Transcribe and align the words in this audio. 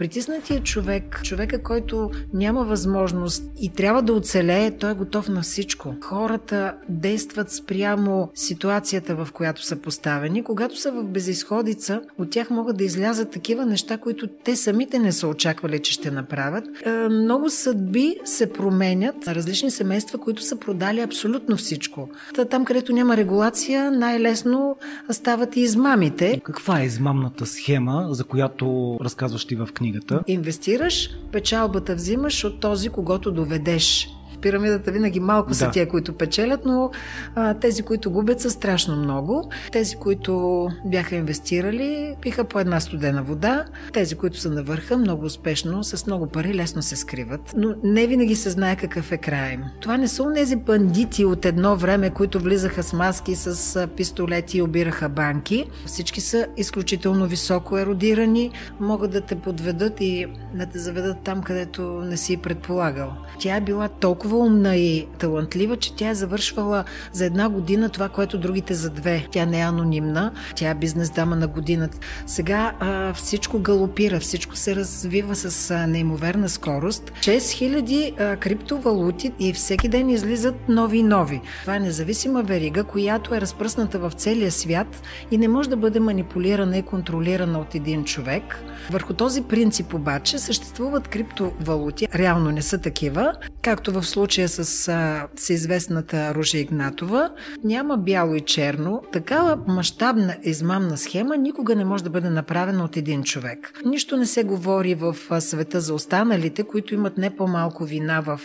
Притиснатият 0.00 0.64
човек, 0.64 1.20
човека, 1.22 1.62
който 1.62 2.10
няма 2.34 2.64
възможност 2.64 3.44
и 3.60 3.68
трябва 3.68 4.02
да 4.02 4.12
оцелее, 4.12 4.70
той 4.70 4.90
е 4.90 4.94
готов 4.94 5.28
на 5.28 5.42
всичко. 5.42 5.94
Хората 6.02 6.74
действат 6.88 7.50
спрямо 7.50 8.30
ситуацията, 8.34 9.14
в 9.14 9.28
която 9.32 9.64
са 9.64 9.76
поставени. 9.76 10.44
Когато 10.44 10.80
са 10.80 10.92
в 10.92 11.04
безисходица, 11.04 12.00
от 12.18 12.30
тях 12.30 12.50
могат 12.50 12.76
да 12.76 12.84
излязат 12.84 13.30
такива 13.30 13.66
неща, 13.66 13.98
които 13.98 14.28
те 14.44 14.56
самите 14.56 14.98
не 14.98 15.12
са 15.12 15.28
очаквали, 15.28 15.78
че 15.78 15.92
ще 15.92 16.10
направят. 16.10 16.64
Е, 16.86 16.90
много 17.08 17.50
съдби 17.50 18.16
се 18.24 18.52
променят. 18.52 19.28
Различни 19.28 19.70
семейства, 19.70 20.18
които 20.18 20.42
са 20.42 20.56
продали 20.56 21.00
абсолютно 21.00 21.56
всичко. 21.56 22.08
Там, 22.50 22.64
където 22.64 22.92
няма 22.92 23.16
регулация, 23.16 23.90
най-лесно 23.90 24.76
стават 25.10 25.56
и 25.56 25.60
измамите. 25.60 26.40
Каква 26.44 26.80
е 26.80 26.84
измамната 26.84 27.46
схема, 27.46 28.08
за 28.10 28.24
която 28.24 28.98
разказваш 29.00 29.44
ти 29.44 29.56
в 29.56 29.68
книгата? 29.90 30.22
Инвестираш, 30.26 31.10
печалбата 31.32 31.94
взимаш 31.94 32.44
от 32.44 32.60
този, 32.60 32.88
когато 32.88 33.32
доведеш 33.32 34.08
пирамидата 34.40 34.92
винаги 34.92 35.20
малко 35.20 35.48
да. 35.48 35.54
са 35.54 35.70
тия, 35.70 35.88
които 35.88 36.12
печелят, 36.12 36.60
но 36.64 36.90
а, 37.34 37.54
тези, 37.54 37.82
които 37.82 38.10
губят, 38.10 38.40
са 38.40 38.50
страшно 38.50 38.96
много. 38.96 39.50
Тези, 39.72 39.96
които 39.96 40.68
бяха 40.84 41.16
инвестирали, 41.16 42.14
пиха 42.20 42.44
по 42.44 42.60
една 42.60 42.80
студена 42.80 43.22
вода. 43.22 43.64
Тези, 43.92 44.14
които 44.14 44.40
са 44.40 44.50
на 44.50 44.62
върха, 44.62 44.98
много 44.98 45.24
успешно, 45.24 45.84
с 45.84 46.06
много 46.06 46.26
пари, 46.26 46.54
лесно 46.54 46.82
се 46.82 46.96
скриват. 46.96 47.54
Но 47.56 47.74
не 47.84 48.06
винаги 48.06 48.36
се 48.36 48.50
знае 48.50 48.76
какъв 48.76 49.12
е 49.12 49.16
край 49.16 49.52
им. 49.52 49.64
Това 49.80 49.96
не 49.96 50.08
са 50.08 50.20
тези 50.34 50.56
бандити 50.56 51.24
от 51.24 51.44
едно 51.44 51.76
време, 51.76 52.10
които 52.10 52.40
влизаха 52.40 52.82
с 52.82 52.92
маски, 52.92 53.34
с 53.34 53.88
пистолети 53.96 54.58
и 54.58 54.62
обираха 54.62 55.08
банки. 55.08 55.66
Всички 55.86 56.20
са 56.20 56.46
изключително 56.56 57.26
високо 57.26 57.78
еродирани, 57.78 58.50
могат 58.80 59.10
да 59.10 59.20
те 59.20 59.34
подведат 59.34 60.00
и 60.00 60.26
да 60.54 60.66
те 60.66 60.78
заведат 60.78 61.16
там, 61.24 61.42
където 61.42 61.82
не 61.82 62.16
си 62.16 62.36
предполагал. 62.36 63.12
Тя 63.38 63.56
е 63.56 63.60
била 63.60 63.88
толкова 63.88 64.29
толкова 64.30 64.46
умна 64.46 64.76
и 64.76 65.06
талантлива, 65.18 65.76
че 65.76 65.94
тя 65.94 66.08
е 66.08 66.14
завършвала 66.14 66.84
за 67.12 67.24
една 67.24 67.48
година 67.48 67.88
това, 67.88 68.08
което 68.08 68.38
другите 68.38 68.74
за 68.74 68.90
две. 68.90 69.26
Тя 69.30 69.46
не 69.46 69.60
е 69.60 69.62
анонимна, 69.62 70.32
тя 70.54 70.70
е 70.70 70.74
бизнес 70.74 71.10
дама 71.10 71.36
на 71.36 71.48
годината. 71.48 71.98
Сега 72.26 72.72
а, 72.80 73.14
всичко 73.14 73.58
галопира, 73.58 74.20
всичко 74.20 74.56
се 74.56 74.76
развива 74.76 75.34
с 75.34 75.70
а, 75.70 75.86
неимоверна 75.86 76.48
скорост. 76.48 77.12
6000 77.20 78.20
а, 78.20 78.36
криптовалути 78.36 79.32
и 79.38 79.52
всеки 79.52 79.88
ден 79.88 80.10
излизат 80.10 80.54
нови 80.68 80.98
и 80.98 81.02
нови. 81.02 81.40
Това 81.60 81.76
е 81.76 81.80
независима 81.80 82.42
верига, 82.42 82.84
която 82.84 83.34
е 83.34 83.40
разпръсната 83.40 83.98
в 83.98 84.12
целия 84.16 84.50
свят 84.50 85.02
и 85.30 85.38
не 85.38 85.48
може 85.48 85.70
да 85.70 85.76
бъде 85.76 86.00
манипулирана 86.00 86.78
и 86.78 86.82
контролирана 86.82 87.58
от 87.58 87.74
един 87.74 88.04
човек. 88.04 88.64
Върху 88.90 89.14
този 89.14 89.42
принцип 89.42 89.94
обаче 89.94 90.38
съществуват 90.38 91.08
криптовалути. 91.08 92.08
Реално 92.14 92.50
не 92.50 92.62
са 92.62 92.78
такива, 92.78 93.32
както 93.62 93.92
в 93.92 94.02
случая 94.02 94.19
с 94.28 94.88
а, 94.88 95.28
всеизвестната 95.36 96.34
Ружа 96.34 96.58
Игнатова, 96.58 97.30
няма 97.64 97.96
бяло 97.96 98.34
и 98.34 98.40
черно. 98.40 99.02
Такава 99.12 99.58
мащабна 99.66 100.36
измамна 100.42 100.98
схема 100.98 101.36
никога 101.36 101.76
не 101.76 101.84
може 101.84 102.04
да 102.04 102.10
бъде 102.10 102.30
направена 102.30 102.84
от 102.84 102.96
един 102.96 103.22
човек. 103.22 103.72
Нищо 103.84 104.16
не 104.16 104.26
се 104.26 104.44
говори 104.44 104.94
в 104.94 105.16
света 105.40 105.80
за 105.80 105.94
останалите, 105.94 106.62
които 106.62 106.94
имат 106.94 107.18
не 107.18 107.36
по-малко 107.36 107.84
вина 107.84 108.20
в 108.20 108.40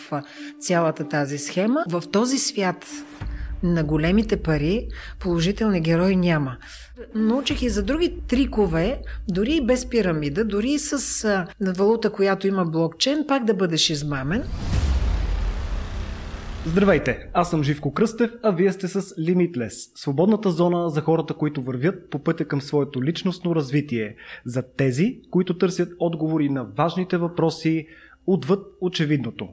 цялата 0.60 1.08
тази 1.08 1.38
схема. 1.38 1.84
В 1.90 2.04
този 2.12 2.38
свят 2.38 2.86
на 3.64 3.84
големите 3.84 4.38
пари 4.38 4.88
положителни 5.20 5.82
герои 5.82 6.16
няма. 6.16 6.58
Научих 7.16 7.62
и 7.62 7.70
за 7.70 7.84
други 7.84 8.14
трикове, 8.28 9.02
дори 9.28 9.56
и 9.56 9.66
без 9.66 9.90
пирамида, 9.90 10.46
дори 10.46 10.70
и 10.70 10.80
с 10.80 11.46
валута, 11.62 12.10
която 12.10 12.48
има 12.48 12.66
блокчейн, 12.66 13.26
пак 13.28 13.46
да 13.46 13.54
бъдеш 13.54 13.90
измамен. 13.90 14.44
Здравейте, 16.68 17.30
аз 17.34 17.50
съм 17.50 17.64
Живко 17.64 17.94
Кръстев, 17.94 18.32
а 18.44 18.52
вие 18.52 18.72
сте 18.72 18.88
с 18.88 19.02
Limitless, 19.02 19.92
свободната 19.96 20.52
зона 20.52 20.90
за 20.90 21.02
хората, 21.02 21.34
които 21.34 21.62
вървят 21.62 22.10
по 22.10 22.20
пътя 22.20 22.46
към 22.46 22.62
своето 22.62 23.04
личностно 23.04 23.56
развитие, 23.56 24.16
за 24.46 24.64
тези, 24.78 25.22
които 25.32 25.58
търсят 25.58 25.94
отговори 26.00 26.50
на 26.50 26.64
важните 26.64 27.18
въпроси 27.18 27.88
отвъд 28.28 28.66
очевидното. 28.82 29.50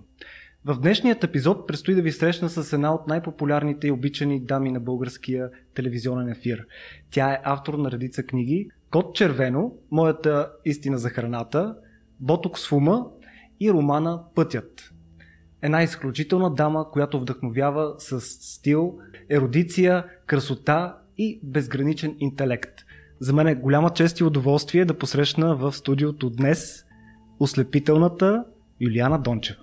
В 0.64 0.80
днешният 0.80 1.24
епизод 1.24 1.66
предстои 1.66 1.94
да 1.94 2.02
ви 2.02 2.12
срещна 2.12 2.48
с 2.48 2.72
една 2.72 2.94
от 2.94 3.08
най-популярните 3.08 3.86
и 3.86 3.90
обичани 3.90 4.40
дами 4.40 4.72
на 4.72 4.80
българския 4.80 5.50
телевизионен 5.74 6.28
ефир. 6.28 6.66
Тя 7.10 7.32
е 7.32 7.40
автор 7.44 7.74
на 7.74 7.90
редица 7.90 8.22
книги 8.22 8.70
Код 8.90 9.14
червено, 9.14 9.72
Моята 9.90 10.50
истина 10.64 10.98
за 10.98 11.10
храната, 11.10 11.76
Ботокс 12.20 12.68
в 12.68 12.72
ума 12.72 13.06
и 13.60 13.72
романа 13.72 14.22
Пътят 14.34 14.91
една 15.62 15.82
изключителна 15.82 16.54
дама, 16.54 16.90
която 16.90 17.20
вдъхновява 17.20 17.94
с 17.98 18.20
стил, 18.20 18.98
еродиция, 19.30 20.04
красота 20.26 20.96
и 21.18 21.40
безграничен 21.42 22.16
интелект. 22.18 22.72
За 23.20 23.32
мен 23.32 23.46
е 23.46 23.54
голяма 23.54 23.90
чест 23.90 24.20
и 24.20 24.24
удоволствие 24.24 24.84
да 24.84 24.98
посрещна 24.98 25.56
в 25.56 25.72
студиото 25.72 26.30
днес 26.30 26.84
ослепителната 27.40 28.44
Юлиана 28.80 29.18
Дончева. 29.18 29.58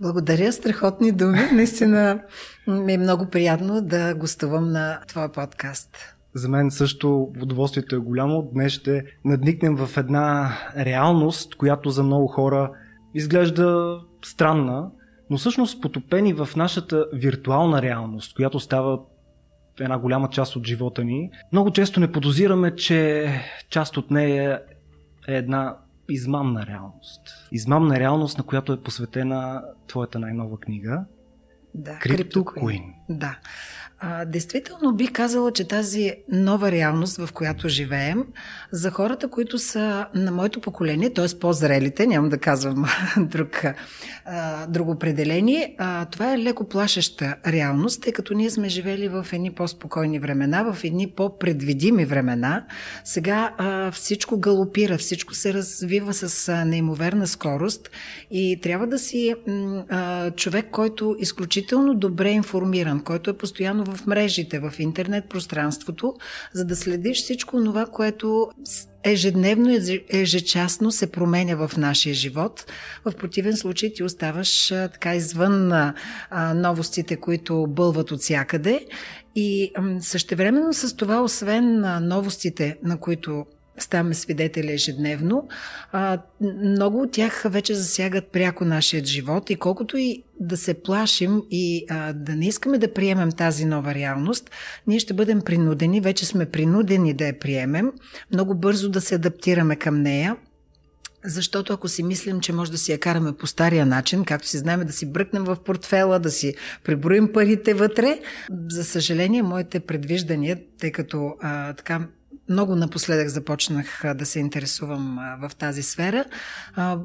Благодаря, 0.00 0.52
страхотни 0.52 1.12
думи. 1.12 1.38
Наистина 1.52 2.22
ми 2.66 2.92
е 2.92 2.98
много 2.98 3.26
приятно 3.26 3.82
да 3.82 4.14
гостувам 4.14 4.72
на 4.72 5.00
твоя 5.08 5.32
подкаст. 5.32 5.96
За 6.34 6.48
мен 6.48 6.70
също 6.70 7.32
удоволствието 7.42 7.96
е 7.96 7.98
голямо. 7.98 8.50
Днес 8.52 8.72
ще 8.72 9.04
надникнем 9.24 9.76
в 9.76 9.96
една 9.96 10.56
реалност, 10.76 11.54
която 11.54 11.90
за 11.90 12.02
много 12.02 12.26
хора 12.26 12.70
изглежда 13.14 13.98
странна, 14.24 14.90
но 15.30 15.38
всъщност 15.38 15.82
потопени 15.82 16.32
в 16.32 16.48
нашата 16.56 17.06
виртуална 17.12 17.82
реалност, 17.82 18.36
която 18.36 18.60
става 18.60 19.00
една 19.80 19.98
голяма 19.98 20.28
част 20.30 20.56
от 20.56 20.66
живота 20.66 21.04
ни, 21.04 21.30
много 21.52 21.70
често 21.70 22.00
не 22.00 22.12
подозираме, 22.12 22.76
че 22.76 23.30
част 23.70 23.96
от 23.96 24.10
нея 24.10 24.62
е 25.28 25.36
една 25.36 25.76
измамна 26.08 26.66
реалност. 26.66 27.20
Измамна 27.52 28.00
реалност, 28.00 28.38
на 28.38 28.44
която 28.44 28.72
е 28.72 28.82
посветена 28.82 29.62
твоята 29.86 30.18
най-нова 30.18 30.60
книга. 30.60 31.04
Да, 31.74 31.90
Crypto 31.90 32.36
Queen. 32.36 32.97
Да. 33.08 33.38
А, 34.00 34.24
действително 34.24 34.94
бих 34.94 35.12
казала, 35.12 35.52
че 35.52 35.68
тази 35.68 36.12
нова 36.28 36.70
реалност, 36.70 37.16
в 37.16 37.32
която 37.32 37.68
живеем, 37.68 38.24
за 38.72 38.90
хората, 38.90 39.28
които 39.28 39.58
са 39.58 40.06
на 40.14 40.30
моето 40.30 40.60
поколение, 40.60 41.12
т.е. 41.12 41.38
по-зрелите, 41.40 42.06
нямам 42.06 42.30
да 42.30 42.38
казвам 42.38 42.84
друг, 43.16 43.64
а, 44.24 44.66
друго 44.66 44.90
определение, 44.90 45.74
а, 45.78 46.04
това 46.04 46.34
е 46.34 46.38
леко 46.38 46.68
плашеща 46.68 47.36
реалност, 47.46 48.02
тъй 48.02 48.12
като 48.12 48.34
ние 48.34 48.50
сме 48.50 48.68
живели 48.68 49.08
в 49.08 49.26
едни 49.32 49.50
по-спокойни 49.50 50.18
времена, 50.18 50.72
в 50.72 50.84
едни 50.84 51.10
по-предвидими 51.10 52.04
времена. 52.04 52.66
Сега 53.04 53.54
а, 53.58 53.90
всичко 53.90 54.38
галопира, 54.38 54.98
всичко 54.98 55.34
се 55.34 55.54
развива 55.54 56.14
с 56.14 56.48
а, 56.48 56.64
неимоверна 56.64 57.26
скорост 57.26 57.90
и 58.30 58.58
трябва 58.62 58.86
да 58.86 58.98
си 58.98 59.34
а, 59.88 60.30
човек, 60.30 60.66
който 60.70 61.16
изключително 61.18 61.94
добре 61.94 62.30
информиран, 62.30 62.97
който 63.00 63.30
е 63.30 63.36
постоянно 63.38 63.84
в 63.84 64.06
мрежите, 64.06 64.58
в 64.58 64.72
интернет 64.78 65.28
пространството, 65.28 66.14
за 66.52 66.64
да 66.64 66.76
следиш 66.76 67.18
всичко 67.18 67.64
това, 67.64 67.86
което 67.86 68.48
ежедневно, 69.04 69.78
ежечасно 70.08 70.90
се 70.90 71.12
променя 71.12 71.54
в 71.54 71.76
нашия 71.76 72.14
живот. 72.14 72.72
В 73.04 73.12
противен 73.12 73.56
случай 73.56 73.92
ти 73.92 74.04
оставаш 74.04 74.68
така 74.68 75.14
извън 75.14 75.72
а, 75.72 75.94
новостите, 76.54 77.16
които 77.16 77.66
бълват 77.66 78.10
от 78.10 78.20
всякъде. 78.20 78.86
И 79.34 79.72
същевременно 80.00 80.72
с 80.72 80.96
това, 80.96 81.22
освен 81.22 81.80
новостите, 82.08 82.76
на 82.82 83.00
които 83.00 83.46
ставаме 83.82 84.14
свидетели 84.14 84.72
ежедневно. 84.72 85.48
А, 85.92 86.18
много 86.64 87.02
от 87.02 87.12
тях 87.12 87.42
вече 87.44 87.74
засягат 87.74 88.32
пряко 88.32 88.64
нашият 88.64 89.06
живот 89.06 89.50
и 89.50 89.56
колкото 89.56 89.96
и 89.96 90.22
да 90.40 90.56
се 90.56 90.74
плашим 90.74 91.42
и 91.50 91.84
а, 91.90 92.12
да 92.12 92.36
не 92.36 92.46
искаме 92.46 92.78
да 92.78 92.94
приемем 92.94 93.32
тази 93.32 93.64
нова 93.64 93.94
реалност, 93.94 94.50
ние 94.86 94.98
ще 94.98 95.14
бъдем 95.14 95.40
принудени, 95.40 96.00
вече 96.00 96.26
сме 96.26 96.46
принудени 96.46 97.14
да 97.14 97.26
я 97.26 97.38
приемем, 97.38 97.92
много 98.32 98.54
бързо 98.54 98.88
да 98.88 99.00
се 99.00 99.14
адаптираме 99.14 99.76
към 99.76 100.02
нея, 100.02 100.36
защото 101.24 101.72
ако 101.72 101.88
си 101.88 102.02
мислим, 102.02 102.40
че 102.40 102.52
може 102.52 102.70
да 102.70 102.78
си 102.78 102.92
я 102.92 102.98
караме 102.98 103.32
по 103.32 103.46
стария 103.46 103.86
начин, 103.86 104.24
както 104.24 104.48
си 104.48 104.58
знаем 104.58 104.80
да 104.80 104.92
си 104.92 105.12
бръкнем 105.12 105.44
в 105.44 105.56
портфела, 105.64 106.18
да 106.18 106.30
си 106.30 106.54
приброим 106.84 107.32
парите 107.32 107.74
вътре, 107.74 108.20
за 108.68 108.84
съжаление, 108.84 109.42
моите 109.42 109.80
предвиждания, 109.80 110.58
тъй 110.80 110.92
като 110.92 111.34
а, 111.40 111.72
така 111.72 112.08
много 112.48 112.76
напоследък 112.76 113.28
започнах 113.28 114.02
да 114.14 114.26
се 114.26 114.38
интересувам 114.38 115.18
в 115.42 115.56
тази 115.56 115.82
сфера. 115.82 116.24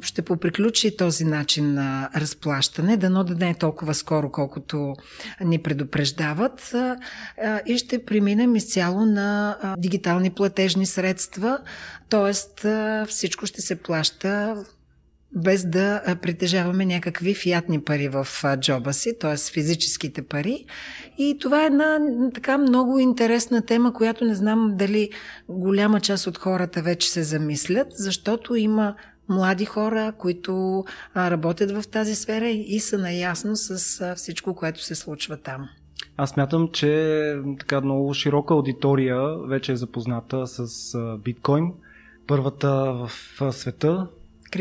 Ще 0.02 0.22
поприключи 0.22 0.98
този 0.98 1.26
начин 1.26 1.74
на 1.74 2.10
разплащане, 2.16 2.98
дано 2.98 3.24
да 3.24 3.36
не 3.36 3.50
е 3.50 3.54
толкова 3.54 3.94
скоро, 3.94 4.32
колкото 4.32 4.96
ни 5.42 5.60
предупреждават 5.60 6.76
и 7.66 7.78
ще 7.78 8.06
преминем 8.06 8.56
изцяло 8.56 9.06
на 9.06 9.58
дигитални 9.78 10.30
платежни 10.30 10.86
средства, 10.86 11.60
т.е. 12.10 12.34
всичко 13.06 13.46
ще 13.46 13.62
се 13.62 13.76
плаща 13.76 14.56
без 15.36 15.66
да 15.66 16.18
притежаваме 16.22 16.86
някакви 16.86 17.34
фиатни 17.34 17.82
пари 17.82 18.08
в 18.08 18.28
джоба 18.60 18.94
си, 18.94 19.20
т.е. 19.20 19.38
физическите 19.54 20.22
пари. 20.22 20.66
И 21.18 21.38
това 21.42 21.64
е 21.64 21.66
една 21.66 22.00
така 22.34 22.58
много 22.58 23.00
интересна 23.00 23.66
тема, 23.66 23.94
която 23.94 24.26
не 24.26 24.36
знам 24.36 24.74
дали 24.78 25.10
голяма 25.50 26.00
част 26.00 26.28
от 26.28 26.38
хората 26.38 26.82
вече 26.82 27.10
се 27.10 27.24
замислят, 27.24 27.88
защото 27.92 28.56
има 28.56 28.96
млади 29.30 29.66
хора, 29.66 30.14
които 30.18 30.84
работят 31.18 31.72
в 31.72 31.88
тази 31.88 32.16
сфера 32.16 32.50
и 32.50 32.80
са 32.80 32.98
наясно 32.98 33.56
с 33.56 34.16
всичко, 34.16 34.56
което 34.56 34.84
се 34.84 34.96
случва 34.96 35.38
там. 35.38 35.70
Аз 36.18 36.38
мятам, 36.38 36.70
че 36.74 37.36
така 37.60 37.82
много 37.82 38.14
широка 38.14 38.54
аудитория 38.54 39.38
вече 39.48 39.72
е 39.72 39.76
запозната 39.76 40.48
с 40.48 40.68
биткоин. 41.24 41.72
Първата 42.28 42.70
в 43.40 43.52
света 43.52 44.08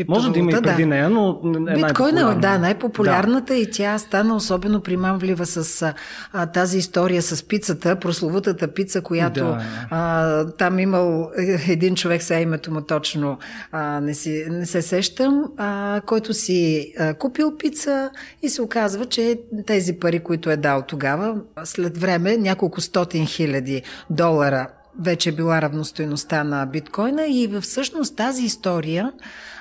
може 0.07 0.31
да 0.31 0.39
има 0.39 0.51
и 0.51 0.61
преди 0.61 0.81
да. 0.81 0.87
нея, 0.87 1.09
но 1.09 1.41
е 1.69 1.73
Биткоин 1.73 2.17
е, 2.17 2.35
да, 2.35 2.57
най-популярната 2.57 3.53
да. 3.53 3.59
и 3.59 3.71
тя 3.71 3.97
стана 3.97 4.35
особено 4.35 4.81
примамлива 4.81 5.45
с 5.45 5.93
а, 6.33 6.45
тази 6.45 6.77
история 6.77 7.21
с 7.21 7.47
пицата, 7.47 7.95
прословутата 7.95 8.67
пица, 8.67 9.01
която 9.01 9.39
да. 9.39 9.61
а, 9.89 10.45
там 10.45 10.79
имал 10.79 11.31
един 11.67 11.95
човек, 11.95 12.23
сега 12.23 12.39
името 12.39 12.71
му 12.71 12.81
точно 12.81 13.37
а, 13.71 14.01
не, 14.01 14.13
си, 14.13 14.45
не 14.49 14.65
се 14.65 14.81
сещам, 14.81 15.43
а, 15.57 16.01
който 16.05 16.33
си 16.33 16.93
а, 16.99 17.13
купил 17.13 17.57
пица 17.57 18.09
и 18.41 18.49
се 18.49 18.61
оказва, 18.61 19.05
че 19.05 19.39
тези 19.65 19.99
пари, 19.99 20.19
които 20.19 20.49
е 20.49 20.57
дал 20.57 20.81
тогава, 20.81 21.35
след 21.63 21.97
време 21.97 22.37
няколко 22.37 22.81
стотин 22.81 23.25
хиляди 23.25 23.81
долара 24.09 24.67
вече 24.99 25.29
е 25.29 25.31
била 25.31 25.61
равностойността 25.61 26.43
на 26.43 26.65
биткоина 26.65 27.25
и 27.27 27.59
всъщност 27.61 28.15
тази 28.15 28.43
история 28.43 29.11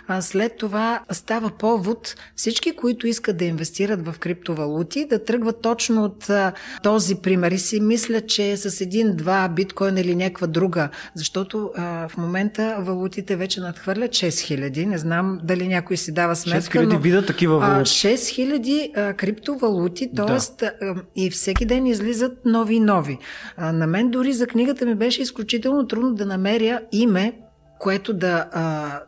а 0.09 0.23
след 0.23 0.57
това 0.57 1.01
става 1.13 1.51
повод 1.51 2.15
всички, 2.37 2.77
които 2.77 3.07
искат 3.07 3.37
да 3.37 3.45
инвестират 3.45 4.07
в 4.07 4.19
криптовалути, 4.19 5.07
да 5.11 5.25
тръгват 5.25 5.63
точно 5.63 6.05
от 6.05 6.31
а, 6.31 6.53
този 6.83 7.15
пример 7.15 7.51
и 7.51 7.59
си 7.59 7.81
мислят, 7.81 8.29
че 8.29 8.57
с 8.57 8.81
един-два 8.81 9.49
биткоин 9.49 9.99
или 9.99 10.17
някаква 10.17 10.47
друга, 10.47 10.89
защото 11.15 11.71
а, 11.77 12.09
в 12.09 12.17
момента 12.17 12.77
валутите 12.81 13.37
вече 13.37 13.61
надхвърлят 13.61 14.11
6000. 14.11 14.87
Не 14.87 14.99
знам 14.99 15.39
дали 15.45 15.69
някой 15.69 15.97
си 15.97 16.13
дава 16.13 16.37
сметка. 16.37 16.79
6000 16.79 17.01
вида 17.01 17.27
такива 17.27 17.59
валути. 17.59 17.91
6000 17.91 18.91
а, 18.97 19.15
криптовалути, 19.15 20.11
т.е. 20.17 20.65
Да. 20.65 20.95
и 21.17 21.31
всеки 21.31 21.67
ден 21.67 21.87
излизат 21.87 22.33
нови 22.45 22.75
и 22.75 22.81
нови. 22.81 23.19
А, 23.57 23.73
на 23.73 23.87
мен 23.87 24.11
дори 24.11 24.33
за 24.33 24.47
книгата 24.47 24.87
ми 24.87 24.95
беше 24.95 25.23
изключително 25.23 25.87
трудно 25.87 26.15
да 26.15 26.27
намеря 26.27 26.81
име, 26.93 27.33
което 27.79 28.15
да 28.15 28.49
а, 28.53 29.01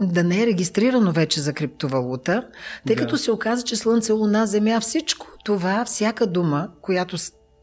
да 0.00 0.24
не 0.24 0.42
е 0.42 0.46
регистрирано 0.46 1.12
вече 1.12 1.40
за 1.40 1.52
криптовалута, 1.52 2.46
тъй 2.86 2.96
да. 2.96 3.02
като 3.02 3.16
се 3.16 3.30
оказа, 3.32 3.62
че 3.62 3.76
Слънце, 3.76 4.12
Луна, 4.12 4.46
Земя, 4.46 4.80
всичко 4.80 5.26
това, 5.44 5.84
всяка 5.84 6.26
дума, 6.26 6.68
която 6.80 7.18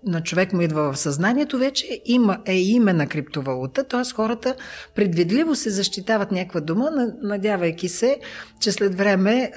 на 0.05 0.23
човек 0.23 0.53
му 0.53 0.61
идва 0.61 0.93
в 0.93 0.97
съзнанието, 0.97 1.57
вече 1.57 2.01
има, 2.05 2.37
е 2.45 2.57
име 2.57 2.93
на 2.93 3.07
криптовалута, 3.07 3.83
т.е. 3.83 4.13
хората 4.13 4.55
предвидливо 4.95 5.55
се 5.55 5.69
защитават 5.69 6.31
някаква 6.31 6.59
дума, 6.59 6.89
надявайки 7.23 7.89
се, 7.89 8.17
че 8.59 8.71
след 8.71 8.95
време, 8.95 9.51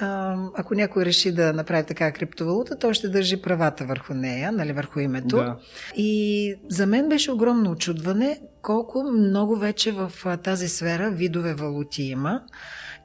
ако 0.55 0.75
някой 0.75 1.05
реши 1.05 1.31
да 1.31 1.53
направи 1.53 1.83
така 1.83 2.11
криптовалута, 2.11 2.79
той 2.79 2.93
ще 2.93 3.09
държи 3.09 3.41
правата 3.41 3.85
върху 3.85 4.13
нея, 4.13 4.51
нали, 4.51 4.73
върху 4.73 4.99
името. 4.99 5.35
Да. 5.35 5.57
И 5.95 6.55
за 6.69 6.85
мен 6.85 7.09
беше 7.09 7.31
огромно 7.31 7.71
очудване 7.71 8.39
колко 8.61 9.03
много 9.03 9.55
вече 9.55 9.91
в 9.91 10.11
тази 10.43 10.67
сфера 10.67 11.11
видове 11.11 11.53
валути 11.53 12.03
има 12.03 12.41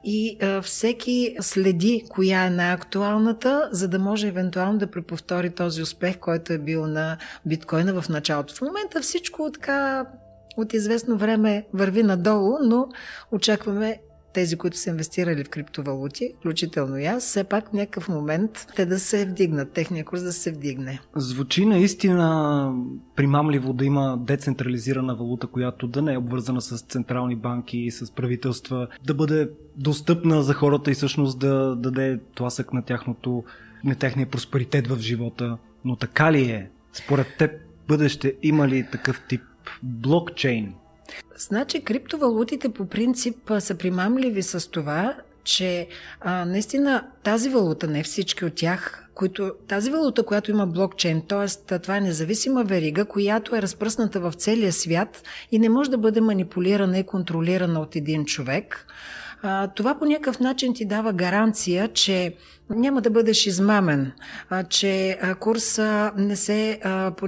и 0.03 0.37
а, 0.41 0.61
всеки 0.61 1.35
следи 1.41 2.03
коя 2.09 2.45
е 2.45 2.49
най-актуалната, 2.49 3.69
за 3.71 3.87
да 3.87 3.99
може 3.99 4.27
евентуално 4.27 4.77
да 4.77 4.91
преповтори 4.91 5.49
този 5.49 5.81
успех, 5.81 6.17
който 6.17 6.53
е 6.53 6.57
бил 6.57 6.87
на 6.87 7.17
биткоина 7.45 8.01
в 8.01 8.09
началото. 8.09 8.55
В 8.55 8.61
момента 8.61 9.01
всичко 9.01 9.51
така 9.53 10.05
от 10.57 10.73
известно 10.73 11.17
време 11.17 11.65
върви 11.73 12.03
надолу, 12.03 12.57
но 12.61 12.87
очакваме 13.31 13.99
тези, 14.33 14.57
които 14.57 14.77
са 14.77 14.89
инвестирали 14.89 15.43
в 15.43 15.49
криптовалути, 15.49 16.33
включително 16.39 16.97
и 16.97 17.05
аз, 17.05 17.23
все 17.23 17.43
пак 17.43 17.69
в 17.69 17.73
някакъв 17.73 18.09
момент 18.09 18.67
те 18.75 18.85
да 18.85 18.99
се 18.99 19.25
вдигнат, 19.25 19.71
техния 19.71 20.05
курс 20.05 20.23
да 20.23 20.33
се 20.33 20.51
вдигне. 20.51 20.99
Звучи 21.15 21.65
наистина 21.65 22.73
примамливо 23.15 23.73
да 23.73 23.85
има 23.85 24.17
децентрализирана 24.21 25.15
валута, 25.15 25.47
която 25.47 25.87
да 25.87 26.01
не 26.01 26.13
е 26.13 26.17
обвързана 26.17 26.61
с 26.61 26.81
централни 26.81 27.35
банки 27.35 27.77
и 27.77 27.91
с 27.91 28.11
правителства, 28.11 28.87
да 29.05 29.13
бъде 29.13 29.49
достъпна 29.77 30.43
за 30.43 30.53
хората 30.53 30.91
и 30.91 30.93
всъщност 30.93 31.39
да 31.39 31.75
даде 31.75 32.19
тласък 32.35 32.73
на 32.73 32.81
тяхното, 32.81 33.43
на 33.83 33.95
техния 33.95 34.27
просперитет 34.27 34.87
в 34.87 34.99
живота. 34.99 35.57
Но 35.85 35.95
така 35.95 36.31
ли 36.31 36.41
е? 36.41 36.69
Според 36.93 37.27
теб 37.37 37.51
бъдеще 37.87 38.35
има 38.43 38.67
ли 38.67 38.87
такъв 38.91 39.21
тип 39.29 39.41
блокчейн? 39.83 40.73
Значи 41.37 41.83
криптовалутите 41.83 42.69
по 42.69 42.85
принцип 42.85 43.51
са 43.59 43.75
примамливи 43.75 44.43
с 44.43 44.71
това, 44.71 45.15
че 45.43 45.87
а, 46.21 46.45
наистина 46.45 47.07
тази 47.23 47.49
валута, 47.49 47.87
не 47.87 48.03
всички 48.03 48.45
от 48.45 48.55
тях, 48.55 49.05
които, 49.15 49.51
тази 49.67 49.91
валута, 49.91 50.23
която 50.23 50.51
има 50.51 50.67
блокчейн, 50.67 51.21
т.е. 51.27 51.79
това 51.79 51.97
е 51.97 52.01
независима 52.01 52.63
верига, 52.63 53.05
която 53.05 53.55
е 53.55 53.61
разпръсната 53.61 54.19
в 54.19 54.33
целия 54.37 54.73
свят 54.73 55.23
и 55.51 55.59
не 55.59 55.69
може 55.69 55.91
да 55.91 55.97
бъде 55.97 56.21
манипулирана 56.21 56.97
и 56.97 57.03
контролирана 57.03 57.79
от 57.79 57.95
един 57.95 58.25
човек, 58.25 58.87
а, 59.41 59.67
това 59.67 59.99
по 59.99 60.05
някакъв 60.05 60.39
начин 60.39 60.73
ти 60.73 60.85
дава 60.85 61.13
гаранция, 61.13 61.87
че 61.87 62.35
няма 62.69 63.01
да 63.01 63.09
бъдеш 63.09 63.45
измамен, 63.45 64.11
а, 64.49 64.63
че 64.63 65.17
а, 65.21 65.35
курса 65.35 66.11
не 66.17 66.35
се, 66.35 66.79
а, 66.83 67.11
по, 67.11 67.27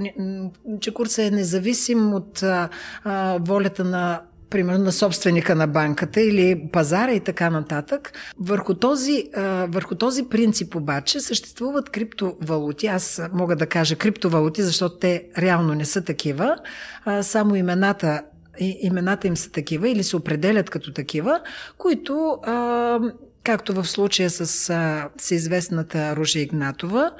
че 0.80 0.94
курса 0.94 1.22
е 1.22 1.30
независим 1.30 2.14
от 2.14 2.42
а, 2.42 2.68
а, 3.04 3.38
волята 3.40 3.84
на 3.84 4.20
примерно 4.50 4.84
на 4.84 4.92
собственика 4.92 5.54
на 5.54 5.66
банката 5.66 6.20
или 6.20 6.68
пазара 6.72 7.12
и 7.12 7.20
така 7.20 7.50
нататък. 7.50 8.12
Върху 8.38 8.74
този, 8.74 9.24
върху 9.68 9.94
този 9.94 10.28
принцип 10.28 10.74
обаче 10.74 11.20
съществуват 11.20 11.90
криптовалути. 11.90 12.86
Аз 12.86 13.22
мога 13.32 13.56
да 13.56 13.66
кажа 13.66 13.96
криптовалути, 13.96 14.62
защото 14.62 14.98
те 14.98 15.24
реално 15.38 15.74
не 15.74 15.84
са 15.84 16.04
такива. 16.04 16.56
Само 17.22 17.56
имената 17.56 18.22
имената 18.58 19.26
им 19.26 19.36
са 19.36 19.50
такива 19.50 19.88
или 19.88 20.04
се 20.04 20.16
определят 20.16 20.70
като 20.70 20.92
такива, 20.92 21.40
които 21.78 22.38
а, 22.42 23.00
както 23.44 23.74
в 23.74 23.84
случая 23.84 24.30
с 24.30 24.70
а, 24.70 25.08
всеизвестната 25.18 26.16
Ружа 26.16 26.38
Игнатова, 26.38 27.10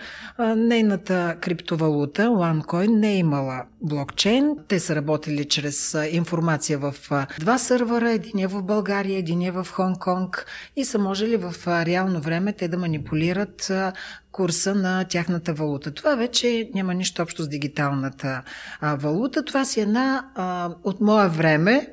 нейната 0.57 1.37
криптовалута 1.41 2.23
OneCoin 2.23 2.87
не 2.87 3.13
е 3.13 3.17
имала 3.17 3.65
блокчейн. 3.83 4.57
Те 4.69 4.81
са 4.81 4.97
работили 4.97 5.45
чрез 5.45 5.97
информация 6.11 6.79
в 6.79 6.95
два 7.41 7.59
сървъра, 7.59 8.11
един 8.11 8.39
е 8.39 8.47
в 8.47 8.63
България, 8.63 9.19
един 9.19 9.43
е 9.43 9.51
в 9.51 9.67
Хонг-Конг 9.71 10.45
и 10.77 10.85
са 10.85 10.99
можели 10.99 11.37
в 11.37 11.55
реално 11.67 12.21
време 12.21 12.53
те 12.53 12.69
да 12.69 12.79
манипулират 12.79 13.73
курса 14.33 14.75
на 14.75 15.05
тяхната 15.05 15.55
валута. 15.55 15.95
Това 15.95 16.15
вече 16.15 16.71
няма 16.75 16.95
нищо 16.95 17.23
общо 17.23 17.43
с 17.43 17.49
дигиталната 17.49 18.43
а, 18.81 18.95
валута. 18.95 19.45
Това 19.45 19.65
си 19.65 19.81
една 19.81 20.25
а, 20.35 20.71
от 20.85 21.01
мое 21.01 21.29
време. 21.29 21.89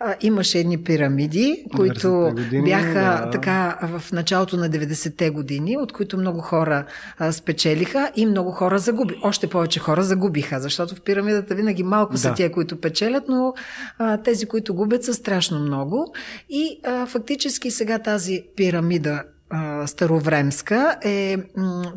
А, 0.00 0.14
имаше 0.20 0.58
едни 0.58 0.82
пирамиди, 0.82 1.64
които 1.76 2.32
години, 2.34 2.64
бяха 2.64 3.22
да. 3.24 3.30
така 3.30 3.78
в 3.82 4.12
началото 4.12 4.56
на 4.56 4.70
90-те 4.70 5.30
години, 5.30 5.76
от 5.76 5.92
които 5.92 6.18
много 6.18 6.40
хора 6.40 6.86
а, 7.18 7.32
спечелиха 7.32 8.10
и 8.16 8.26
много 8.26 8.50
хора 8.50 8.78
загуби. 8.78 9.14
Още 9.22 9.46
повече 9.46 9.80
хора 9.80 10.02
загубиха, 10.02 10.60
защото 10.60 10.94
в 10.94 11.00
пирамидата 11.00 11.54
винаги 11.54 11.82
малко 11.82 12.12
да. 12.12 12.18
са 12.18 12.34
тия, 12.34 12.52
които 12.52 12.80
печелят, 12.80 13.24
но 13.28 13.54
а, 13.98 14.16
тези, 14.22 14.46
които 14.46 14.74
губят, 14.74 15.04
са 15.04 15.14
страшно 15.14 15.60
много. 15.60 16.14
И 16.50 16.80
а, 16.84 17.06
фактически 17.06 17.70
сега 17.70 17.98
тази 17.98 18.42
пирамида 18.56 19.22
старовремска 19.86 20.96
е 21.04 21.36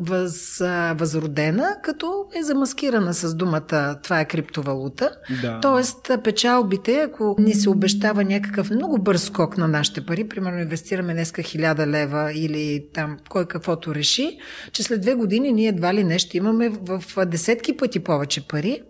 въз, 0.00 0.62
възродена, 0.94 1.76
като 1.82 2.26
е 2.40 2.42
замаскирана 2.42 3.14
с 3.14 3.34
думата 3.34 3.96
това 4.02 4.20
е 4.20 4.24
криптовалута. 4.24 5.10
Да. 5.42 5.60
Тоест 5.60 6.10
печалбите, 6.24 7.00
ако 7.00 7.36
ни 7.38 7.54
се 7.54 7.70
обещава 7.70 8.24
някакъв 8.24 8.70
много 8.70 8.98
бърз 8.98 9.22
скок 9.24 9.58
на 9.58 9.68
нашите 9.68 10.06
пари, 10.06 10.28
примерно 10.28 10.58
инвестираме 10.58 11.14
днеска 11.14 11.42
1000 11.42 11.86
лева 11.86 12.32
или 12.34 12.86
там 12.94 13.16
кой 13.28 13.46
каквото 13.46 13.94
реши, 13.94 14.38
че 14.72 14.82
след 14.82 15.00
две 15.00 15.14
години 15.14 15.52
ние 15.52 15.68
едва 15.68 15.94
ли 15.94 16.04
не 16.04 16.18
ще 16.18 16.36
имаме 16.36 16.68
в 16.68 17.26
десетки 17.26 17.76
пъти 17.76 18.00
повече 18.00 18.48
пари, 18.48 18.82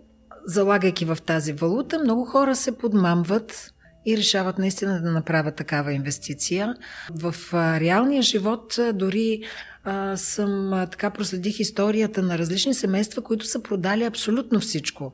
залагайки 0.45 1.05
в 1.05 1.17
тази 1.25 1.53
валута, 1.53 1.99
много 1.99 2.25
хора 2.25 2.55
се 2.55 2.77
подмамват 2.77 3.74
и 4.05 4.17
решават 4.17 4.57
наистина 4.57 5.01
да 5.01 5.11
направят 5.11 5.55
такава 5.55 5.93
инвестиция. 5.93 6.75
В 7.11 7.35
реалния 7.79 8.21
живот 8.21 8.79
дори 8.93 9.41
а, 9.83 10.17
съм 10.17 10.73
а, 10.73 10.85
така 10.85 11.09
проследих 11.09 11.59
историята 11.59 12.21
на 12.21 12.37
различни 12.37 12.73
семейства, 12.73 13.21
които 13.21 13.45
са 13.45 13.63
продали 13.63 14.03
абсолютно 14.03 14.59
всичко. 14.59 15.13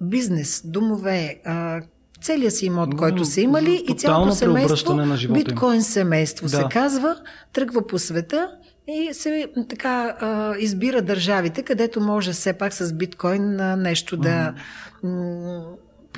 Бизнес, 0.00 0.62
домове, 0.64 1.40
а, 1.44 1.80
целият 2.22 2.54
си 2.54 2.66
имот, 2.66 2.96
който 2.96 3.24
са 3.24 3.40
имали 3.40 3.84
и 3.88 3.96
цялото 3.96 4.34
семейство, 4.34 4.96
биткоин 5.32 5.82
семейство 5.82 6.46
да. 6.46 6.56
се 6.56 6.64
казва, 6.70 7.16
тръгва 7.52 7.86
по 7.86 7.98
света 7.98 8.50
и 8.88 9.14
се 9.14 9.48
така 9.68 10.16
а, 10.20 10.54
избира 10.58 11.02
държавите, 11.02 11.62
където 11.62 12.00
може 12.00 12.32
все 12.32 12.52
пак 12.52 12.72
с 12.72 12.92
биткоин 12.92 13.56
нещо 13.82 14.16
да 14.16 14.54
м- 15.02 15.64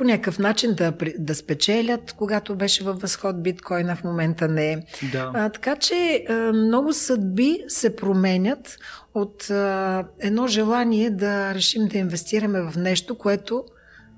по 0.00 0.04
някакъв 0.04 0.38
начин 0.38 0.74
да, 0.74 0.92
да 1.18 1.34
спечелят, 1.34 2.12
когато 2.12 2.56
беше 2.56 2.84
във 2.84 3.00
възход 3.00 3.42
биткоина, 3.42 3.96
в 3.96 4.04
момента 4.04 4.48
не. 4.48 4.84
Да. 5.12 5.30
А, 5.34 5.48
така 5.48 5.76
че 5.76 6.24
а, 6.28 6.32
много 6.52 6.92
съдби 6.92 7.58
се 7.68 7.96
променят 7.96 8.78
от 9.14 9.50
а, 9.50 10.04
едно 10.20 10.46
желание 10.46 11.10
да 11.10 11.54
решим 11.54 11.88
да 11.88 11.98
инвестираме 11.98 12.62
в 12.62 12.76
нещо, 12.76 13.18
което 13.18 13.64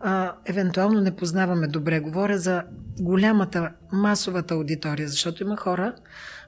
а, 0.00 0.32
евентуално 0.44 1.00
не 1.00 1.16
познаваме 1.16 1.68
добре. 1.68 2.00
Говоря 2.00 2.38
за 2.38 2.62
голямата, 3.00 3.72
масовата 3.92 4.54
аудитория, 4.54 5.08
защото 5.08 5.42
има 5.42 5.56
хора, 5.56 5.94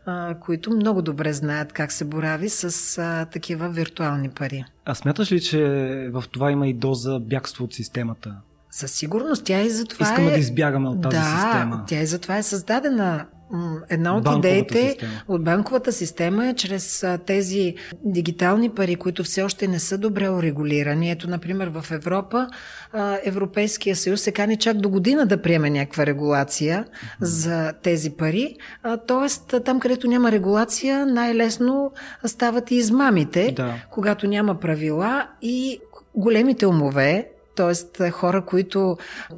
а, 0.07 0.39
които 0.41 0.71
много 0.71 1.03
добре 1.03 1.33
знаят 1.33 1.73
как 1.73 1.93
се 1.93 2.05
борави 2.05 2.49
с 2.49 2.99
а, 2.99 3.25
такива 3.25 3.69
виртуални 3.69 4.29
пари. 4.29 4.65
А 4.85 4.95
смяташ 4.95 5.33
ли, 5.33 5.41
че 5.41 5.61
в 6.13 6.25
това 6.33 6.51
има 6.51 6.69
и 6.69 6.75
доза 6.75 7.19
бягство 7.21 7.65
от 7.65 7.75
системата? 7.75 8.35
Със 8.75 8.91
сигурност. 8.93 9.45
Тя 9.45 9.61
и 9.61 9.71
затова 9.71 10.07
Искаме 10.07 10.29
е... 10.29 10.33
да 10.33 10.39
избягаме 10.39 10.89
от 10.89 11.03
тази 11.03 11.17
да, 11.17 11.25
система. 11.25 11.85
Тя 11.87 12.01
и 12.01 12.07
затова 12.07 12.37
е 12.37 12.43
създадена 12.43 13.27
Една 13.89 14.17
от 14.17 14.25
банковата 14.25 14.49
идеите 14.49 14.91
система. 14.91 15.13
от 15.29 15.45
банковата 15.45 15.93
система 15.93 16.47
е 16.47 16.55
чрез 16.55 17.07
тези 17.27 17.75
дигитални 18.05 18.71
пари, 18.71 18.97
които 18.97 19.25
все 19.25 19.43
още 19.43 19.69
не 19.69 19.79
са 19.79 19.99
добре 19.99 20.29
урегулирани. 20.29 21.11
Ето, 21.11 21.31
например, 21.31 21.69
в 21.69 21.91
Европа 21.91 22.49
Европейския 23.25 23.97
съюз 23.97 24.21
се 24.21 24.33
кани 24.33 24.57
чак 24.57 24.77
до 24.77 24.89
година 24.89 25.27
да 25.27 25.43
приеме 25.43 25.71
някаква 25.71 26.07
регулация 26.07 26.85
mm-hmm. 26.85 27.25
за 27.25 27.73
тези 27.83 28.11
пари. 28.11 28.57
Тоест, 29.07 29.55
там, 29.65 29.81
където 29.81 30.09
няма 30.09 30.33
регулация, 30.33 31.07
най-лесно 31.07 31.93
стават 32.25 32.71
и 32.71 32.75
измамите, 32.75 33.53
да. 33.57 33.75
когато 33.91 34.27
няма 34.27 34.61
правила 34.61 35.27
и 35.43 35.81
големите 36.15 36.67
умове, 36.67 37.31
т.е. 37.55 38.11
хора, 38.11 38.45
които 38.45 38.97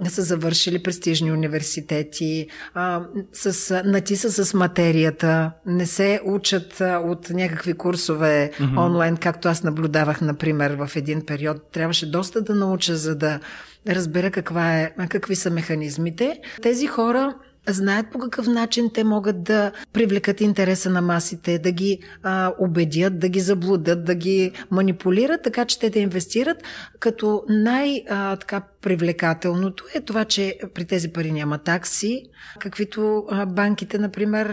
са 0.08 0.22
завършили 0.22 0.82
престижни 0.82 1.32
университети, 1.32 2.46
а, 2.74 3.02
с, 3.32 3.82
натиса 3.84 4.44
с 4.44 4.54
материята, 4.54 5.52
не 5.66 5.86
се 5.86 6.20
учат 6.24 6.80
а, 6.80 6.98
от 6.98 7.30
някакви 7.30 7.74
курсове 7.74 8.50
mm-hmm. 8.58 8.86
онлайн, 8.86 9.16
както 9.16 9.48
аз 9.48 9.62
наблюдавах, 9.62 10.20
например, 10.20 10.70
в 10.70 10.96
един 10.96 11.26
период. 11.26 11.70
Трябваше 11.72 12.10
доста 12.10 12.42
да 12.42 12.54
науча, 12.54 12.96
за 12.96 13.14
да 13.14 13.40
разбера 13.88 14.30
каква 14.30 14.78
е, 14.78 14.94
какви 15.08 15.36
са 15.36 15.50
механизмите. 15.50 16.40
Тези 16.62 16.86
хора 16.86 17.34
знаят 17.68 18.06
по 18.12 18.18
какъв 18.18 18.46
начин 18.46 18.90
те 18.94 19.04
могат 19.04 19.42
да 19.42 19.72
привлекат 19.92 20.40
интереса 20.40 20.90
на 20.90 21.02
масите, 21.02 21.58
да 21.58 21.72
ги 21.72 21.98
а, 22.22 22.52
убедят, 22.58 23.18
да 23.18 23.28
ги 23.28 23.40
заблудат, 23.40 24.04
да 24.04 24.14
ги 24.14 24.52
манипулират, 24.70 25.42
така 25.42 25.64
че 25.64 25.78
те 25.78 25.90
да 25.90 25.98
инвестират, 25.98 26.62
като 27.00 27.42
най-така 27.48 28.60
привлекателното 28.82 29.84
е 29.94 30.00
това, 30.00 30.24
че 30.24 30.58
при 30.74 30.84
тези 30.84 31.12
пари 31.12 31.32
няма 31.32 31.58
такси, 31.58 32.22
каквито 32.58 33.26
банките, 33.46 33.98
например, 33.98 34.46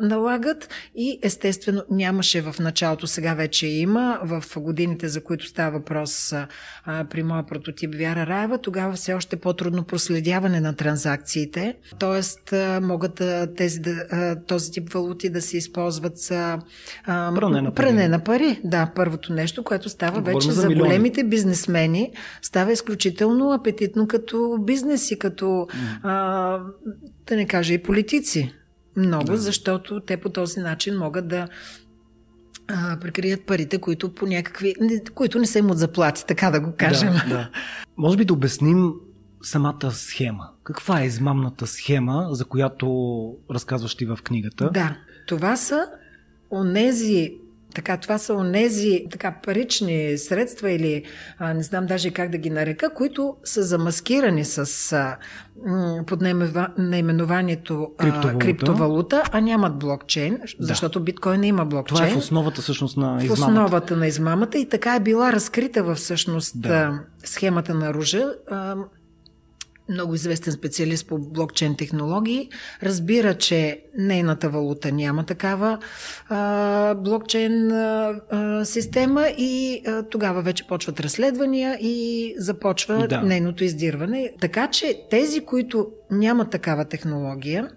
налагат 0.00 0.68
и 0.94 1.18
естествено 1.22 1.82
нямаше 1.90 2.40
в 2.40 2.54
началото, 2.60 3.06
сега 3.06 3.34
вече 3.34 3.66
има, 3.66 4.20
в 4.22 4.44
годините, 4.56 5.08
за 5.08 5.24
които 5.24 5.46
става 5.46 5.78
въпрос 5.78 6.34
при 7.10 7.22
моя 7.22 7.46
прототип 7.46 7.94
Вяра 7.94 8.26
Раева, 8.26 8.58
тогава 8.58 8.92
все 8.92 9.14
още 9.14 9.36
по-трудно 9.36 9.84
проследяване 9.84 10.60
на 10.60 10.76
транзакциите, 10.76 11.76
т.е. 11.98 12.80
могат 12.80 13.22
тези, 13.56 13.80
този 14.46 14.70
тип 14.72 14.92
валути 14.92 15.30
да 15.30 15.42
се 15.42 15.56
използват 15.56 16.16
за 16.16 16.58
пране 17.06 17.60
на 17.60 17.74
пари. 17.74 17.86
Пране 17.86 18.08
на 18.08 18.24
пари. 18.24 18.60
Да, 18.64 18.92
първото 18.94 19.32
нещо, 19.32 19.64
което 19.64 19.88
става 19.88 20.18
Говорим 20.18 20.34
вече 20.34 20.52
за, 20.52 20.60
за 20.60 20.68
големите 20.68 21.24
бизнесмени, 21.24 22.12
става 22.42 22.72
изключително 22.72 23.52
апетитно 23.52 23.73
апетитно 23.74 24.08
като 24.08 24.58
бизнес 24.60 25.10
и 25.10 25.18
като, 25.18 25.66
а, 26.02 26.58
да 27.26 27.36
не 27.36 27.46
кажа, 27.46 27.74
и 27.74 27.82
политици. 27.82 28.52
Много, 28.96 29.24
да. 29.24 29.36
защото 29.36 30.00
те 30.00 30.16
по 30.16 30.28
този 30.28 30.60
начин 30.60 30.98
могат 30.98 31.28
да 31.28 31.48
а, 32.68 32.98
прикрият 33.00 33.46
парите, 33.46 33.78
които 33.78 34.14
по 34.14 34.26
някакви, 34.26 34.74
които 35.14 35.38
не 35.38 35.46
са 35.46 35.58
им 35.58 35.70
от 35.70 35.78
заплати, 35.78 36.26
така 36.26 36.50
да 36.50 36.60
го 36.60 36.72
кажем. 36.78 37.12
Да, 37.12 37.28
да. 37.28 37.50
Може 37.96 38.16
би 38.16 38.24
да 38.24 38.32
обясним 38.32 38.92
самата 39.42 39.90
схема. 39.90 40.48
Каква 40.64 41.02
е 41.02 41.06
измамната 41.06 41.66
схема, 41.66 42.28
за 42.30 42.44
която 42.44 42.88
разказваш 43.50 43.94
ти 43.94 44.06
в 44.06 44.18
книгата? 44.24 44.70
Да, 44.70 44.96
това 45.26 45.56
са 45.56 45.86
онези 46.50 47.34
така, 47.74 47.96
това 47.96 48.18
са 48.18 48.34
онези 48.34 49.04
така 49.10 49.34
парични 49.44 50.18
средства 50.18 50.72
или 50.72 51.04
а, 51.38 51.54
не 51.54 51.62
знам 51.62 51.86
даже 51.86 52.10
как 52.10 52.30
да 52.30 52.38
ги 52.38 52.50
нарека, 52.50 52.94
които 52.94 53.36
са 53.44 53.62
замаскирани 53.62 54.44
с 54.44 54.92
а, 54.92 55.16
под 56.06 56.20
наименованието 56.78 57.90
криптовалута. 57.98 58.38
криптовалута, 58.38 59.22
а 59.32 59.40
нямат 59.40 59.78
блокчейн, 59.78 60.38
да. 60.38 60.66
защото 60.66 61.00
биткоин 61.00 61.40
не 61.40 61.46
има 61.46 61.64
блокчейн. 61.64 61.96
Това 61.96 62.08
е 62.08 62.14
в 62.14 62.16
основата 62.16 62.62
всъщност 62.62 62.96
на 62.96 63.02
измамата. 63.02 63.28
В 63.28 63.32
основата 63.32 63.96
на 63.96 64.06
измамата 64.06 64.58
и 64.58 64.68
така 64.68 64.96
е 64.96 65.00
била 65.00 65.32
разкрита 65.32 65.82
в 65.82 65.94
всъщност 65.94 66.60
да. 66.60 67.00
схемата 67.24 67.74
на 67.74 67.94
Ружа 67.94 68.32
много 69.88 70.14
известен 70.14 70.52
специалист 70.52 71.08
по 71.08 71.18
блокчейн 71.18 71.76
технологии, 71.76 72.48
разбира, 72.82 73.34
че 73.34 73.80
нейната 73.98 74.48
валута 74.48 74.92
няма 74.92 75.26
такава 75.26 75.78
а, 76.28 76.94
блокчейн 76.94 77.72
а, 77.72 78.20
а, 78.30 78.64
система 78.64 79.26
и 79.38 79.82
а, 79.86 80.02
тогава 80.02 80.42
вече 80.42 80.66
почват 80.66 81.00
разследвания 81.00 81.78
и 81.80 82.34
започва 82.38 83.08
да. 83.08 83.20
нейното 83.20 83.64
издирване. 83.64 84.32
Така 84.40 84.68
че 84.70 85.02
тези, 85.10 85.40
които 85.40 85.86
нямат 86.10 86.50
такава 86.50 86.84
технология, 86.84 87.70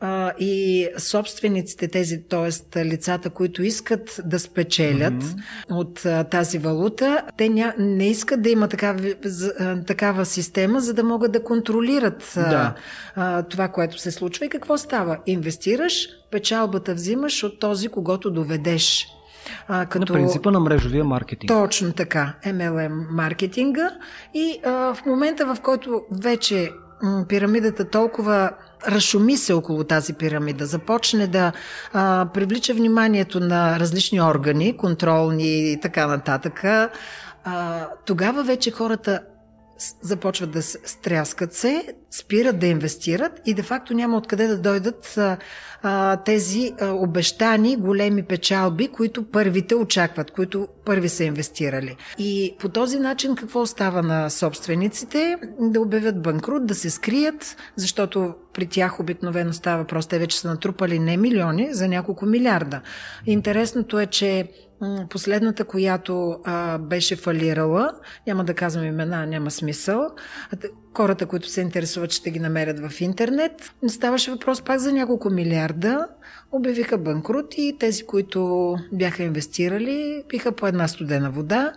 а, 0.00 0.32
и 0.38 0.88
собствениците, 0.98 1.88
тези, 1.88 2.22
т.е. 2.28 2.84
лицата, 2.84 3.30
които 3.30 3.62
искат 3.62 4.20
да 4.24 4.38
спечелят 4.38 5.22
mm-hmm. 5.22 5.40
от 5.70 6.06
а, 6.06 6.24
тази 6.24 6.58
валута, 6.58 7.22
те 7.36 7.48
ня, 7.48 7.74
не 7.78 8.08
искат 8.08 8.42
да 8.42 8.50
има 8.50 8.68
такава, 8.68 9.14
а, 9.58 9.84
такава 9.84 10.26
система, 10.26 10.80
за 10.80 10.94
да 10.94 11.04
могат 11.04 11.32
да 11.32 11.44
контролират 11.44 12.32
да. 12.36 12.74
А, 13.16 13.42
това, 13.42 13.68
което 13.68 13.98
се 13.98 14.10
случва. 14.10 14.46
И 14.46 14.48
какво 14.48 14.78
става? 14.78 15.18
Инвестираш, 15.26 16.08
печалбата 16.30 16.94
взимаш 16.94 17.44
от 17.44 17.60
този, 17.60 17.88
когато 17.88 18.30
доведеш. 18.30 19.06
А, 19.68 19.86
като... 19.86 20.12
На 20.12 20.18
принципа 20.18 20.50
на 20.50 20.60
мрежовия 20.60 21.04
маркетинг. 21.04 21.48
Точно 21.48 21.92
така, 21.92 22.34
MLM 22.46 23.06
маркетинга. 23.10 23.90
И 24.34 24.60
а, 24.64 24.94
в 24.94 25.06
момента, 25.06 25.54
в 25.54 25.60
който 25.60 26.02
вече 26.12 26.70
м- 27.02 27.24
пирамидата 27.28 27.90
толкова 27.90 28.50
разшуми 28.88 29.36
се 29.36 29.52
около 29.52 29.84
тази 29.84 30.12
пирамида, 30.12 30.66
започне 30.66 31.26
да 31.26 31.52
а, 31.92 32.26
привлича 32.34 32.74
вниманието 32.74 33.40
на 33.40 33.80
различни 33.80 34.20
органи, 34.20 34.76
контролни 34.76 35.72
и 35.72 35.80
така 35.80 36.06
нататък, 36.06 36.64
а, 36.64 36.90
тогава 38.06 38.42
вече 38.44 38.70
хората 38.70 39.20
започват 40.02 40.50
да 40.50 40.62
стряскат 40.62 41.54
се, 41.54 41.94
спират 42.10 42.58
да 42.58 42.66
инвестират 42.66 43.40
и 43.46 43.54
де-факто 43.54 43.94
няма 43.94 44.16
откъде 44.16 44.46
да 44.46 44.58
дойдат 44.58 45.18
а, 45.82 46.16
тези 46.16 46.72
а, 46.80 46.90
обещани 46.90 47.76
големи 47.76 48.22
печалби, 48.22 48.88
които 48.88 49.30
първите 49.30 49.74
очакват, 49.74 50.30
които 50.30 50.68
първи 50.84 51.08
са 51.08 51.24
инвестирали. 51.24 51.96
И 52.18 52.56
по 52.58 52.68
този 52.68 52.98
начин 52.98 53.34
какво 53.34 53.66
става 53.66 54.02
на 54.02 54.30
собствениците? 54.30 55.36
Да 55.60 55.80
обявят 55.80 56.22
банкрут, 56.22 56.66
да 56.66 56.74
се 56.74 56.90
скрият, 56.90 57.56
защото 57.76 58.34
при 58.54 58.66
тях 58.66 59.00
обикновено 59.00 59.52
става 59.52 59.78
въпрос, 59.78 60.06
те 60.06 60.18
вече 60.18 60.38
са 60.38 60.48
натрупали 60.48 60.98
не 60.98 61.16
милиони, 61.16 61.74
за 61.74 61.88
няколко 61.88 62.26
милиарда. 62.26 62.80
Интересното 63.26 63.98
е, 63.98 64.06
че 64.06 64.48
Последната, 65.10 65.64
която 65.64 66.40
а, 66.44 66.78
беше 66.78 67.16
фалирала, 67.16 67.92
няма 68.26 68.44
да 68.44 68.54
казвам 68.54 68.84
имена, 68.84 69.26
няма 69.26 69.50
смисъл. 69.50 70.10
Хората, 70.96 71.26
които 71.26 71.48
се 71.48 71.60
интересуват, 71.60 72.12
ще 72.12 72.30
ги 72.30 72.38
намерят 72.38 72.90
в 72.90 73.00
интернет. 73.00 73.72
Ставаше 73.88 74.30
въпрос 74.30 74.62
пак 74.62 74.78
за 74.78 74.92
няколко 74.92 75.30
милиарда. 75.30 76.08
Обявиха 76.52 76.98
банкрут 76.98 77.54
и 77.58 77.76
тези, 77.78 78.06
които 78.06 78.74
бяха 78.92 79.22
инвестирали, 79.22 80.22
пиха 80.28 80.52
по 80.52 80.66
една 80.66 80.88
студена 80.88 81.30
вода. 81.30 81.72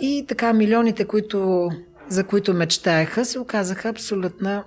И 0.00 0.24
така 0.28 0.52
милионите, 0.52 1.04
които 1.04 1.70
за 2.08 2.24
които 2.24 2.54
мечтаеха, 2.54 3.24
се 3.24 3.38
оказаха 3.38 3.88
абсолютна 3.88 4.64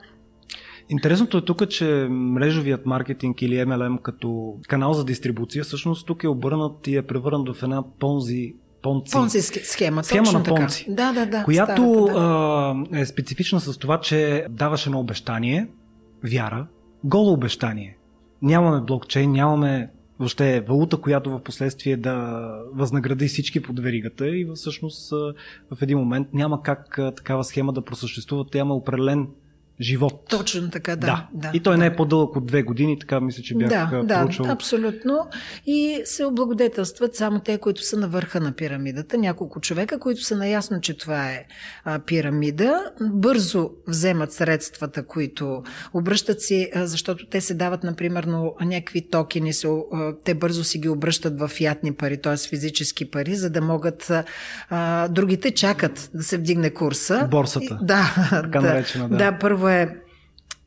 Интересното 0.89 1.37
е 1.37 1.45
тук, 1.45 1.69
че 1.69 2.07
мрежовият 2.09 2.85
маркетинг 2.85 3.41
или 3.41 3.53
MLM 3.53 4.01
като 4.01 4.55
канал 4.67 4.93
за 4.93 5.05
дистрибуция, 5.05 5.63
всъщност 5.63 6.07
тук 6.07 6.23
е 6.23 6.27
обърнат 6.27 6.87
и 6.87 6.95
е 6.95 7.01
превърнат 7.01 7.55
в 7.55 7.63
една 7.63 7.83
понзи 7.99 8.55
Понци. 8.81 9.11
Понци 9.11 9.41
схема, 9.41 10.03
схема 10.03 10.23
точно 10.23 10.39
на 10.39 10.45
Понци. 10.45 10.85
Така. 10.85 10.95
Да, 10.95 11.13
да, 11.13 11.25
да. 11.31 11.43
Която 11.43 12.07
старата, 12.09 12.89
да. 12.91 12.99
Е 12.99 13.05
специфична 13.05 13.59
с 13.59 13.77
това, 13.77 13.99
че 13.99 14.45
даваше 14.49 14.89
на 14.89 14.99
обещание, 14.99 15.67
вяра, 16.23 16.67
голо 17.03 17.33
обещание. 17.33 17.97
Нямаме 18.41 18.81
блокчейн, 18.81 19.31
нямаме 19.31 19.89
въобще 20.19 20.61
валута, 20.61 20.97
която 20.97 21.29
в 21.29 21.39
последствие 21.39 21.97
да 21.97 22.47
възнагради 22.73 23.27
всички 23.27 23.61
под 23.61 23.79
веригата 23.79 24.27
и 24.27 24.47
всъщност 24.55 25.09
в 25.71 25.81
един 25.81 25.97
момент 25.97 26.27
няма 26.33 26.63
как 26.63 26.99
такава 27.15 27.43
схема 27.43 27.73
да 27.73 27.81
просъществува. 27.81 28.45
Тя 28.51 28.59
има 28.59 28.75
определен 28.75 29.27
живот. 29.81 30.25
Точно 30.29 30.69
така, 30.69 30.95
да. 30.95 31.07
да. 31.07 31.27
да 31.33 31.57
и 31.57 31.59
той 31.59 31.73
да. 31.73 31.77
не 31.77 31.85
е 31.85 31.95
по-дълъг 31.95 32.35
от 32.35 32.45
две 32.45 32.63
години, 32.63 32.99
така 32.99 33.19
мисля, 33.19 33.43
че 33.43 33.55
бях 33.55 33.69
да, 33.69 34.19
проучвал. 34.19 34.47
Да, 34.47 34.53
абсолютно. 34.53 35.27
И 35.65 36.01
се 36.05 36.25
облагодетелстват 36.25 37.15
само 37.15 37.39
те, 37.39 37.57
които 37.57 37.85
са 37.85 37.97
на 37.97 38.07
върха 38.07 38.39
на 38.39 38.51
пирамидата. 38.51 39.17
Няколко 39.17 39.59
човека, 39.59 39.99
които 39.99 40.23
са 40.23 40.35
наясно, 40.35 40.81
че 40.81 40.97
това 40.97 41.29
е 41.29 41.45
а, 41.83 41.99
пирамида, 41.99 42.91
бързо 43.01 43.69
вземат 43.87 44.33
средствата, 44.33 45.03
които 45.03 45.63
обръщат 45.93 46.41
си, 46.41 46.69
а, 46.75 46.87
защото 46.87 47.25
те 47.25 47.41
се 47.41 47.53
дават, 47.53 47.83
например, 47.83 48.27
някакви 48.61 49.09
токени, 49.09 49.53
се, 49.53 49.67
а, 49.67 50.13
те 50.23 50.33
бързо 50.33 50.63
си 50.63 50.79
ги 50.79 50.89
обръщат 50.89 51.39
в 51.39 51.51
ятни 51.59 51.93
пари, 51.93 52.21
т.е. 52.21 52.37
физически 52.37 53.11
пари, 53.11 53.35
за 53.35 53.49
да 53.49 53.61
могат 53.61 54.11
а, 54.69 55.07
другите 55.07 55.51
чакат 55.51 56.09
да 56.13 56.23
се 56.23 56.37
вдигне 56.37 56.69
курса. 56.69 57.27
Борсата. 57.31 57.77
И, 57.81 57.85
да, 57.85 58.29
така 58.29 58.59
да, 58.59 58.67
наречена, 58.67 59.09
да. 59.09 59.17
да. 59.17 59.37
първо 59.39 59.70
е 59.73 60.01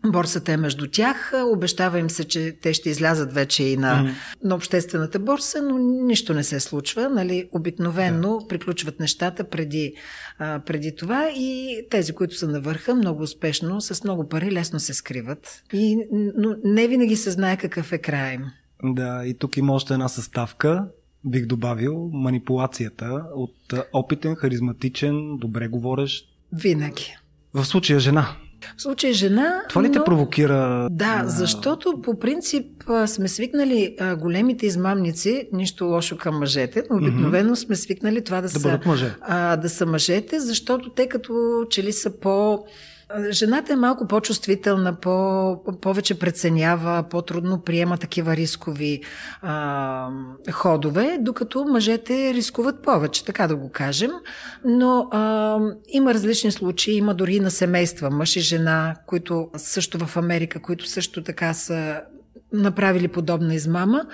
Борсата 0.06 0.52
е 0.52 0.56
между 0.56 0.86
тях. 0.90 1.32
Обещава 1.52 1.98
им 1.98 2.10
се, 2.10 2.24
че 2.24 2.56
те 2.62 2.74
ще 2.74 2.90
излязат 2.90 3.32
вече 3.32 3.64
и 3.64 3.76
на, 3.76 3.94
mm-hmm. 3.94 4.14
на 4.44 4.54
обществената 4.54 5.18
борса, 5.18 5.62
но 5.62 5.78
нищо 5.78 6.34
не 6.34 6.44
се 6.44 6.60
случва. 6.60 7.08
Нали? 7.08 7.48
Обикновено 7.52 8.28
yeah. 8.28 8.48
приключват 8.48 9.00
нещата 9.00 9.48
преди, 9.48 9.94
а, 10.38 10.60
преди 10.60 10.96
това 10.96 11.30
и 11.30 11.78
тези, 11.90 12.12
които 12.12 12.36
са 12.36 12.48
на 12.48 12.60
върха, 12.60 12.94
много 12.94 13.22
успешно, 13.22 13.80
с 13.80 14.04
много 14.04 14.28
пари, 14.28 14.52
лесно 14.52 14.80
се 14.80 14.94
скриват. 14.94 15.62
И, 15.72 15.98
но 16.36 16.56
не 16.64 16.88
винаги 16.88 17.16
се 17.16 17.30
знае 17.30 17.56
какъв 17.56 17.92
е 17.92 17.98
край 17.98 18.34
им. 18.34 18.44
Да, 18.82 19.22
и 19.26 19.34
тук 19.34 19.56
има 19.56 19.72
още 19.72 19.94
една 19.94 20.08
съставка, 20.08 20.88
бих 21.24 21.46
добавил, 21.46 22.10
манипулацията 22.12 23.22
от 23.34 23.74
опитен, 23.92 24.34
харизматичен, 24.34 25.36
добре 25.36 25.68
говорещ. 25.68 26.28
Винаги. 26.52 27.16
В 27.54 27.64
случая 27.64 28.00
жена. 28.00 28.36
В 28.76 28.82
случай 28.82 29.12
жена. 29.12 29.62
Това 29.68 29.82
ли 29.82 29.88
но... 29.88 29.92
те 29.92 30.04
провокира? 30.04 30.88
Да, 30.90 31.22
защото 31.26 32.00
по 32.02 32.18
принцип 32.18 32.66
сме 33.06 33.28
свикнали 33.28 33.96
големите 34.18 34.66
измамници, 34.66 35.48
нищо 35.52 35.84
лошо 35.84 36.16
към 36.16 36.38
мъжете, 36.38 36.82
но 36.90 36.96
обикновено 36.96 37.50
mm-hmm. 37.50 37.66
сме 37.66 37.76
свикнали 37.76 38.24
това 38.24 38.36
да, 38.36 38.42
да 38.42 38.48
са, 38.60 38.80
мъже. 38.86 39.14
А, 39.20 39.56
да 39.56 39.68
са 39.68 39.86
мъжете, 39.86 40.40
защото 40.40 40.90
те 40.90 41.08
като 41.08 41.64
че 41.70 41.82
ли 41.82 41.92
са 41.92 42.20
по 42.20 42.64
Жената 43.30 43.72
е 43.72 43.76
малко 43.76 44.08
по-чувствителна, 44.08 44.94
по, 44.94 45.60
повече 45.80 46.18
преценява, 46.18 47.04
по-трудно 47.10 47.60
приема 47.60 47.98
такива 47.98 48.36
рискови 48.36 49.02
а, 49.42 50.08
ходове, 50.52 51.18
докато 51.20 51.64
мъжете 51.64 52.34
рискуват 52.34 52.82
повече, 52.82 53.24
така 53.24 53.46
да 53.46 53.56
го 53.56 53.70
кажем. 53.72 54.10
Но 54.64 55.08
а, 55.10 55.58
има 55.88 56.14
различни 56.14 56.52
случаи, 56.52 56.94
има 56.94 57.14
дори 57.14 57.40
на 57.40 57.50
семейства, 57.50 58.10
мъж 58.10 58.36
и 58.36 58.40
жена, 58.40 58.96
които 59.06 59.50
също 59.56 60.06
в 60.06 60.16
Америка, 60.16 60.62
които 60.62 60.88
също 60.88 61.22
така 61.22 61.54
са 61.54 62.00
направили 62.52 63.08
подобна 63.08 63.54
измама. 63.54 64.04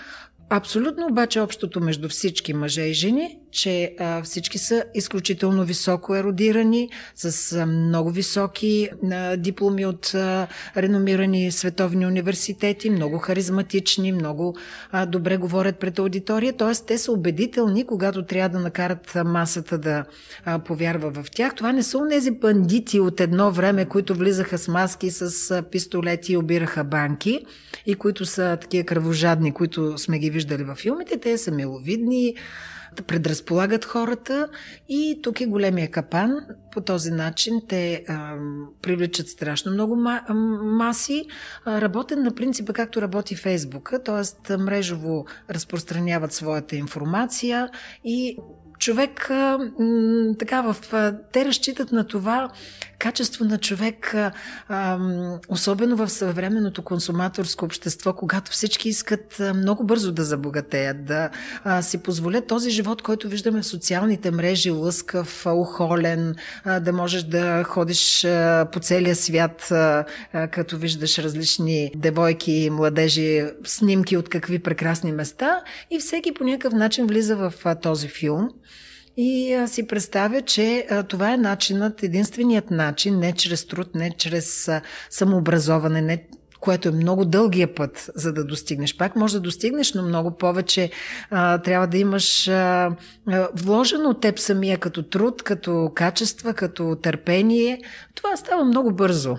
Абсолютно 0.52 1.06
обаче 1.06 1.40
общото 1.40 1.80
между 1.80 2.08
всички 2.08 2.54
мъже 2.54 2.82
и 2.82 2.92
жени, 2.92 3.38
че 3.50 3.94
а, 3.98 4.22
всички 4.22 4.58
са 4.58 4.84
изключително 4.94 5.64
високо 5.64 6.14
еродирани, 6.14 6.88
с 7.14 7.52
а, 7.52 7.66
много 7.66 8.10
високи 8.10 8.88
а, 9.12 9.36
дипломи 9.36 9.86
от 9.86 10.14
а, 10.14 10.46
реномирани 10.76 11.52
световни 11.52 12.06
университети, 12.06 12.90
много 12.90 13.18
харизматични, 13.18 14.12
много 14.12 14.56
а, 14.92 15.06
добре 15.06 15.36
говорят 15.36 15.78
пред 15.78 15.98
аудитория, 15.98 16.52
т.е. 16.52 16.86
те 16.86 16.98
са 16.98 17.12
убедителни, 17.12 17.86
когато 17.86 18.22
трябва 18.22 18.58
да 18.58 18.64
накарат 18.64 19.14
масата 19.24 19.78
да 19.78 20.04
а, 20.44 20.58
повярва 20.58 21.10
в 21.10 21.30
тях. 21.30 21.54
Това 21.54 21.72
не 21.72 21.82
са 21.82 21.98
онези 21.98 22.30
бандити 22.30 23.00
от 23.00 23.20
едно 23.20 23.50
време, 23.50 23.84
които 23.84 24.14
влизаха 24.14 24.58
с 24.58 24.68
маски, 24.68 25.10
с 25.10 25.50
а, 25.50 25.62
пистолети 25.62 26.32
и 26.32 26.36
обираха 26.36 26.84
банки 26.84 27.40
и 27.86 27.94
които 27.94 28.26
са 28.26 28.58
такива 28.60 28.84
кръвожадни, 28.84 29.52
които 29.52 29.98
сме 29.98 30.18
ги 30.18 30.30
виждали 30.30 30.64
във 30.64 30.78
филмите. 30.78 31.20
Те 31.20 31.38
са 31.38 31.50
миловидни, 31.50 32.34
да 32.96 33.02
предразполагат 33.02 33.84
хората 33.84 34.48
и 34.88 35.20
тук 35.22 35.40
е 35.40 35.46
големия 35.46 35.90
капан. 35.90 36.40
По 36.72 36.80
този 36.80 37.10
начин 37.10 37.62
те 37.68 38.04
а, 38.08 38.36
привличат 38.82 39.28
страшно 39.28 39.72
много 39.72 39.96
маси. 40.62 41.24
Работен 41.66 42.22
на 42.22 42.34
принципа 42.34 42.72
както 42.72 43.02
работи 43.02 43.34
Фейсбука, 43.34 44.02
т.е. 44.02 44.56
мрежово 44.56 45.26
разпространяват 45.50 46.32
своята 46.32 46.76
информация 46.76 47.70
и 48.04 48.36
човек 48.80 49.30
така 50.38 50.62
в... 50.62 50.76
Те 51.32 51.44
разчитат 51.44 51.92
на 51.92 52.06
това 52.06 52.50
качество 52.98 53.44
на 53.44 53.58
човек, 53.58 54.14
особено 55.48 55.96
в 55.96 56.08
съвременното 56.08 56.82
консуматорско 56.82 57.64
общество, 57.64 58.12
когато 58.12 58.50
всички 58.50 58.88
искат 58.88 59.42
много 59.54 59.84
бързо 59.84 60.12
да 60.12 60.24
забогатеят, 60.24 61.04
да 61.04 61.30
си 61.80 61.98
позволят 61.98 62.46
този 62.46 62.70
живот, 62.70 63.02
който 63.02 63.28
виждаме 63.28 63.62
в 63.62 63.66
социалните 63.66 64.30
мрежи, 64.30 64.70
лъскав, 64.70 65.46
ухолен, 65.46 66.34
да 66.80 66.92
можеш 66.92 67.22
да 67.22 67.64
ходиш 67.64 68.26
по 68.72 68.80
целия 68.80 69.16
свят, 69.16 69.72
като 70.50 70.76
виждаш 70.76 71.18
различни 71.18 71.92
девойки 71.96 72.52
и 72.52 72.70
младежи, 72.70 73.44
снимки 73.64 74.16
от 74.16 74.28
какви 74.28 74.58
прекрасни 74.58 75.12
места 75.12 75.62
и 75.90 75.98
всеки 75.98 76.34
по 76.34 76.44
някакъв 76.44 76.72
начин 76.72 77.06
влиза 77.06 77.36
в 77.36 77.52
този 77.82 78.08
филм. 78.08 78.48
И 79.16 79.54
а, 79.54 79.68
си 79.68 79.86
представя, 79.86 80.42
че 80.42 80.86
а, 80.90 81.02
това 81.02 81.32
е 81.32 81.36
начинът, 81.36 82.02
единственият 82.02 82.70
начин, 82.70 83.18
не 83.18 83.32
чрез 83.32 83.66
труд, 83.66 83.94
не 83.94 84.10
чрез 84.10 84.68
а, 84.68 84.80
самообразоване, 85.10 86.02
не 86.02 86.26
което 86.60 86.88
е 86.88 86.92
много 86.92 87.24
дългия 87.24 87.74
път, 87.74 88.10
за 88.14 88.32
да 88.32 88.44
достигнеш. 88.44 88.96
Пак 88.96 89.16
може 89.16 89.34
да 89.34 89.40
достигнеш, 89.40 89.94
но 89.94 90.02
много 90.02 90.30
повече 90.30 90.90
а, 91.30 91.58
трябва 91.58 91.86
да 91.86 91.98
имаш 91.98 92.48
а, 92.48 92.90
а, 93.26 93.48
вложено 93.54 94.08
от 94.08 94.20
теб 94.20 94.38
самия 94.38 94.78
като 94.78 95.02
труд, 95.02 95.42
като 95.42 95.90
качества, 95.94 96.54
като 96.54 96.96
търпение. 97.02 97.80
Това 98.14 98.36
става 98.36 98.64
много 98.64 98.92
бързо 98.92 99.36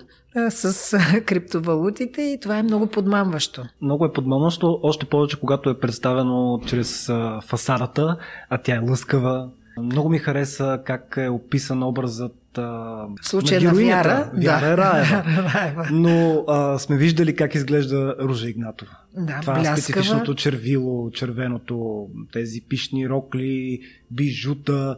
с 0.49 0.97
криптовалутите 1.25 2.21
и 2.21 2.39
това 2.39 2.57
е 2.57 2.63
много 2.63 2.87
подмамващо. 2.87 3.63
Много 3.81 4.05
е 4.05 4.13
подмамващо, 4.13 4.79
още 4.83 5.05
повече 5.05 5.39
когато 5.39 5.69
е 5.69 5.79
представено 5.79 6.59
чрез 6.67 7.09
фасадата, 7.43 8.17
а 8.49 8.57
тя 8.57 8.75
е 8.75 8.89
лъскава, 8.89 9.49
много 9.81 10.09
ми 10.09 10.19
хареса 10.19 10.81
как 10.85 11.13
е 11.17 11.29
описан 11.29 11.83
образът 11.83 12.35
в 12.57 13.07
случая 13.21 13.61
на, 13.61 13.73
на 13.73 13.79
Вяра. 13.79 14.31
Вяра 14.33 14.75
да. 14.75 14.77
Раева. 14.77 15.87
Но 15.91 16.45
а, 16.47 16.79
сме 16.79 16.97
виждали 16.97 17.35
как 17.35 17.55
изглежда 17.55 18.15
Ружа 18.19 18.49
Игнатова. 18.49 18.91
Да, 19.17 19.39
Това 19.41 19.53
бляскава. 19.53 19.77
специфичното 19.77 20.35
червило, 20.35 21.11
червеното, 21.11 22.07
тези 22.33 22.61
пишни 22.61 23.09
рокли, 23.09 23.81
бижута, 24.11 24.97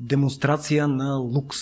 демонстрация 0.00 0.88
на 0.88 1.16
лукс, 1.16 1.58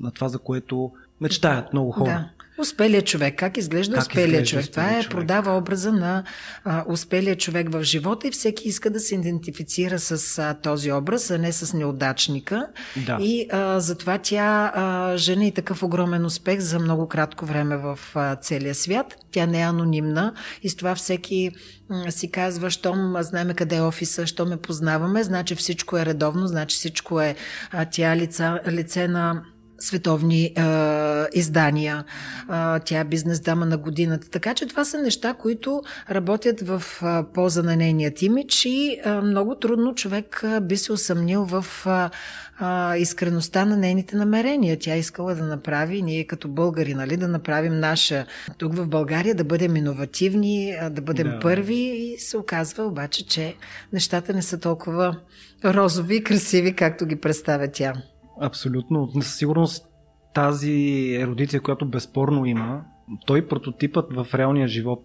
на 0.00 0.10
това, 0.10 0.28
за 0.28 0.38
което 0.38 0.92
мечтаят 1.20 1.72
много 1.72 1.90
хора. 1.90 2.10
Да. 2.10 2.43
Успелия 2.58 3.02
човек. 3.02 3.38
Как 3.38 3.56
изглежда 3.56 3.94
как 3.94 4.02
успелия 4.02 4.42
изглежда 4.42 4.50
човек? 4.50 4.70
Това 4.70 4.98
е, 4.98 5.08
продава 5.08 5.56
образа 5.56 5.92
на 5.92 6.24
а, 6.64 6.84
успелия 6.88 7.36
човек 7.36 7.72
в 7.72 7.82
живота 7.82 8.28
и 8.28 8.30
всеки 8.30 8.68
иска 8.68 8.90
да 8.90 9.00
се 9.00 9.14
идентифицира 9.14 9.98
с 9.98 10.38
а, 10.38 10.54
този 10.54 10.92
образ, 10.92 11.30
а 11.30 11.38
не 11.38 11.52
с 11.52 11.76
неудачника. 11.76 12.66
Да. 13.06 13.18
И 13.20 13.48
а, 13.52 13.80
затова 13.80 14.18
тя 14.18 14.72
а, 14.74 15.16
жени 15.16 15.52
такъв 15.52 15.82
огромен 15.82 16.24
успех 16.24 16.60
за 16.60 16.78
много 16.78 17.08
кратко 17.08 17.46
време 17.46 17.76
в 17.76 17.98
а, 18.14 18.36
целия 18.36 18.74
свят. 18.74 19.16
Тя 19.30 19.46
не 19.46 19.60
е 19.60 19.64
анонимна 19.64 20.34
и 20.62 20.68
с 20.68 20.76
това 20.76 20.94
всеки 20.94 21.50
м, 21.90 22.12
си 22.12 22.30
казва, 22.30 22.70
щом 22.70 23.16
знаеме 23.20 23.54
къде 23.54 23.76
е 23.76 23.82
офиса, 23.82 24.26
що 24.26 24.46
ме 24.46 24.56
познаваме, 24.56 25.22
значи 25.22 25.54
всичко 25.54 25.98
е 25.98 26.06
редовно, 26.06 26.46
значи 26.46 26.76
всичко 26.76 27.20
е 27.20 27.36
а, 27.70 27.84
тя 27.84 28.16
лица, 28.16 28.60
лице 28.66 29.08
на 29.08 29.42
световни 29.84 30.52
а, 30.56 31.26
издания. 31.32 32.04
А, 32.48 32.78
тя 32.78 33.00
е 33.00 33.04
бизнес 33.04 33.40
дама 33.40 33.66
на 33.66 33.76
годината. 33.78 34.30
Така 34.30 34.54
че 34.54 34.66
това 34.66 34.84
са 34.84 34.98
неща, 34.98 35.34
които 35.34 35.82
работят 36.10 36.60
в 36.60 36.82
а, 37.02 37.24
полза 37.34 37.62
на 37.62 37.76
нейният 37.76 38.22
имидж 38.22 38.64
и 38.64 39.00
а, 39.04 39.22
много 39.22 39.54
трудно 39.54 39.94
човек 39.94 40.44
а, 40.44 40.60
би 40.60 40.76
се 40.76 40.92
усъмнил 40.92 41.44
в 41.44 41.66
а, 41.86 42.10
а, 42.58 42.96
искреността 42.96 43.64
на 43.64 43.76
нейните 43.76 44.16
намерения. 44.16 44.78
Тя 44.80 44.96
искала 44.96 45.34
да 45.34 45.44
направи, 45.44 46.02
ние 46.02 46.24
като 46.24 46.48
българи, 46.48 46.94
нали, 46.94 47.16
да 47.16 47.28
направим 47.28 47.78
наша 47.78 48.26
тук 48.58 48.74
в 48.74 48.86
България, 48.88 49.34
да 49.34 49.44
бъдем 49.44 49.76
иновативни, 49.76 50.76
да 50.90 51.02
бъдем 51.02 51.30
да. 51.30 51.38
първи 51.38 51.74
и 51.74 52.18
се 52.18 52.36
оказва 52.36 52.84
обаче, 52.84 53.26
че 53.26 53.54
нещата 53.92 54.34
не 54.34 54.42
са 54.42 54.60
толкова 54.60 55.16
розови 55.64 56.16
и 56.16 56.24
красиви, 56.24 56.74
както 56.74 57.06
ги 57.06 57.16
представя 57.16 57.68
тя. 57.68 57.92
Абсолютно. 58.40 59.10
Със 59.20 59.36
сигурност 59.36 59.86
тази 60.34 60.72
еродиция, 61.20 61.60
която 61.60 61.86
безспорно 61.86 62.46
има, 62.46 62.82
той 63.26 63.48
прототипът 63.48 64.12
в 64.12 64.26
реалния 64.34 64.68
живот 64.68 65.04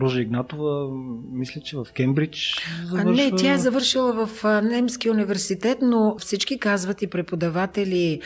Ружа 0.00 0.20
Игнатова, 0.20 0.88
мисля, 1.32 1.60
че 1.60 1.76
в 1.76 1.86
Кембридж 1.96 2.56
завършва... 2.84 3.12
Не, 3.12 3.32
тя 3.36 3.52
е 3.52 3.58
завършила 3.58 4.26
в 4.26 4.62
Немски 4.62 5.10
университет, 5.10 5.78
но 5.82 6.16
всички 6.18 6.58
казват 6.58 7.02
и 7.02 7.06
преподаватели, 7.06 8.20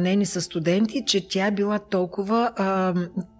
нейни 0.00 0.26
са 0.26 0.40
студенти, 0.40 1.04
че 1.06 1.28
тя 1.28 1.46
е 1.46 1.52
била 1.52 1.78
толкова, 1.78 2.52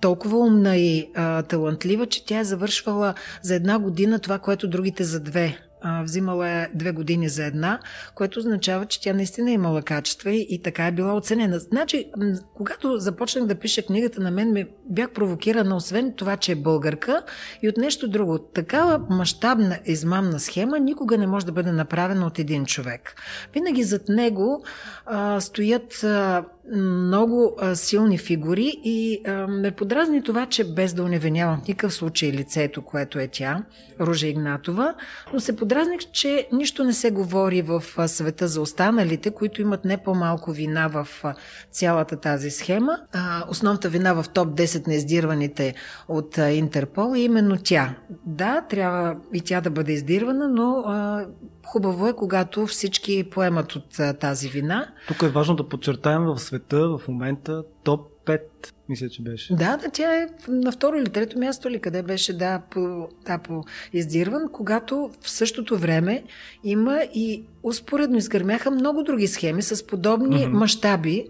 толкова 0.00 0.38
умна 0.38 0.76
и 0.76 1.10
талантлива, 1.48 2.06
че 2.06 2.26
тя 2.26 2.38
е 2.38 2.44
завършвала 2.44 3.14
за 3.42 3.54
една 3.54 3.78
година 3.78 4.18
това, 4.18 4.38
което 4.38 4.68
другите 4.68 5.04
за 5.04 5.20
две 5.20 5.67
а, 5.82 6.02
взимала 6.02 6.48
е 6.48 6.68
две 6.74 6.92
години 6.92 7.28
за 7.28 7.44
една, 7.44 7.80
което 8.14 8.38
означава, 8.38 8.86
че 8.86 9.00
тя 9.00 9.12
наистина 9.12 9.50
е 9.50 9.54
имала 9.54 9.82
качества 9.82 10.30
и, 10.30 10.46
и 10.50 10.62
така 10.62 10.86
е 10.86 10.92
била 10.92 11.14
оценена. 11.14 11.58
Значи, 11.58 12.10
когато 12.54 12.98
започнах 12.98 13.46
да 13.46 13.54
пиша 13.54 13.82
книгата, 13.82 14.20
на 14.20 14.30
мен 14.30 14.52
ме 14.52 14.68
бях 14.90 15.10
провокирана, 15.10 15.76
освен 15.76 16.12
това, 16.16 16.36
че 16.36 16.52
е 16.52 16.56
българка 16.56 17.22
и 17.62 17.68
от 17.68 17.76
нещо 17.76 18.08
друго. 18.08 18.38
Такава 18.38 18.98
мащабна 19.10 19.78
измамна 19.86 20.40
схема 20.40 20.78
никога 20.78 21.18
не 21.18 21.26
може 21.26 21.46
да 21.46 21.52
бъде 21.52 21.72
направена 21.72 22.26
от 22.26 22.38
един 22.38 22.66
човек. 22.66 23.14
Винаги 23.54 23.82
зад 23.82 24.08
него 24.08 24.64
а, 25.06 25.40
стоят 25.40 26.04
а, 26.04 26.44
много 26.76 27.56
а, 27.60 27.76
силни 27.76 28.18
фигури 28.18 28.80
и 28.84 29.20
а, 29.26 29.46
ме 29.46 29.70
подразни 29.70 30.22
това, 30.22 30.46
че 30.46 30.64
без 30.64 30.94
да 30.94 31.02
уневинявам 31.02 31.60
в 31.64 31.68
никакъв 31.68 31.94
случай 31.94 32.32
лицето, 32.32 32.82
което 32.82 33.18
е 33.18 33.28
тя, 33.32 33.64
Ружа 34.00 34.26
Игнатова, 34.26 34.94
но 35.32 35.40
се 35.40 35.56
подразних, 35.56 36.00
че 36.00 36.48
нищо 36.52 36.84
не 36.84 36.92
се 36.92 37.10
говори 37.10 37.62
в 37.62 37.82
а, 37.96 38.08
света 38.08 38.48
за 38.48 38.60
останалите, 38.60 39.30
които 39.30 39.62
имат 39.62 39.84
не 39.84 39.96
по-малко 39.96 40.52
вина 40.52 40.88
в 40.88 41.08
а, 41.22 41.34
цялата 41.70 42.16
тази 42.16 42.50
схема. 42.50 42.98
А, 43.12 43.44
основната 43.48 43.88
вина 43.88 44.12
в 44.12 44.24
топ 44.28 44.48
10 44.48 44.86
на 44.86 44.94
издирваните 44.94 45.74
от 46.08 46.38
а, 46.38 46.50
Интерпол 46.50 47.14
е 47.16 47.20
именно 47.20 47.56
тя. 47.64 47.94
Да, 48.26 48.60
трябва 48.70 49.16
и 49.34 49.40
тя 49.40 49.60
да 49.60 49.70
бъде 49.70 49.92
издирвана, 49.92 50.48
но 50.48 50.82
а, 50.86 51.26
Хубаво 51.72 52.08
е, 52.08 52.12
когато 52.12 52.66
всички 52.66 53.24
поемат 53.30 53.76
от 53.76 54.00
а, 54.00 54.12
тази 54.12 54.48
вина. 54.48 54.86
Тук 55.08 55.22
е 55.22 55.28
важно 55.28 55.56
да 55.56 55.68
подчертаем 55.68 56.22
в 56.22 56.38
света 56.38 56.88
в 56.88 57.08
момента 57.08 57.62
топ 57.84 58.18
5, 58.28 58.40
мисля, 58.88 59.08
че 59.08 59.22
беше. 59.22 59.54
Да, 59.54 59.76
да, 59.76 59.90
тя 59.92 60.22
е 60.22 60.26
на 60.48 60.72
второ 60.72 60.96
или 60.96 61.10
трето 61.10 61.38
място 61.38 61.70
ли, 61.70 61.80
къде 61.80 62.02
беше, 62.02 62.38
да, 62.38 62.62
по, 62.70 63.08
да, 63.26 63.38
по 63.38 63.64
издирван, 63.92 64.42
когато 64.52 65.10
в 65.22 65.30
същото 65.30 65.78
време 65.78 66.24
има 66.64 67.00
и 67.14 67.44
успоредно 67.62 68.16
изгърмяха 68.16 68.70
много 68.70 69.02
други 69.02 69.26
схеми 69.26 69.62
с 69.62 69.86
подобни 69.86 70.36
mm-hmm. 70.36 70.52
мащаби, 70.52 71.26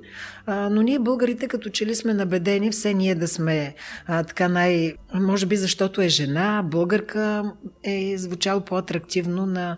но 0.48 0.82
ние 0.82 0.98
българите 0.98 1.48
като 1.48 1.70
че 1.70 1.86
ли 1.86 1.94
сме 1.94 2.14
набедени 2.14 2.70
все 2.70 2.94
ние 2.94 3.14
да 3.14 3.28
сме 3.28 3.74
а, 4.06 4.24
така 4.24 4.48
най... 4.48 4.94
Може 5.14 5.46
би 5.46 5.56
защото 5.56 6.02
е 6.02 6.08
жена, 6.08 6.62
българка 6.64 7.52
е 7.84 8.14
звучало 8.18 8.60
по-атрактивно 8.60 9.46
на 9.46 9.76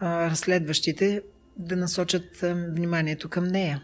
а, 0.00 0.30
разследващите 0.30 1.22
да 1.56 1.76
насочат 1.76 2.42
а, 2.42 2.54
вниманието 2.74 3.28
към 3.28 3.44
нея. 3.44 3.82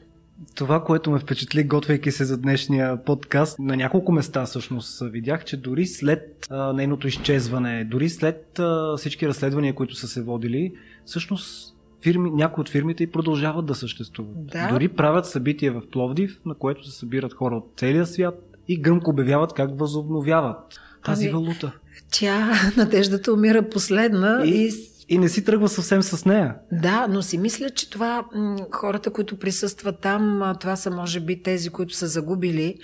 Това, 0.55 0.85
което 0.85 1.11
ме 1.11 1.19
впечатли, 1.19 1.65
готвейки 1.65 2.11
се 2.11 2.25
за 2.25 2.39
днешния 2.39 3.05
подкаст, 3.05 3.59
на 3.59 3.77
няколко 3.77 4.13
места 4.13 4.45
всъщност 4.45 5.03
видях, 5.11 5.45
че 5.45 5.57
дори 5.57 5.87
след 5.87 6.47
а, 6.51 6.73
нейното 6.73 7.09
изчезване, 7.09 7.85
дори 7.85 8.11
след 8.11 8.59
а, 8.59 8.97
всички 8.97 9.29
разследвания, 9.29 9.75
които 9.75 9.95
са 9.95 10.09
се 10.09 10.23
водили, 10.23 10.73
всъщност 11.05 11.75
фирми, 12.03 12.31
някои 12.31 12.61
от 12.61 12.69
фирмите 12.69 13.03
и 13.03 13.11
продължават 13.11 13.67
да 13.67 13.75
съществуват. 13.75 14.47
Да. 14.47 14.69
Дори 14.69 14.89
правят 14.89 15.27
събития 15.27 15.73
в 15.73 15.83
Пловдив, 15.93 16.41
на 16.47 16.55
което 16.55 16.91
се 16.91 16.99
събират 16.99 17.33
хора 17.33 17.57
от 17.57 17.73
целия 17.77 18.07
свят 18.07 18.35
и 18.69 18.81
гръмко 18.81 19.11
обявяват 19.11 19.53
как 19.53 19.79
възобновяват 19.79 20.81
тази 21.05 21.27
ами, 21.27 21.33
валута. 21.33 21.73
Тя, 22.13 22.53
надеждата 22.77 23.33
умира 23.33 23.69
последна 23.69 24.43
и, 24.45 24.51
и 24.51 24.71
и 25.09 25.19
не 25.19 25.29
си 25.29 25.45
тръгва 25.45 25.69
съвсем 25.69 26.03
с 26.03 26.25
нея. 26.25 26.55
Да, 26.73 27.07
но 27.11 27.23
си 27.23 27.39
мисля, 27.39 27.71
че 27.71 27.91
това 27.91 28.25
хората, 28.71 29.11
които 29.11 29.39
присъстват 29.39 30.01
там, 30.01 30.55
това 30.61 30.77
са 30.77 30.91
може 30.91 31.21
би 31.21 31.43
тези, 31.43 31.71
които 31.71 31.95
са 31.95 32.07
загубили 32.07 32.79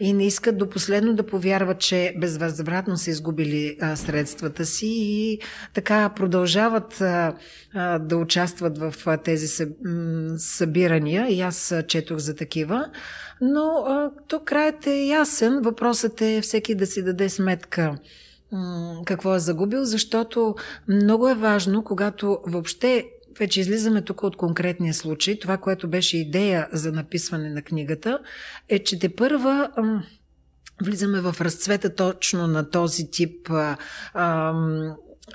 и 0.00 0.12
не 0.12 0.26
искат 0.26 0.58
до 0.58 0.70
последно 0.70 1.14
да 1.14 1.26
повярват, 1.26 1.78
че 1.78 2.14
безвъзвратно 2.20 2.96
са 2.96 3.10
изгубили 3.10 3.76
а, 3.80 3.96
средствата 3.96 4.66
си 4.66 4.86
и 4.88 5.38
така 5.74 6.08
продължават 6.08 7.00
а, 7.00 7.34
а, 7.74 7.98
да 7.98 8.16
участват 8.16 8.78
в 8.78 8.94
а, 9.06 9.16
тези 9.16 9.66
събирания 10.36 11.28
и 11.28 11.40
аз 11.40 11.74
четох 11.88 12.18
за 12.18 12.34
такива. 12.34 12.86
Но 13.40 13.84
а, 13.86 14.10
то 14.28 14.40
краят 14.44 14.86
е 14.86 15.04
ясен. 15.04 15.60
Въпросът 15.62 16.20
е 16.20 16.40
всеки 16.40 16.74
да 16.74 16.86
си 16.86 17.02
даде 17.02 17.28
сметка 17.28 17.96
какво 19.04 19.34
е 19.34 19.38
загубил, 19.38 19.84
защото 19.84 20.54
много 20.88 21.28
е 21.28 21.34
важно, 21.34 21.84
когато 21.84 22.38
въобще 22.46 23.06
вече 23.38 23.60
излизаме 23.60 24.02
тук 24.02 24.22
от 24.22 24.36
конкретния 24.36 24.94
случай, 24.94 25.38
това, 25.38 25.56
което 25.56 25.88
беше 25.88 26.18
идея 26.18 26.68
за 26.72 26.92
написване 26.92 27.50
на 27.50 27.62
книгата, 27.62 28.18
е, 28.68 28.78
че 28.78 28.98
те 28.98 29.14
първа 29.14 29.70
влизаме 30.82 31.20
в 31.20 31.36
разцвета 31.40 31.94
точно 31.94 32.46
на 32.46 32.70
този 32.70 33.10
тип 33.10 33.50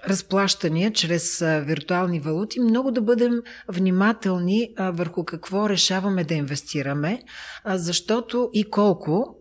разплащания 0.08 0.93
чрез 0.93 1.39
виртуални 1.39 2.19
валути, 2.19 2.60
много 2.60 2.91
да 2.91 3.02
бъдем 3.02 3.41
внимателни 3.67 4.74
върху 4.80 5.26
какво 5.26 5.69
решаваме 5.69 6.24
да 6.24 6.34
инвестираме, 6.34 7.21
защото 7.65 8.50
и 8.54 8.69
колко, 8.69 9.36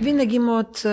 винаги 0.00 0.38
моят 0.38 0.86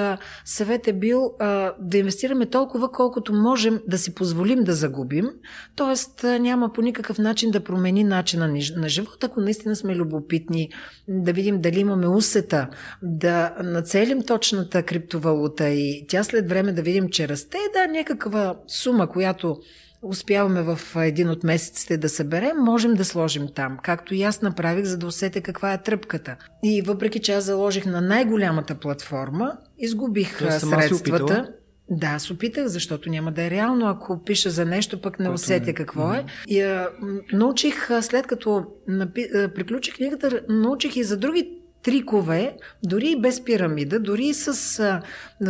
съвет 0.45 0.87
е 0.87 0.93
бил 0.93 1.33
а, 1.39 1.73
да 1.79 1.97
инвестираме 1.97 2.45
толкова, 2.45 2.91
колкото 2.91 3.33
можем 3.33 3.79
да 3.87 3.97
си 3.97 4.15
позволим 4.15 4.63
да 4.63 4.73
загубим. 4.73 5.29
Тоест 5.75 6.23
няма 6.23 6.73
по 6.73 6.81
никакъв 6.81 7.17
начин 7.17 7.51
да 7.51 7.63
промени 7.63 8.03
начина 8.03 8.47
на 8.75 8.89
живота, 8.89 9.25
ако 9.25 9.41
наистина 9.41 9.75
сме 9.75 9.95
любопитни 9.95 10.69
да 11.07 11.33
видим 11.33 11.61
дали 11.61 11.79
имаме 11.79 12.07
усета 12.07 12.69
да 13.03 13.55
нацелим 13.63 14.23
точната 14.23 14.83
криптовалута 14.83 15.69
и 15.69 16.05
тя 16.07 16.23
след 16.23 16.49
време 16.49 16.71
да 16.71 16.81
видим, 16.81 17.09
че 17.09 17.27
расте, 17.27 17.57
да, 17.73 17.87
някаква 17.91 18.55
сума, 18.67 19.09
която 19.09 19.57
успяваме 20.01 20.61
в 20.61 20.79
един 20.95 21.29
от 21.29 21.43
месеците 21.43 21.97
да 21.97 22.09
съберем, 22.09 22.57
можем 22.57 22.93
да 22.93 23.05
сложим 23.05 23.47
там, 23.55 23.77
както 23.83 24.15
и 24.15 24.23
аз 24.23 24.41
направих, 24.41 24.85
за 24.85 24.97
да 24.97 25.07
усетя 25.07 25.41
каква 25.41 25.73
е 25.73 25.83
тръпката. 25.83 26.35
И 26.63 26.81
въпреки, 26.81 27.19
че 27.19 27.33
аз 27.33 27.43
заложих 27.43 27.85
на 27.85 28.01
най-голямата 28.01 28.75
платформа, 28.75 29.57
изгубих 29.77 30.39
То 30.39 30.51
средствата. 30.51 31.47
Да, 31.89 32.07
аз 32.07 32.31
опитах, 32.31 32.67
защото 32.67 33.09
няма 33.09 33.31
да 33.31 33.43
е 33.43 33.49
реално, 33.49 33.87
ако 33.87 34.23
пиша 34.23 34.49
за 34.49 34.65
нещо, 34.65 35.01
пък 35.01 35.19
не 35.19 35.29
усетя 35.29 35.73
какво 35.73 36.13
е. 36.13 36.25
И 36.47 36.61
а, 36.61 36.89
научих, 37.33 37.89
след 38.01 38.27
като 38.27 38.65
напи... 38.87 39.27
приключих 39.55 39.95
книгата, 39.95 40.41
научих 40.49 40.95
и 40.95 41.03
за 41.03 41.17
други 41.17 41.64
трикове, 41.85 42.57
дори 42.83 43.11
и 43.11 43.21
без 43.21 43.43
пирамида, 43.43 43.99
дори 43.99 44.25
и 44.25 44.33
с 44.33 44.79
а, 44.79 45.01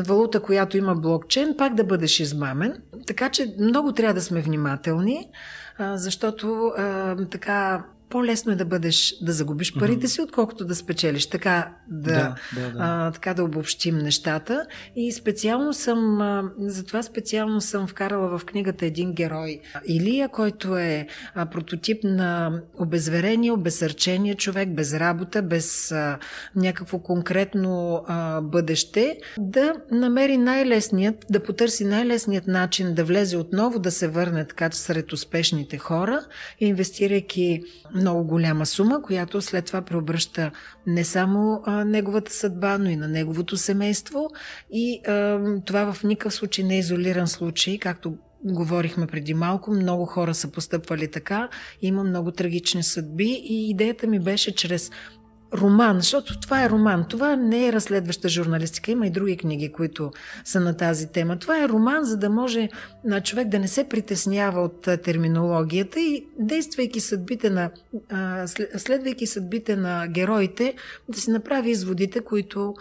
валута, 0.04 0.40
която 0.40 0.78
има 0.78 0.96
блокчейн, 0.96 1.58
пак 1.58 1.76
да 1.76 1.84
бъдеш 1.84 2.20
измамен. 2.20 2.82
Така 3.08 3.30
че 3.30 3.56
много 3.60 3.94
трябва 3.94 4.14
да 4.14 4.22
сме 4.22 4.42
внимателни, 4.42 5.30
а, 5.78 5.98
защото 5.98 6.72
а, 6.78 7.16
така 7.32 7.84
по-лесно 8.10 8.52
е 8.52 8.56
да 8.56 8.66
бъдеш, 8.66 9.16
да 9.22 9.34
загубиш 9.34 9.74
парите 9.74 10.08
си, 10.08 10.22
отколкото 10.22 10.66
да 10.66 10.76
спечелиш. 10.76 11.26
Така 11.28 11.74
да, 11.88 12.12
да, 12.12 12.36
да, 12.56 12.72
да. 12.72 12.78
А, 12.80 13.12
така 13.12 13.34
да 13.34 13.44
обобщим 13.44 13.98
нещата. 13.98 14.66
И 14.96 15.12
специално 15.12 15.74
съм, 15.74 16.22
а, 16.22 16.52
затова 16.60 17.04
специално 17.04 17.62
съм 17.62 17.88
вкарала 17.88 18.38
в 18.38 18.46
книгата 18.46 18.86
един 18.86 19.14
герой. 19.14 19.60
Илия, 19.88 20.30
който 20.30 20.78
е 20.78 21.08
а, 21.36 21.46
прототип 21.46 22.04
на 22.04 22.62
обезверение, 22.80 23.52
обезсърчение 23.52 24.36
човек, 24.36 24.70
без 24.70 24.94
работа, 24.94 25.42
без 25.42 25.92
а, 25.92 26.20
някакво 26.56 27.00
конкретно 27.00 28.04
а, 28.08 28.42
бъдеще, 28.42 29.18
да 29.40 29.74
намери 29.92 30.38
най-лесният, 30.38 31.26
да 31.30 31.44
потърси 31.44 31.86
най-лесният 31.86 32.48
начин 32.48 32.94
да 32.94 33.04
влезе 33.04 33.38
отново, 33.38 33.80
да 33.80 33.92
се 33.92 34.08
върне 34.08 34.48
така 34.48 34.72
сред 34.72 35.14
успешните 35.14 35.78
хора, 35.78 36.20
инвестирайки 36.60 37.64
много 37.96 38.24
голяма 38.24 38.66
сума, 38.66 39.02
която 39.02 39.42
след 39.42 39.66
това 39.66 39.82
преобръща 39.82 40.52
не 40.88 41.04
само 41.04 41.62
а, 41.66 41.86
неговата 41.86 42.34
съдба, 42.34 42.78
но 42.78 42.90
и 42.90 42.96
на 42.96 43.08
неговото 43.08 43.58
семейство. 43.58 44.30
И 44.72 45.02
а, 45.08 45.40
това 45.66 45.94
в 45.94 46.04
никакъв 46.04 46.34
случай 46.34 46.66
не 46.66 46.76
е 46.76 46.80
изолиран 46.80 47.28
случай, 47.28 47.78
както 47.80 48.18
говорихме 48.46 49.08
преди 49.08 49.34
малко, 49.34 49.72
много 49.72 50.06
хора 50.06 50.34
са 50.34 50.52
постъпвали 50.52 51.12
така, 51.12 51.50
има 51.82 52.04
много 52.04 52.32
трагични 52.32 52.84
съдби. 52.84 53.42
И 53.44 53.70
идеята 53.70 54.08
ми 54.08 54.20
беше 54.20 54.56
чрез 54.56 54.92
роман, 55.54 55.96
защото 55.96 56.40
това 56.40 56.64
е 56.64 56.70
роман. 56.70 57.06
Това 57.10 57.36
не 57.36 57.68
е 57.68 57.74
разследваща 57.74 58.30
журналистика. 58.30 58.92
Има 58.92 59.08
и 59.08 59.10
други 59.10 59.38
книги, 59.38 59.72
които 59.72 60.12
са 60.44 60.60
на 60.60 60.78
тази 60.78 61.12
тема. 61.12 61.40
Това 61.40 61.64
е 61.64 61.70
роман, 61.70 62.04
за 62.04 62.18
да 62.18 62.30
може 62.30 62.70
на 63.04 63.22
човек 63.22 63.48
да 63.48 63.60
не 63.60 63.68
се 63.68 63.90
притеснява 63.90 64.62
от 64.62 64.82
терминологията 64.82 66.00
и 66.00 66.26
действайки 66.40 67.00
съдбите 67.00 67.50
на, 67.50 67.72
следвайки 68.78 69.28
съдбите 69.28 69.76
на 69.76 70.08
героите, 70.08 70.74
да 71.10 71.20
си 71.20 71.32
направи 71.32 71.70
изводите, 71.70 72.20
които 72.20 72.74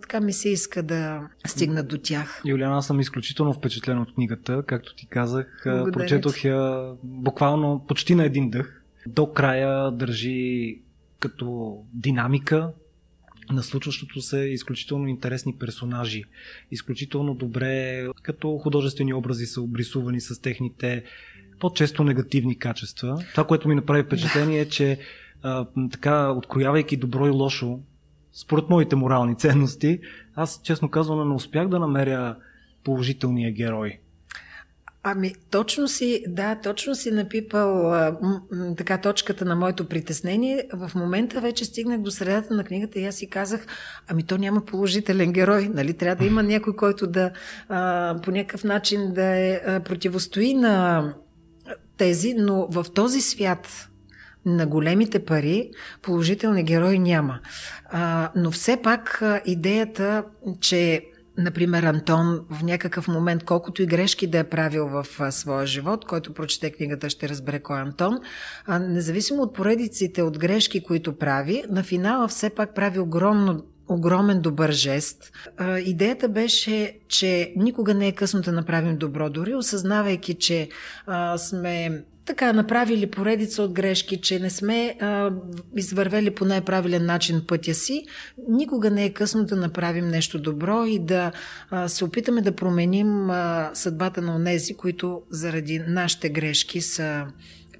така 0.00 0.20
ми 0.20 0.32
се 0.32 0.48
иска 0.48 0.82
да 0.82 1.20
стигнат 1.46 1.88
до 1.88 1.98
тях. 1.98 2.42
Юлиана, 2.44 2.76
аз 2.76 2.86
съм 2.86 3.00
изключително 3.00 3.52
впечатлен 3.52 3.98
от 3.98 4.14
книгата. 4.14 4.62
Както 4.66 4.94
ти 4.94 5.06
казах, 5.06 5.62
Благодаря 5.64 5.92
прочетох 5.92 6.44
я 6.44 6.90
буквално 7.02 7.84
почти 7.88 8.14
на 8.14 8.24
един 8.24 8.50
дъх. 8.50 8.82
До 9.06 9.32
края 9.32 9.90
държи 9.90 10.78
като 11.28 11.78
динамика 11.92 12.72
на 13.50 13.62
случващото 13.62 14.20
се 14.20 14.38
изключително 14.38 15.08
интересни 15.08 15.56
персонажи. 15.58 16.24
Изключително 16.70 17.34
добре 17.34 18.06
като 18.22 18.58
художествени 18.58 19.14
образи 19.14 19.46
са 19.46 19.60
обрисувани 19.60 20.20
с 20.20 20.40
техните 20.40 21.04
по-често 21.60 22.04
негативни 22.04 22.58
качества. 22.58 23.24
Това, 23.30 23.46
което 23.46 23.68
ми 23.68 23.74
направи 23.74 24.02
впечатление 24.02 24.60
е, 24.60 24.68
че 24.68 24.98
а, 25.42 25.66
така, 25.92 26.30
откроявайки 26.30 26.96
добро 26.96 27.26
и 27.26 27.30
лошо, 27.30 27.80
според 28.32 28.70
моите 28.70 28.96
морални 28.96 29.38
ценности, 29.38 30.00
аз 30.34 30.60
честно 30.64 30.90
казвам 30.90 31.28
не 31.28 31.34
успях 31.34 31.68
да 31.68 31.78
намеря 31.78 32.36
положителния 32.84 33.52
герой. 33.52 33.98
Ами, 35.08 35.34
точно 35.50 35.88
си, 35.88 36.24
да, 36.28 36.54
точно 36.54 36.94
си 36.94 37.10
напипал 37.10 37.92
а, 37.92 38.18
м, 38.22 38.40
така 38.76 38.98
точката 38.98 39.44
на 39.44 39.56
моето 39.56 39.88
притеснение. 39.88 40.64
В 40.72 40.90
момента 40.94 41.40
вече 41.40 41.64
стигнах 41.64 42.00
до 42.00 42.10
средата 42.10 42.54
на 42.54 42.64
книгата 42.64 42.98
и 42.98 43.04
аз 43.06 43.14
си 43.14 43.30
казах, 43.30 43.66
ами 44.08 44.22
то 44.22 44.38
няма 44.38 44.64
положителен 44.64 45.32
герой, 45.32 45.70
нали? 45.74 45.94
Трябва 45.94 46.16
да 46.16 46.26
има 46.26 46.42
някой, 46.42 46.76
който 46.76 47.06
да 47.06 47.30
а, 47.68 48.16
по 48.22 48.30
някакъв 48.30 48.64
начин 48.64 49.12
да 49.12 49.24
е 49.24 49.60
а, 49.66 49.80
противостои 49.80 50.54
на 50.54 51.14
тези, 51.96 52.34
но 52.34 52.66
в 52.70 52.86
този 52.94 53.20
свят 53.20 53.88
на 54.46 54.66
големите 54.66 55.24
пари 55.24 55.70
положителни 56.02 56.64
герои 56.64 56.98
няма. 56.98 57.40
А, 57.90 58.30
но 58.36 58.50
все 58.50 58.76
пак 58.82 59.22
а, 59.22 59.40
идеята, 59.44 60.24
че 60.60 61.02
Например, 61.38 61.82
Антон 61.82 62.40
в 62.50 62.62
някакъв 62.62 63.08
момент, 63.08 63.44
колкото 63.44 63.82
и 63.82 63.86
грешки 63.86 64.26
да 64.26 64.38
е 64.38 64.44
правил 64.44 64.88
в 64.88 65.06
а, 65.18 65.30
своя 65.32 65.66
живот, 65.66 66.04
който 66.04 66.34
прочете 66.34 66.70
книгата 66.70 67.10
ще 67.10 67.28
разбере 67.28 67.60
кой 67.60 67.78
е 67.78 67.82
Антон, 67.82 68.18
а, 68.66 68.78
независимо 68.78 69.42
от 69.42 69.54
поредиците 69.54 70.22
от 70.22 70.38
грешки, 70.38 70.82
които 70.82 71.18
прави, 71.18 71.64
на 71.70 71.82
финала 71.82 72.28
все 72.28 72.50
пак 72.50 72.74
прави 72.74 72.98
огромно 72.98 73.64
огромен 73.88 74.40
добър 74.40 74.72
жест. 74.72 75.32
А, 75.56 75.78
идеята 75.78 76.28
беше, 76.28 76.98
че 77.08 77.52
никога 77.56 77.94
не 77.94 78.08
е 78.08 78.12
късно 78.12 78.40
да 78.40 78.52
направим 78.52 78.96
добро, 78.96 79.30
дори 79.30 79.54
осъзнавайки, 79.54 80.34
че 80.34 80.68
а, 81.06 81.38
сме 81.38 82.04
така 82.26 82.52
направили 82.52 83.10
поредица 83.10 83.62
от 83.62 83.72
грешки, 83.72 84.20
че 84.20 84.38
не 84.38 84.50
сме 84.50 84.96
а, 85.00 85.30
извървели 85.76 86.30
по 86.30 86.44
най-правилен 86.44 87.06
начин 87.06 87.42
пътя 87.48 87.74
си, 87.74 88.04
никога 88.48 88.90
не 88.90 89.04
е 89.04 89.12
късно 89.12 89.44
да 89.44 89.56
направим 89.56 90.08
нещо 90.08 90.38
добро 90.38 90.84
и 90.84 90.98
да 90.98 91.32
а, 91.70 91.88
се 91.88 92.04
опитаме 92.04 92.40
да 92.42 92.52
променим 92.52 93.30
а, 93.30 93.70
съдбата 93.74 94.22
на 94.22 94.36
онези, 94.36 94.74
които 94.74 95.22
заради 95.30 95.78
нашите 95.78 96.28
грешки 96.28 96.80
са 96.80 97.26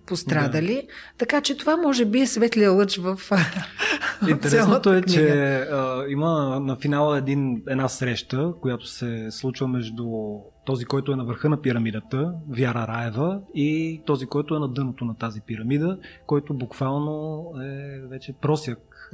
пострадали. 0.07 0.75
Да. 0.75 0.93
Така 1.19 1.41
че 1.41 1.57
това 1.57 1.77
може 1.77 2.05
би 2.05 2.21
е 2.21 2.27
светлия 2.27 2.73
лъч 2.73 2.97
в 2.97 3.21
Интересното 4.29 4.95
е, 4.95 5.03
книга. 5.03 5.21
че 5.21 5.57
а, 5.73 6.05
има 6.09 6.61
на 6.61 6.77
финала 6.77 7.19
един, 7.19 7.63
една 7.69 7.89
среща, 7.89 8.53
която 8.61 8.87
се 8.87 9.31
случва 9.31 9.69
между 9.69 10.07
този, 10.67 10.85
който 10.85 11.13
е 11.13 11.17
на 11.17 11.25
върха 11.25 11.49
на 11.49 11.63
пирамидата, 11.63 12.33
Вяра 12.49 12.87
Раева, 12.89 13.41
и 13.55 14.01
този, 14.07 14.27
който 14.27 14.57
е 14.57 14.59
на 14.59 14.69
дъното 14.69 15.05
на 15.05 15.17
тази 15.17 15.41
пирамида, 15.41 15.99
който 16.27 16.55
буквално 16.55 17.45
е 17.63 18.01
вече 18.09 18.33
просяк. 18.33 19.13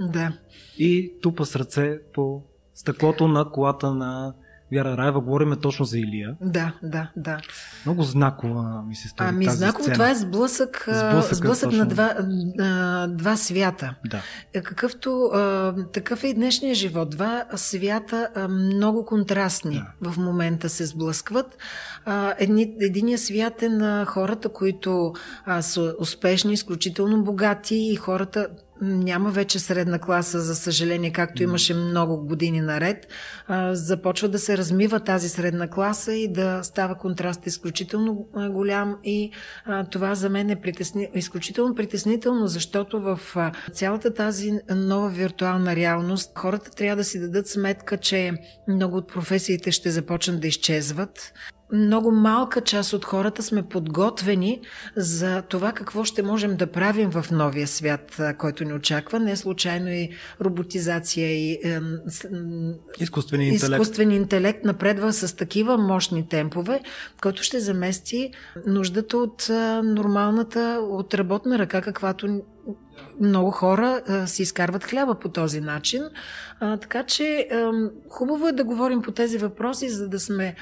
Да. 0.00 0.32
И 0.78 1.12
тупа 1.22 1.46
с 1.46 1.56
ръце 1.56 1.98
по 2.14 2.42
стъклото 2.74 3.28
на 3.28 3.50
колата 3.50 3.94
на 3.94 4.34
Вяра 4.74 4.96
Раева, 4.96 5.20
говориме 5.20 5.56
точно 5.56 5.84
за 5.84 5.98
Илия. 5.98 6.36
Да, 6.40 6.72
да, 6.82 7.10
да. 7.16 7.38
Много 7.86 8.02
знакова 8.02 8.82
ми 8.88 8.94
се 8.94 9.08
стори 9.08 9.28
Ами 9.28 9.44
тази 9.44 9.58
знаково, 9.58 9.82
сцена. 9.82 9.94
това 9.94 10.10
е 10.10 10.14
сблъсък, 10.14 10.88
сблъсък, 10.88 11.34
сблъсък 11.34 11.72
на 11.72 11.86
два, 11.86 12.14
а, 12.60 13.06
два 13.06 13.36
свята. 13.36 13.94
Да. 14.06 14.22
Е, 14.54 14.62
какъвто 14.62 15.24
а, 15.24 15.74
такъв 15.92 16.24
е 16.24 16.28
и 16.28 16.34
днешния 16.34 16.74
живот. 16.74 17.10
Два 17.10 17.44
свята 17.54 18.28
а, 18.34 18.48
много 18.48 19.04
контрастни 19.04 19.82
да. 20.02 20.10
в 20.10 20.16
момента 20.16 20.68
се 20.68 20.86
сблъскват. 20.86 21.58
А, 22.04 22.34
едни, 22.38 22.76
единия 22.80 23.18
свят 23.18 23.62
е 23.62 23.68
на 23.68 24.04
хората, 24.04 24.48
които 24.48 25.12
а, 25.44 25.62
са 25.62 25.94
успешни, 25.98 26.52
изключително 26.52 27.24
богати 27.24 27.76
и 27.76 27.96
хората, 27.96 28.48
няма 28.84 29.30
вече 29.30 29.58
средна 29.58 29.98
класа, 29.98 30.40
за 30.40 30.54
съжаление, 30.54 31.12
както 31.12 31.42
имаше 31.42 31.74
много 31.74 32.26
години 32.26 32.60
наред. 32.60 33.06
Започва 33.72 34.28
да 34.28 34.38
се 34.38 34.58
размива 34.58 35.00
тази 35.00 35.28
средна 35.28 35.70
класа 35.70 36.14
и 36.14 36.32
да 36.32 36.62
става 36.62 36.94
контраст 36.94 37.46
изключително 37.46 38.28
голям 38.50 38.96
и 39.04 39.30
това 39.90 40.14
за 40.14 40.30
мен 40.30 40.50
е 40.50 40.60
притесни... 40.60 41.08
изключително 41.14 41.74
притеснително, 41.74 42.46
защото 42.46 43.00
в 43.00 43.20
цялата 43.72 44.14
тази 44.14 44.52
нова 44.70 45.08
виртуална 45.08 45.76
реалност 45.76 46.38
хората 46.38 46.70
трябва 46.70 46.96
да 46.96 47.04
си 47.04 47.20
дадат 47.20 47.48
сметка, 47.48 47.96
че 47.96 48.32
много 48.68 48.96
от 48.96 49.08
професиите 49.08 49.72
ще 49.72 49.90
започнат 49.90 50.40
да 50.40 50.46
изчезват 50.46 51.32
много 51.72 52.10
малка 52.10 52.60
част 52.60 52.92
от 52.92 53.04
хората 53.04 53.42
сме 53.42 53.62
подготвени 53.62 54.60
за 54.96 55.42
това 55.42 55.72
какво 55.72 56.04
ще 56.04 56.22
можем 56.22 56.56
да 56.56 56.66
правим 56.66 57.10
в 57.10 57.26
новия 57.30 57.66
свят, 57.66 58.20
който 58.38 58.64
ни 58.64 58.72
очаква. 58.72 59.20
Не 59.20 59.36
случайно 59.36 59.88
и 59.88 60.10
роботизация 60.40 61.30
и 61.30 61.52
е, 61.52 61.80
изкуствени 63.00 63.48
интелект. 63.48 63.72
изкуствени 63.72 64.16
интелект 64.16 64.64
напредва 64.64 65.12
с 65.12 65.36
такива 65.36 65.78
мощни 65.78 66.28
темпове, 66.28 66.80
който 67.22 67.42
ще 67.42 67.60
замести 67.60 68.30
нуждата 68.66 69.16
от 69.16 69.46
нормалната, 69.84 70.86
от 70.90 71.14
работна 71.14 71.58
ръка, 71.58 71.82
каквато 71.82 72.42
много 73.20 73.50
хора 73.50 74.02
а, 74.08 74.26
си 74.26 74.42
изкарват 74.42 74.84
хляба 74.84 75.14
по 75.14 75.28
този 75.28 75.60
начин. 75.60 76.02
А, 76.60 76.76
така 76.76 77.02
че 77.04 77.48
а, 77.52 77.72
хубаво 78.08 78.48
е 78.48 78.52
да 78.52 78.64
говорим 78.64 79.02
по 79.02 79.12
тези 79.12 79.38
въпроси, 79.38 79.88
за 79.88 80.08
да 80.08 80.20
сме 80.20 80.54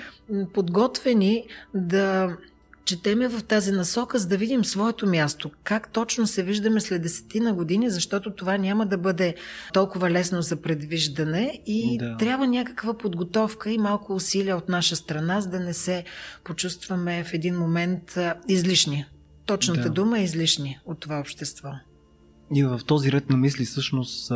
подготвени 0.55 1.47
да 1.75 2.37
четеме 2.85 3.29
в 3.29 3.43
тази 3.43 3.73
насока, 3.73 4.19
за 4.19 4.29
да 4.29 4.37
видим 4.37 4.65
своето 4.65 5.07
място. 5.07 5.51
Как 5.65 5.93
точно 5.93 6.27
се 6.27 6.43
виждаме 6.43 6.81
след 6.81 7.03
десетина 7.03 7.55
години, 7.55 7.91
защото 7.91 8.35
това 8.35 8.57
няма 8.57 8.87
да 8.87 8.99
бъде 8.99 9.35
толкова 9.73 10.11
лесно 10.11 10.43
за 10.43 10.57
предвиждане 10.57 11.63
и 11.67 11.99
да. 11.99 12.17
трябва 12.17 12.47
някаква 12.47 12.99
подготовка 12.99 13.71
и 13.71 13.79
малко 13.79 14.15
усилия 14.15 14.57
от 14.57 14.69
наша 14.69 14.97
страна, 14.97 15.41
за 15.41 15.49
да 15.49 15.61
не 15.61 15.75
се 15.75 16.05
почувстваме 16.45 17.25
в 17.25 17.35
един 17.35 17.59
момент 17.59 18.19
излишни. 18.49 19.07
Точната 19.47 19.83
да. 19.83 19.91
дума 19.91 20.19
е 20.19 20.25
излишни 20.25 20.81
от 20.87 21.01
това 21.01 21.21
общество. 21.21 21.69
И 22.55 22.65
в 22.65 22.81
този 22.87 23.13
ред 23.13 23.31
на 23.31 23.37
мисли 23.37 23.65
всъщност 23.65 24.33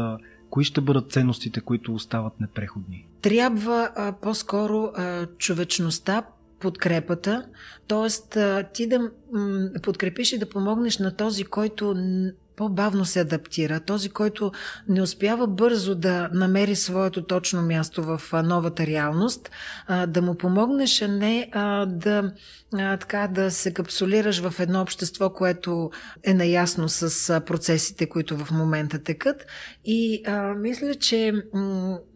кои 0.50 0.64
ще 0.64 0.81
бъдат 0.81 1.12
ценностите, 1.12 1.61
които 1.61 1.94
остават 1.94 2.40
непреходни? 2.40 3.07
Трябва 3.22 3.90
а, 3.96 4.12
по-скоро 4.12 4.92
а, 4.94 5.26
човечността, 5.26 6.22
подкрепата, 6.61 7.46
т.е. 7.88 8.09
ти 8.72 8.88
да 8.88 8.98
м- 8.98 9.11
подкрепиш 9.83 10.33
и 10.33 10.38
да 10.38 10.48
помогнеш 10.48 10.98
на 10.98 11.16
този, 11.16 11.44
който 11.44 11.94
по-бавно 12.57 13.05
се 13.05 13.21
адаптира, 13.21 13.81
този, 13.81 14.09
който 14.09 14.53
не 14.88 15.03
успява 15.03 15.47
бързо 15.47 15.95
да 15.95 16.31
намери 16.33 16.77
своето 16.77 17.23
точно 17.23 17.62
място 17.62 18.03
в 18.03 18.21
новата 18.42 18.87
реалност, 18.87 19.51
да 20.07 20.23
му 20.23 20.35
помогнеш, 20.35 21.03
а 21.03 21.09
не 21.09 21.51
да, 21.87 22.33
така, 22.73 23.29
да 23.29 23.51
се 23.51 23.75
капсулираш 23.75 24.40
в 24.40 24.61
едно 24.61 24.81
общество, 24.81 25.31
което 25.31 25.90
е 26.25 26.35
наясно 26.35 26.88
с 26.88 27.40
процесите, 27.40 28.09
които 28.09 28.37
в 28.37 28.51
момента 28.51 28.99
текат. 28.99 29.47
И 29.85 30.23
а, 30.27 30.55
мисля, 30.55 30.95
че 30.95 31.33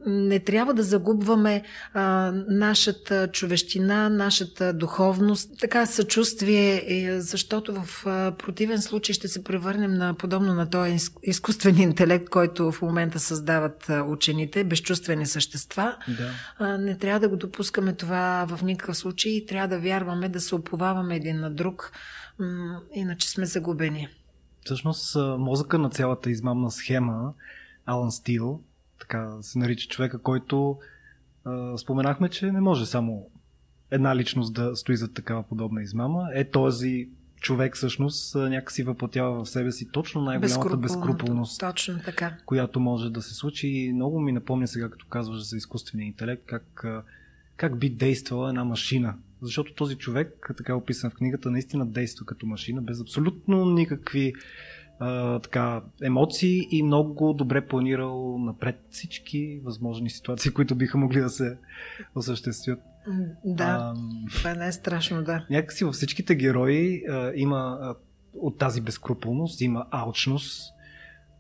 не 0.06 0.38
трябва 0.38 0.74
да 0.74 0.82
загубваме 0.82 1.62
а, 1.94 2.32
нашата 2.48 3.28
човещина, 3.28 4.08
нашата 4.08 4.72
духовност, 4.72 5.50
така 5.60 5.86
съчувствие, 5.86 6.84
защото 7.20 7.74
в 7.74 8.04
противен 8.38 8.82
случай 8.82 9.12
ще 9.12 9.28
се 9.28 9.44
превърнем 9.44 9.94
на 9.94 10.14
подобно 10.30 10.54
на 10.54 10.70
този 10.70 10.96
изкуствен 11.22 11.78
интелект, 11.80 12.28
който 12.28 12.72
в 12.72 12.82
момента 12.82 13.18
създават 13.18 13.90
учените, 14.06 14.64
безчувствени 14.64 15.26
същества. 15.26 15.96
Да. 16.08 16.78
Не 16.78 16.98
трябва 16.98 17.20
да 17.20 17.28
го 17.28 17.36
допускаме 17.36 17.92
това 17.92 18.46
в 18.48 18.62
никакъв 18.62 18.96
случай. 18.96 19.46
Трябва 19.48 19.68
да 19.68 19.80
вярваме, 19.80 20.28
да 20.28 20.40
се 20.40 20.54
оповаваме 20.54 21.16
един 21.16 21.40
на 21.40 21.50
друг, 21.50 21.92
иначе 22.94 23.30
сме 23.30 23.46
загубени. 23.46 24.08
Всъщност 24.64 25.16
мозъка 25.38 25.78
на 25.78 25.90
цялата 25.90 26.30
измамна 26.30 26.70
схема, 26.70 27.32
Алан 27.86 28.10
Стил, 28.10 28.60
така 29.00 29.36
се 29.40 29.58
нарича 29.58 29.88
човека, 29.88 30.22
който 30.22 30.78
споменахме, 31.76 32.28
че 32.28 32.52
не 32.52 32.60
може 32.60 32.86
само 32.86 33.26
една 33.90 34.16
личност 34.16 34.54
да 34.54 34.76
стои 34.76 34.96
за 34.96 35.12
такава 35.12 35.42
подобна 35.42 35.82
измама. 35.82 36.28
Е 36.34 36.50
този 36.50 37.08
човек 37.40 37.76
всъщност 37.76 38.34
някакси 38.34 38.82
въплатява 38.82 39.44
в 39.44 39.48
себе 39.48 39.72
си 39.72 39.88
точно 39.92 40.22
най-голямата 40.22 40.76
безкруполност, 40.76 41.60
точно 41.60 41.98
така. 42.04 42.36
която 42.46 42.80
може 42.80 43.10
да 43.10 43.22
се 43.22 43.34
случи. 43.34 43.68
И 43.68 43.92
много 43.92 44.20
ми 44.20 44.32
напомня 44.32 44.68
сега, 44.68 44.88
като 44.88 45.06
казваш 45.06 45.48
за 45.48 45.56
изкуствения 45.56 46.06
интелект, 46.06 46.42
как, 46.46 46.84
как 47.56 47.78
би 47.78 47.90
действала 47.90 48.48
една 48.48 48.64
машина. 48.64 49.14
Защото 49.42 49.74
този 49.74 49.96
човек, 49.96 50.50
така 50.56 50.74
описан 50.74 51.10
в 51.10 51.14
книгата, 51.14 51.50
наистина 51.50 51.86
действа 51.86 52.26
като 52.26 52.46
машина, 52.46 52.82
без 52.82 53.00
абсолютно 53.00 53.64
никакви 53.64 54.32
а, 54.98 55.38
така, 55.38 55.82
емоции 56.02 56.68
и 56.70 56.82
много 56.82 57.32
добре 57.32 57.66
планирал 57.66 58.38
напред 58.38 58.80
всички 58.90 59.60
възможни 59.64 60.10
ситуации, 60.10 60.50
които 60.50 60.74
биха 60.74 60.98
могли 60.98 61.20
да 61.20 61.30
се 61.30 61.56
осъществят. 62.14 62.80
Да, 63.44 63.64
а, 63.64 63.94
това 64.36 64.54
не 64.54 64.66
е 64.66 64.72
страшно, 64.72 65.22
да. 65.22 65.46
Някакси 65.50 65.84
във 65.84 65.94
всичките 65.94 66.34
герои 66.34 67.02
а, 67.10 67.32
има 67.34 67.78
а, 67.80 67.94
от 68.34 68.58
тази 68.58 68.80
безкруполност, 68.80 69.60
има 69.60 69.86
алчност, 69.90 70.72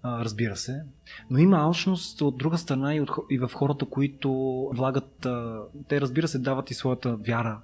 а, 0.02 0.24
разбира 0.24 0.56
се, 0.56 0.82
но 1.30 1.38
има 1.38 1.58
алчност 1.58 2.20
от 2.20 2.38
друга 2.38 2.58
страна 2.58 2.94
и, 2.94 3.00
от, 3.00 3.10
и 3.30 3.38
в 3.38 3.50
хората, 3.54 3.86
които 3.86 4.30
влагат, 4.74 5.26
а, 5.26 5.60
те 5.88 6.00
разбира 6.00 6.28
се 6.28 6.38
дават 6.38 6.70
и 6.70 6.74
своята 6.74 7.16
вяра 7.16 7.60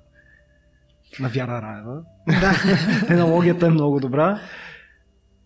на 1.20 1.28
Вяра 1.28 1.62
Раева. 1.62 2.02
Да. 2.26 2.54
Енологията 3.14 3.66
е 3.66 3.70
много 3.70 4.00
добра. 4.00 4.40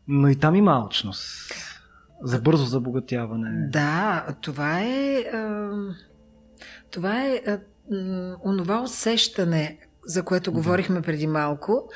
Но 0.08 0.28
и 0.28 0.36
там 0.36 0.54
има 0.54 0.72
алчност. 0.72 1.52
За 2.22 2.40
бързо 2.40 2.64
забогатяване. 2.64 3.68
Да, 3.68 4.26
това 4.40 4.80
е. 4.80 5.24
Това 6.90 7.26
е 7.26 7.40
онова 8.44 8.82
усещане, 8.82 9.78
за 10.06 10.22
което 10.22 10.52
говорихме 10.52 11.02
преди 11.02 11.26
малко, 11.26 11.90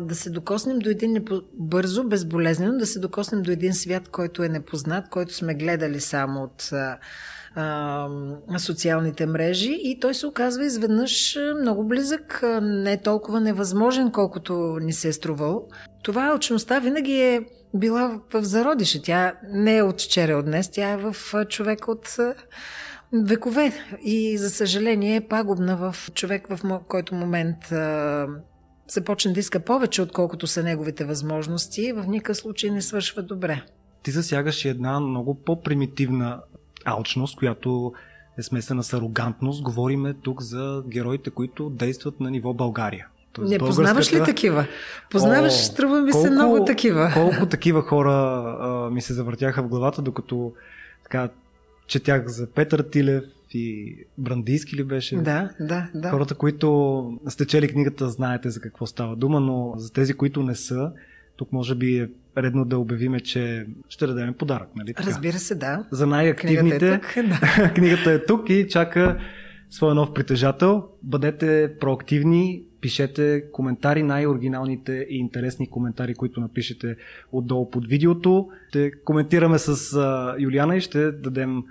да 0.00 0.14
се 0.14 0.30
докоснем 0.30 0.78
до 0.78 0.90
един 0.90 1.24
бързо, 1.54 2.04
безболезнено, 2.04 2.78
да 2.78 2.86
се 2.86 2.98
докоснем 2.98 3.42
до 3.42 3.50
един 3.50 3.74
свят, 3.74 4.08
който 4.08 4.42
е 4.42 4.48
непознат, 4.48 5.08
който 5.08 5.34
сме 5.34 5.54
гледали 5.54 6.00
само 6.00 6.42
от 6.42 6.72
а, 7.56 8.08
социалните 8.58 9.26
мрежи 9.26 9.78
и 9.82 10.00
той 10.00 10.14
се 10.14 10.26
оказва 10.26 10.64
изведнъж 10.64 11.38
много 11.60 11.84
близък, 11.84 12.42
не 12.62 13.00
толкова 13.00 13.40
невъзможен, 13.40 14.10
колкото 14.10 14.78
ни 14.80 14.92
се 14.92 15.08
е 15.08 15.12
струвал. 15.12 15.68
Това 16.02 16.26
алчността 16.26 16.78
винаги 16.78 17.20
е 17.20 17.40
била 17.74 18.20
в 18.32 18.44
зародише. 18.44 19.02
Тя 19.02 19.34
не 19.52 19.76
е 19.76 19.82
от 19.82 20.00
вчера 20.00 20.36
от 20.36 20.44
днес, 20.44 20.70
тя 20.70 20.90
е 20.90 20.96
в 20.96 21.16
човек 21.48 21.88
от 21.88 22.16
векове. 23.12 23.72
И 24.02 24.38
за 24.38 24.50
съжаление 24.50 25.16
е 25.16 25.28
пагубна 25.28 25.76
в 25.76 25.96
човек, 26.14 26.46
в 26.48 26.80
който 26.88 27.14
момент 27.14 27.72
а, 27.72 28.26
започне 28.88 29.32
да 29.32 29.40
иска 29.40 29.60
повече, 29.60 30.02
отколкото 30.02 30.46
са 30.46 30.62
неговите 30.62 31.04
възможности, 31.04 31.92
в 31.92 32.06
никакъв 32.06 32.36
случай 32.36 32.70
не 32.70 32.82
свършва 32.82 33.22
добре. 33.22 33.62
Ти 34.02 34.10
засягаш 34.10 34.64
една 34.64 35.00
много 35.00 35.34
по-примитивна 35.34 36.40
алчност, 36.84 37.38
която 37.38 37.92
е 38.38 38.42
смесена 38.42 38.82
с 38.82 38.92
арогантност. 38.92 39.62
Говориме 39.62 40.14
тук 40.14 40.42
за 40.42 40.82
героите, 40.88 41.30
които 41.30 41.70
действат 41.70 42.20
на 42.20 42.30
ниво 42.30 42.54
България. 42.54 43.06
Тоест, 43.32 43.50
не 43.50 43.58
българската... 43.58 43.82
познаваш 43.82 44.12
ли 44.12 44.24
такива? 44.24 44.66
Познаваш, 45.10 45.52
О, 45.52 45.56
струва 45.56 46.00
ми 46.00 46.12
колко, 46.12 46.26
се 46.26 46.30
много 46.30 46.64
такива. 46.64 47.10
Колко 47.14 47.46
такива 47.46 47.82
хора 47.82 48.12
а, 48.60 48.90
ми 48.90 49.02
се 49.02 49.14
завъртяха 49.14 49.62
в 49.62 49.68
главата, 49.68 50.02
докато 50.02 50.52
така 51.02 51.28
четях 51.86 52.26
за 52.26 52.46
Петър 52.46 52.82
Тилев 52.82 53.24
и 53.50 53.96
Брандийски 54.18 54.76
ли 54.76 54.84
беше? 54.84 55.16
Да, 55.16 55.50
да, 55.60 55.90
да. 55.94 56.10
Хората, 56.10 56.34
които 56.34 57.18
сте 57.28 57.46
чели 57.46 57.68
книгата, 57.68 58.08
знаете 58.08 58.50
за 58.50 58.60
какво 58.60 58.86
става 58.86 59.16
дума, 59.16 59.40
но 59.40 59.74
за 59.76 59.92
тези, 59.92 60.14
които 60.14 60.42
не 60.42 60.54
са, 60.54 60.92
тук 61.36 61.52
може 61.52 61.74
би 61.74 61.98
е 61.98 62.08
редно 62.38 62.64
да 62.64 62.78
обявиме, 62.78 63.20
че 63.20 63.66
ще 63.88 64.06
дадем 64.06 64.34
подарък, 64.34 64.68
нали 64.76 64.94
така? 64.94 65.08
Разбира 65.08 65.38
се, 65.38 65.54
да. 65.54 65.84
За 65.90 66.06
най-активните. 66.06 66.78
Книгата 66.78 66.86
е 66.86 67.00
тук, 67.00 67.28
да. 67.28 67.72
Книгата 67.74 68.12
е 68.12 68.24
тук 68.24 68.50
и 68.50 68.68
чака 68.68 69.18
своя 69.70 69.94
нов 69.94 70.14
притежател. 70.14 70.88
Бъдете 71.02 71.72
проактивни, 71.80 72.62
пишете 72.82 73.44
коментари, 73.52 74.02
най-оригиналните 74.02 75.06
и 75.10 75.16
интересни 75.16 75.70
коментари, 75.70 76.14
които 76.14 76.40
напишете 76.40 76.96
отдолу 77.32 77.70
под 77.70 77.86
видеото. 77.86 78.48
Ще 78.68 78.90
коментираме 79.04 79.58
с 79.58 79.96
а, 79.96 80.34
Юлиана 80.38 80.76
и 80.76 80.80
ще 80.80 81.12
дадем 81.12 81.62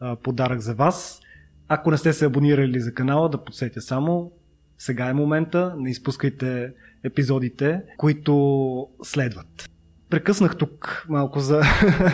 а, 0.00 0.16
подарък 0.16 0.60
за 0.60 0.74
вас. 0.74 1.20
Ако 1.68 1.90
не 1.90 1.96
сте 1.96 2.12
се 2.12 2.26
абонирали 2.26 2.80
за 2.80 2.94
канала, 2.94 3.28
да 3.28 3.44
подсетя 3.44 3.80
само. 3.80 4.32
Сега 4.78 5.08
е 5.08 5.14
момента, 5.14 5.74
не 5.78 5.90
изпускайте 5.90 6.72
епизодите, 7.04 7.82
които 7.98 8.88
следват. 9.02 9.70
Прекъснах 10.10 10.56
тук 10.56 11.06
малко 11.08 11.40
за... 11.40 11.62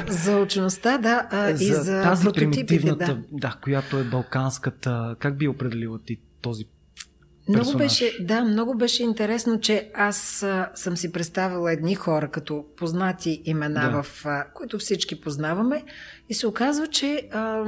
За 0.09 0.38
учеността, 0.38 0.99
да, 0.99 1.29
а, 1.31 1.57
за 1.57 1.65
и 1.65 1.67
за 1.67 2.03
тази 2.03 2.29
примитивната, 2.35 3.15
да. 3.15 3.23
да, 3.33 3.57
която 3.62 3.99
е 3.99 4.05
балканската. 4.05 5.17
Как 5.19 5.38
би 5.38 5.49
определила 5.49 5.99
ти 5.99 6.19
този 6.41 6.65
много 7.49 7.65
персонаж. 7.65 7.87
беше, 7.87 8.25
да, 8.25 8.45
много 8.45 8.75
беше 8.75 9.03
интересно, 9.03 9.61
че 9.61 9.91
аз 9.95 10.43
а, 10.43 10.71
съм 10.75 10.97
си 10.97 11.13
представила 11.13 11.73
едни 11.73 11.95
хора 11.95 12.29
като 12.29 12.65
познати 12.77 13.43
имена, 13.45 13.91
да. 13.91 14.03
в, 14.03 14.27
а, 14.27 14.45
които 14.55 14.79
всички 14.79 15.21
познаваме 15.21 15.83
и 16.29 16.35
се 16.35 16.47
оказва, 16.47 16.87
че 16.87 17.29
а, 17.33 17.65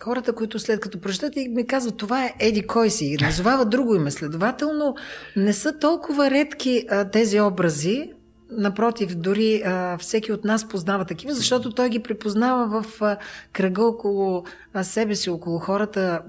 хората, 0.00 0.32
които 0.32 0.58
след 0.58 0.80
като 0.80 1.00
прочитат 1.00 1.36
и 1.36 1.48
ми 1.48 1.66
казват 1.66 1.96
това 1.96 2.24
е 2.24 2.34
Еди 2.38 2.66
кой 2.66 2.90
си 2.90 3.04
и 3.04 3.16
назовава 3.20 3.64
друго 3.64 3.94
име. 3.94 4.10
Следователно 4.10 4.94
не 5.36 5.52
са 5.52 5.78
толкова 5.78 6.30
редки 6.30 6.86
а, 6.90 7.10
тези 7.10 7.40
образи, 7.40 8.12
Напротив, 8.54 9.14
дори 9.14 9.62
а, 9.64 9.98
всеки 9.98 10.32
от 10.32 10.44
нас 10.44 10.68
познава 10.68 11.04
такива, 11.04 11.34
защото 11.34 11.72
той 11.72 11.88
ги 11.88 11.98
припознава 11.98 12.82
в 12.82 13.02
а, 13.02 13.16
кръга 13.52 13.84
около 13.84 14.44
а, 14.74 14.84
себе 14.84 15.14
си, 15.14 15.30
около 15.30 15.58
хората, 15.58 16.22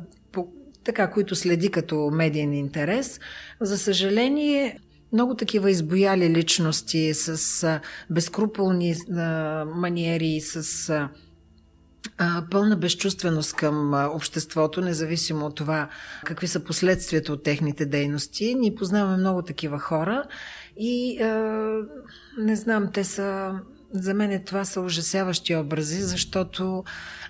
така, 0.83 1.11
които 1.11 1.35
следи 1.35 1.71
като 1.71 2.09
медиен 2.13 2.53
интерес. 2.53 3.19
За 3.61 3.77
съжаление, 3.77 4.79
много 5.13 5.35
такива 5.35 5.71
избояли 5.71 6.29
личности 6.29 7.13
с 7.13 7.79
безкруполни 8.09 8.95
маниери, 9.75 10.41
с 10.41 11.09
пълна 12.51 12.75
безчувственост 12.75 13.53
към 13.53 13.93
обществото, 13.93 14.81
независимо 14.81 15.45
от 15.45 15.55
това 15.55 15.89
какви 16.25 16.47
са 16.47 16.59
последствията 16.59 17.33
от 17.33 17.43
техните 17.43 17.85
дейности. 17.85 18.55
Ние 18.55 18.75
познаваме 18.75 19.17
много 19.17 19.41
такива 19.41 19.79
хора 19.79 20.23
и 20.77 21.21
а, 21.21 21.27
не 22.37 22.55
знам, 22.55 22.89
те 22.93 23.03
са 23.03 23.53
за 23.93 24.13
мен 24.13 24.43
това 24.45 24.65
са 24.65 24.81
ужасяващи 24.81 25.55
образи, 25.55 26.01
защото. 26.01 26.83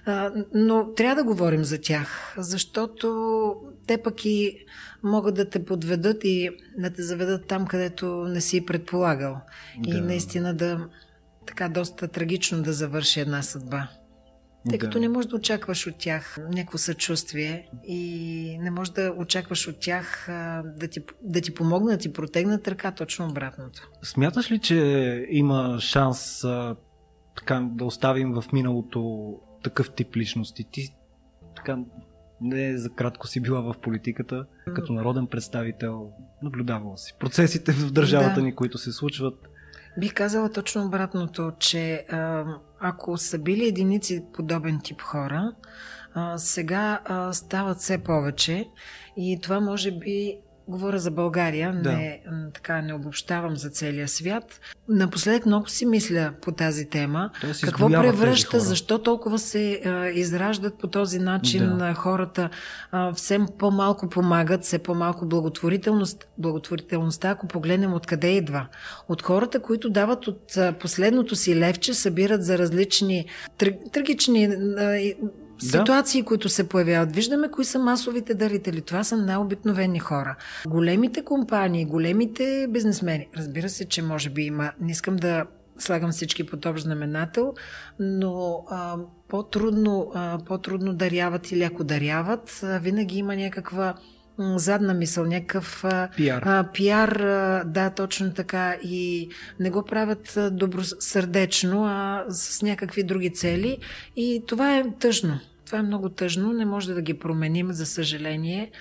А, 0.05 0.31
но 0.53 0.93
трябва 0.93 1.15
да 1.15 1.23
говорим 1.23 1.63
за 1.63 1.81
тях, 1.81 2.35
защото 2.37 3.55
те 3.87 3.97
пък 3.97 4.25
и 4.25 4.65
могат 5.03 5.35
да 5.35 5.49
те 5.49 5.65
подведат 5.65 6.23
и 6.23 6.49
да 6.77 6.89
те 6.89 7.03
заведат 7.03 7.47
там, 7.47 7.67
където 7.67 8.05
не 8.05 8.41
си 8.41 8.65
предполагал. 8.65 9.41
Да. 9.79 9.97
И 9.97 10.01
наистина 10.01 10.53
да. 10.53 10.87
Така 11.47 11.69
доста 11.69 12.07
трагично 12.07 12.61
да 12.61 12.73
завърши 12.73 13.19
една 13.19 13.41
съдба. 13.41 13.87
Тъй 14.69 14.77
да. 14.77 14.85
като 14.85 14.99
не 14.99 15.09
можеш 15.09 15.29
да 15.29 15.35
очакваш 15.35 15.87
от 15.87 15.97
тях 15.97 16.37
някакво 16.49 16.77
съчувствие 16.77 17.69
и 17.87 18.57
не 18.61 18.71
можеш 18.71 18.93
да 18.93 19.13
очакваш 19.17 19.67
от 19.67 19.79
тях 19.79 20.25
да 20.77 20.87
ти, 20.87 21.01
да 21.21 21.41
ти 21.41 21.53
помогнат, 21.53 21.93
да 21.93 21.97
ти 21.97 22.13
протегнат 22.13 22.67
ръка, 22.67 22.91
точно 22.91 23.29
обратното. 23.29 23.89
Смяташ 24.03 24.51
ли, 24.51 24.59
че 24.59 24.75
има 25.29 25.77
шанс 25.79 26.43
а, 26.43 26.75
така, 27.37 27.69
да 27.71 27.85
оставим 27.85 28.33
в 28.33 28.43
миналото 28.53 29.33
такъв 29.63 29.91
тип 29.91 30.15
личности. 30.15 30.63
Ти 30.71 30.95
така 31.55 31.77
не 32.41 32.77
за 32.77 32.89
кратко 32.89 33.27
си 33.27 33.41
била 33.41 33.61
в 33.61 33.75
политиката, 33.81 34.45
като 34.75 34.93
народен 34.93 35.27
представител, 35.27 36.11
наблюдавала 36.43 36.97
си 36.97 37.15
процесите 37.19 37.71
в 37.71 37.91
държавата 37.91 38.35
да. 38.35 38.41
ни, 38.41 38.55
които 38.55 38.77
се 38.77 38.91
случват. 38.91 39.35
Бих 39.99 40.13
казала 40.13 40.51
точно 40.51 40.85
обратното, 40.85 41.51
че 41.59 42.05
а, 42.09 42.45
ако 42.83 43.17
са 43.17 43.39
били 43.39 43.67
единици 43.67 44.25
подобен 44.33 44.79
тип 44.83 45.01
хора, 45.01 45.53
а, 46.13 46.37
сега 46.37 46.99
а, 47.05 47.33
стават 47.33 47.77
все 47.77 47.97
повече 47.97 48.69
и 49.17 49.39
това 49.41 49.59
може 49.59 49.91
би 49.91 50.37
Говоря 50.67 50.99
за 50.99 51.11
България, 51.11 51.73
да. 51.83 51.91
не, 51.91 52.21
така 52.53 52.81
не 52.81 52.93
обобщавам 52.93 53.57
за 53.57 53.69
целия 53.69 54.07
свят. 54.07 54.59
Напоследък 54.89 55.45
много 55.45 55.67
си 55.67 55.85
мисля 55.85 56.33
по 56.41 56.51
тази 56.51 56.89
тема. 56.89 57.29
Какво 57.61 57.87
превръща, 57.87 58.59
защо 58.59 58.99
толкова 58.99 59.39
се 59.39 59.81
а, 59.85 60.09
израждат 60.09 60.77
по 60.79 60.87
този 60.87 61.19
начин 61.19 61.77
да. 61.77 61.93
хората, 61.93 62.49
а, 62.91 63.13
все 63.13 63.39
по-малко 63.57 64.09
помагат, 64.09 64.63
все 64.63 64.79
по-малко 64.79 65.25
благотворителност. 65.25 66.27
Благотворителността, 66.37 67.29
ако 67.29 67.47
погледнем 67.47 67.93
откъде 67.93 68.27
идва. 68.27 68.67
От 69.07 69.21
хората, 69.21 69.59
които 69.59 69.89
дават 69.89 70.27
от 70.27 70.57
а, 70.57 70.73
последното 70.73 71.35
си 71.35 71.55
левче, 71.55 71.93
събират 71.93 72.45
за 72.45 72.57
различни 72.57 73.25
трагични 73.91 74.49
ситуации, 75.59 76.21
да. 76.21 76.25
които 76.25 76.49
се 76.49 76.69
появяват. 76.69 77.15
Виждаме 77.15 77.51
кои 77.51 77.65
са 77.65 77.79
масовите 77.79 78.33
дарители. 78.33 78.81
Това 78.81 79.03
са 79.03 79.17
най-обикновени 79.17 79.99
хора. 79.99 80.35
Големите 80.67 81.23
компании, 81.23 81.85
големите 81.85 82.67
бизнесмени. 82.69 83.27
Разбира 83.37 83.69
се, 83.69 83.85
че 83.85 84.01
може 84.01 84.29
би 84.29 84.41
има. 84.41 84.71
Не 84.81 84.91
искам 84.91 85.15
да 85.15 85.45
слагам 85.79 86.11
всички 86.11 86.45
под 86.45 86.65
общ 86.65 86.83
знаменател, 86.83 87.53
но 87.99 88.65
а, 88.69 88.97
по-трудно, 89.27 90.11
а, 90.15 90.39
по-трудно 90.45 90.93
даряват 90.93 91.51
или 91.51 91.63
ако 91.63 91.83
даряват, 91.83 92.59
а, 92.63 92.79
винаги 92.79 93.17
има 93.17 93.35
някаква 93.35 93.93
задна 94.39 94.93
мисъл, 94.93 95.25
някакъв 95.25 95.85
пиар. 96.15 96.43
А, 96.45 96.69
пиар, 96.73 97.09
а, 97.09 97.63
да, 97.63 97.89
точно 97.89 98.33
така. 98.33 98.75
И 98.83 99.29
не 99.59 99.69
го 99.69 99.85
правят 99.85 100.37
добросърдечно, 100.51 101.85
а 101.85 102.25
с 102.29 102.61
някакви 102.61 103.03
други 103.03 103.33
цели. 103.33 103.77
И 104.15 104.43
това 104.47 104.77
е 104.77 104.85
тъжно. 104.99 105.39
Това 105.65 105.79
е 105.79 105.83
много 105.83 106.09
тъжно, 106.09 106.53
не 106.53 106.65
може 106.65 106.93
да 106.93 107.01
ги 107.01 107.13
променим, 107.13 107.71
за 107.71 107.85
съжаление, 107.85 108.71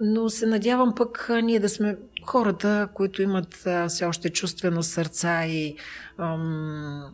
но 0.00 0.28
се 0.28 0.46
надявам 0.46 0.94
пък 0.94 1.30
ние 1.42 1.60
да 1.60 1.68
сме 1.68 1.96
хората, 2.24 2.88
които 2.94 3.22
имат 3.22 3.66
все 3.88 4.04
още 4.04 4.30
чувствено 4.30 4.82
сърца 4.82 5.46
и 5.46 5.76
ам, 6.18 7.04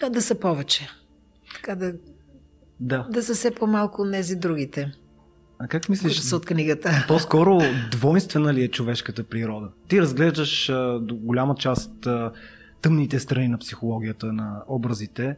да, 0.00 0.10
да 0.10 0.22
са 0.22 0.34
повече. 0.34 0.88
Така 1.54 1.74
да, 1.74 1.94
да. 2.80 3.06
да 3.10 3.22
са 3.22 3.34
все 3.34 3.50
по-малко 3.50 4.02
от 4.02 4.12
тези 4.12 4.36
другите. 4.36 4.92
А 5.58 5.68
как 5.68 5.88
мислиш? 5.88 6.32
От 6.32 6.46
книгата. 6.46 7.04
По-скоро 7.08 7.58
двойствена 7.90 8.54
ли 8.54 8.62
е 8.64 8.68
човешката 8.68 9.24
природа? 9.24 9.70
Ти 9.88 10.00
разглеждаш 10.00 10.68
а, 10.68 10.98
до 11.00 11.16
голяма 11.16 11.54
част 11.54 12.06
а, 12.06 12.32
тъмните 12.82 13.20
страни 13.20 13.48
на 13.48 13.58
психологията, 13.58 14.32
на 14.32 14.64
образите, 14.68 15.36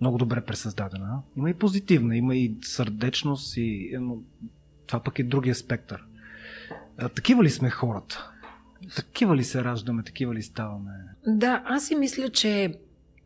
много 0.00 0.18
добре 0.18 0.40
пресъздадена. 0.40 1.22
Има 1.36 1.50
и 1.50 1.54
позитивна, 1.54 2.16
има 2.16 2.36
и 2.36 2.56
сърдечност, 2.62 3.56
и, 3.56 3.96
но 4.00 4.18
това 4.86 5.02
пък 5.02 5.18
е 5.18 5.24
другия 5.24 5.54
спектър. 5.54 6.04
А, 6.98 7.08
такива 7.08 7.44
ли 7.44 7.50
сме 7.50 7.70
хората? 7.70 8.30
Такива 8.96 9.36
ли 9.36 9.44
се 9.44 9.64
раждаме, 9.64 10.02
такива 10.02 10.34
ли 10.34 10.42
ставаме? 10.42 10.90
Да, 11.26 11.62
аз 11.66 11.86
си 11.86 11.94
мисля, 11.94 12.28
че 12.28 12.74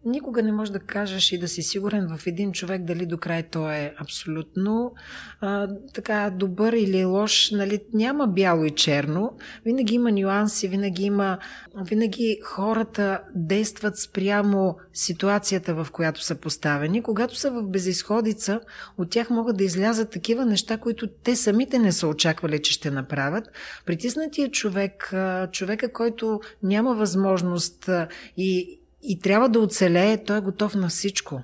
никога 0.05 0.42
не 0.42 0.52
можеш 0.52 0.72
да 0.72 0.78
кажеш 0.78 1.32
и 1.32 1.38
да 1.38 1.48
си 1.48 1.62
сигурен 1.62 2.09
в 2.16 2.26
един 2.26 2.52
човек 2.52 2.82
дали 2.82 3.07
до 3.07 3.18
край 3.18 3.42
той 3.42 3.74
е 3.74 3.94
абсолютно 3.98 4.94
а, 5.40 5.68
така 5.94 6.30
добър 6.30 6.72
или 6.72 7.05
лош. 7.05 7.50
Нали, 7.50 7.80
няма 7.92 8.26
бяло 8.26 8.64
и 8.64 8.70
черно. 8.70 9.36
Винаги 9.64 9.94
има 9.94 10.12
нюанси, 10.12 10.68
винаги 10.68 11.05
има. 11.05 11.38
Винаги 11.76 12.40
хората 12.44 13.20
действат 13.34 13.98
спрямо 13.98 14.76
ситуацията, 14.92 15.74
в 15.74 15.86
която 15.92 16.24
са 16.24 16.34
поставени. 16.34 17.02
Когато 17.02 17.36
са 17.36 17.50
в 17.50 17.68
безисходица, 17.68 18.61
от 18.98 19.11
тях 19.11 19.30
могат 19.30 19.57
да 19.57 19.64
излязат 19.64 20.11
такива 20.11 20.46
неща, 20.46 20.78
които 20.78 21.07
те 21.07 21.36
самите 21.36 21.78
не 21.78 21.92
са 21.92 22.09
очаквали, 22.09 22.62
че 22.62 22.72
ще 22.72 22.90
направят. 22.90 23.44
Притиснатия 23.86 24.50
човек, 24.50 25.14
човека, 25.52 25.92
който 25.92 26.40
няма 26.62 26.94
възможност 26.94 27.90
и 28.36 28.80
и 29.07 29.18
трябва 29.18 29.48
да 29.48 29.61
оцелее, 29.61 30.24
той 30.24 30.38
е 30.38 30.40
готов 30.40 30.74
на 30.74 30.88
всичко. 30.88 31.42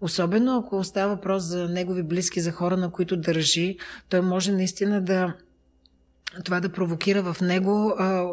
Особено 0.00 0.58
ако 0.58 0.84
става 0.84 1.14
въпрос 1.14 1.42
за 1.42 1.68
негови 1.68 2.02
близки, 2.02 2.40
за 2.40 2.52
хора, 2.52 2.76
на 2.76 2.92
които 2.92 3.16
държи, 3.16 3.76
той 4.08 4.20
може 4.20 4.52
наистина 4.52 5.04
да 5.04 5.34
това 6.44 6.60
да 6.60 6.72
провокира 6.72 7.32
в 7.32 7.40
него 7.40 7.94
а, 7.98 8.26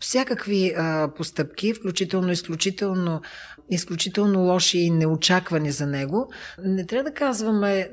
всякакви 0.00 0.74
а, 0.76 1.08
постъпки, 1.16 1.74
включително 1.74 2.32
изключително, 2.32 3.20
изключително 3.70 4.40
лоши 4.40 4.78
и 4.78 4.90
неочаквани 4.90 5.70
за 5.70 5.86
него. 5.86 6.30
Не 6.64 6.86
трябва 6.86 7.10
да 7.10 7.14
казваме 7.14 7.90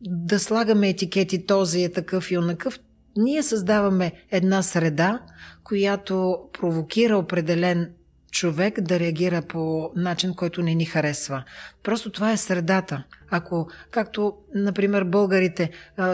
да 0.00 0.38
слагаме 0.40 0.88
етикети 0.88 1.46
този 1.46 1.82
е 1.82 1.92
такъв 1.92 2.30
и 2.30 2.38
онакъв. 2.38 2.80
Ние 3.16 3.42
създаваме 3.42 4.12
една 4.30 4.62
среда, 4.62 5.20
която 5.64 6.38
провокира 6.52 7.18
определен 7.18 7.90
човек 8.32 8.80
да 8.80 9.00
реагира 9.00 9.42
по 9.42 9.90
начин, 9.96 10.34
който 10.34 10.62
не 10.62 10.74
ни 10.74 10.84
харесва. 10.84 11.44
Просто 11.82 12.10
това 12.10 12.32
е 12.32 12.36
средата. 12.36 13.04
Ако, 13.30 13.68
както, 13.90 14.34
например, 14.54 15.04
българите, 15.04 15.70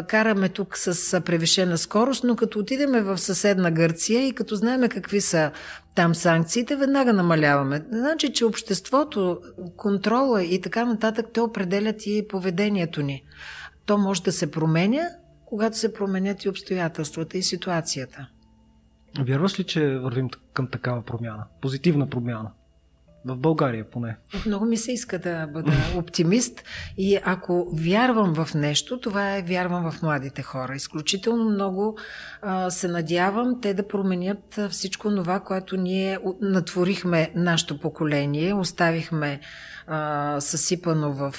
караме 0.08 0.48
тук 0.48 0.78
с 0.78 1.20
превишена 1.20 1.78
скорост, 1.78 2.24
но 2.24 2.36
като 2.36 2.58
отидеме 2.58 3.00
в 3.00 3.18
съседна 3.18 3.70
Гърция 3.70 4.26
и 4.26 4.32
като 4.32 4.54
знаеме 4.54 4.88
какви 4.88 5.20
са 5.20 5.50
там 5.94 6.14
санкциите, 6.14 6.76
веднага 6.76 7.12
намаляваме. 7.12 7.84
Значи, 7.90 8.32
че 8.32 8.44
обществото, 8.44 9.40
контрола 9.76 10.44
и 10.44 10.60
така 10.60 10.84
нататък, 10.84 11.26
те 11.34 11.40
определят 11.40 12.06
и 12.06 12.26
поведението 12.28 13.02
ни. 13.02 13.24
То 13.86 13.98
може 13.98 14.22
да 14.22 14.32
се 14.32 14.50
променя, 14.50 15.08
когато 15.44 15.78
се 15.78 15.92
променят 15.92 16.44
и 16.44 16.48
обстоятелствата 16.48 17.38
и 17.38 17.42
ситуацията. 17.42 18.28
Вярваш 19.18 19.60
ли, 19.60 19.64
че 19.64 19.98
вървим 19.98 20.28
към 20.52 20.66
такава 20.66 21.02
промяна? 21.02 21.44
Позитивна 21.60 22.10
промяна? 22.10 22.50
В 23.24 23.36
България 23.36 23.90
поне. 23.90 24.16
Много 24.46 24.64
ми 24.64 24.76
се 24.76 24.92
иска 24.92 25.18
да 25.18 25.46
бъда 25.46 25.72
оптимист 25.96 26.64
и 26.98 27.18
ако 27.24 27.68
вярвам 27.72 28.34
в 28.34 28.54
нещо, 28.54 29.00
това 29.00 29.36
е 29.36 29.42
вярвам 29.42 29.90
в 29.90 30.02
младите 30.02 30.42
хора. 30.42 30.74
Изключително 30.74 31.50
много 31.50 31.98
а, 32.42 32.70
се 32.70 32.88
надявам 32.88 33.60
те 33.60 33.74
да 33.74 33.88
променят 33.88 34.60
всичко 34.70 35.14
това, 35.14 35.40
което 35.40 35.76
ние 35.76 36.18
натворихме 36.40 37.32
нашето 37.34 37.80
поколение, 37.80 38.54
оставихме 38.54 39.40
а, 39.86 40.40
съсипано 40.40 41.12
в 41.12 41.34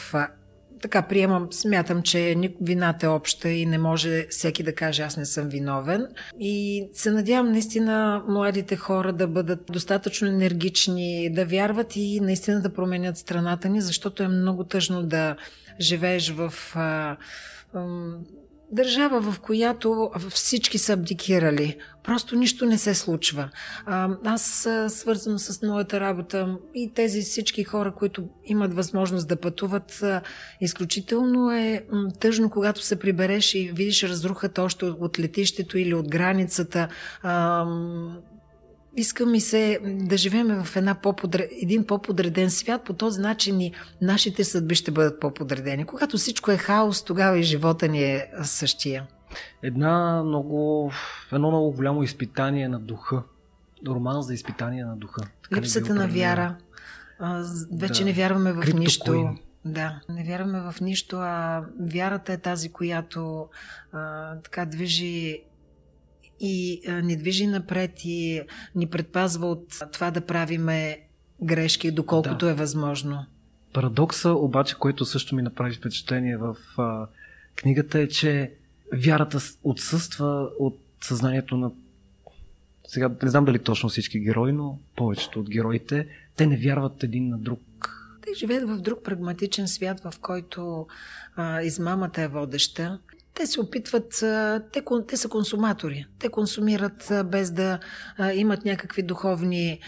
така 0.82 1.02
приемам, 1.02 1.48
смятам, 1.52 2.02
че 2.02 2.36
вината 2.62 3.06
е 3.06 3.10
обща 3.10 3.50
и 3.50 3.66
не 3.66 3.78
може 3.78 4.28
всеки 4.30 4.64
да 4.64 4.76
каже 4.76 5.04
аз 5.04 5.18
не 5.18 5.26
съм 5.26 5.48
виновен. 5.48 6.08
И 6.40 6.86
се 6.94 7.12
надявам 7.12 7.52
наистина 7.52 8.24
младите 8.28 8.76
хора 8.76 9.14
да 9.14 9.28
бъдат 9.28 9.60
достатъчно 9.72 10.28
енергични, 10.28 11.34
да 11.34 11.46
вярват 11.46 11.96
и 11.96 12.20
наистина 12.20 12.62
да 12.62 12.74
променят 12.74 13.18
страната 13.18 13.70
ни, 13.70 13.82
защото 13.82 14.24
е 14.24 14.28
много 14.28 14.64
тъжно 14.64 15.04
да 15.04 15.36
живееш 15.80 16.30
в 16.30 16.54
държава, 18.72 19.32
в 19.32 19.40
която 19.40 20.12
всички 20.30 20.78
са 20.78 20.94
абдикирали. 20.94 21.78
Просто 22.04 22.36
нищо 22.36 22.66
не 22.66 22.78
се 22.78 22.96
случва. 22.96 23.50
Аз 24.26 24.68
свързвам 24.88 25.40
с 25.40 25.68
моята 25.68 26.00
работа 26.00 26.58
и 26.76 26.94
тези 26.94 27.22
всички 27.22 27.64
хора, 27.64 27.94
които 27.98 28.30
имат 28.46 28.74
възможност 28.74 29.28
да 29.28 29.36
пътуват, 29.36 30.04
изключително 30.62 31.52
е 31.52 31.86
тъжно, 32.20 32.50
когато 32.50 32.86
се 32.86 33.00
прибереш 33.00 33.56
и 33.56 33.72
видиш 33.76 34.04
разрухата 34.04 34.62
още 34.62 34.86
от 34.86 35.20
летището 35.20 35.78
или 35.78 35.94
от 35.94 36.10
границата 36.10 36.88
иска 38.96 39.26
ми 39.26 39.42
се 39.42 39.80
да 39.84 40.18
живеем 40.18 40.64
в 40.64 40.76
една 40.76 40.96
по-подре... 40.96 41.48
един 41.62 41.86
по-подреден 41.86 42.50
свят. 42.50 42.84
По 42.84 42.94
този 42.94 43.22
начин 43.22 43.62
и 43.62 43.74
нашите 44.02 44.44
съдби 44.44 44.76
ще 44.76 44.92
бъдат 44.92 45.20
по-подредени. 45.20 45.86
Когато 45.86 46.18
всичко 46.18 46.52
е 46.52 46.58
хаос, 46.58 47.04
тогава 47.04 47.40
и 47.40 47.44
живота 47.44 47.88
ни 47.88 48.04
е 48.04 48.28
същия. 48.44 49.08
Една 49.64 50.24
много, 50.24 50.92
едно 51.32 51.48
много 51.50 51.72
голямо 51.72 52.04
изпитание 52.04 52.68
на 52.68 52.80
духа. 52.80 53.24
Роман 53.88 54.22
за 54.22 54.34
изпитание 54.34 54.86
на 54.86 54.96
духа. 54.96 55.22
Така 55.44 55.62
Липсата 55.62 55.96
на 55.96 56.08
вяра. 56.08 56.56
А, 57.20 57.44
вече 57.74 58.02
да. 58.02 58.06
не 58.06 58.14
вярваме 58.14 58.54
в 58.54 58.74
нищо. 58.74 59.36
Да, 59.66 60.02
не 60.10 60.24
вярваме 60.24 60.72
в 60.72 60.82
нищо, 60.82 61.18
а 61.20 61.64
вярата 61.80 62.34
е 62.34 62.38
тази, 62.38 62.72
която 62.72 63.48
а, 63.92 64.36
така 64.36 64.66
движи 64.66 65.44
и 66.40 66.82
ни 67.04 67.18
движи 67.18 67.48
напред 67.48 67.92
и 68.04 68.42
ни 68.76 68.88
предпазва 68.88 69.48
от 69.48 69.80
това 69.94 70.12
да 70.12 70.22
правиме 70.22 71.00
грешки, 71.44 71.92
доколкото 71.92 72.46
да. 72.46 72.52
е 72.52 72.54
възможно. 72.54 73.26
Парадокса, 73.74 74.30
обаче, 74.30 74.76
който 74.76 75.06
също 75.06 75.36
ми 75.36 75.42
направи 75.42 75.74
впечатление 75.74 76.38
в 76.38 76.56
а, 76.78 77.08
книгата 77.56 78.00
е, 78.00 78.08
че 78.08 78.52
вярата 78.94 79.40
отсъства 79.64 80.50
от 80.60 80.80
съзнанието 81.02 81.58
на 81.58 81.72
сега 82.90 83.12
не 83.24 83.30
знам 83.30 83.46
дали 83.46 83.60
точно 83.60 83.90
всички 83.90 84.20
герои, 84.20 84.52
но 84.52 84.80
повечето 84.96 85.40
от 85.40 85.50
героите, 85.50 86.08
те 86.36 86.48
не 86.48 86.58
вярват 86.58 87.04
един 87.04 87.30
на 87.30 87.38
друг. 87.38 87.60
Те 88.22 88.34
живеят 88.34 88.70
в 88.70 88.82
друг 88.82 89.04
прагматичен 89.04 89.68
свят, 89.68 90.00
в 90.00 90.14
който 90.22 90.88
а, 91.36 91.62
измамата 91.62 92.22
е 92.22 92.28
водеща. 92.28 93.00
Те 93.40 93.48
се 93.48 93.62
опитват, 93.62 94.10
те, 94.74 94.82
те 95.08 95.18
са 95.18 95.30
консуматори. 95.30 96.06
Те 96.20 96.30
консумират 96.30 97.12
без 97.26 97.52
да 97.52 97.80
имат 98.34 98.66
някакви 98.66 99.04
духовни 99.04 99.80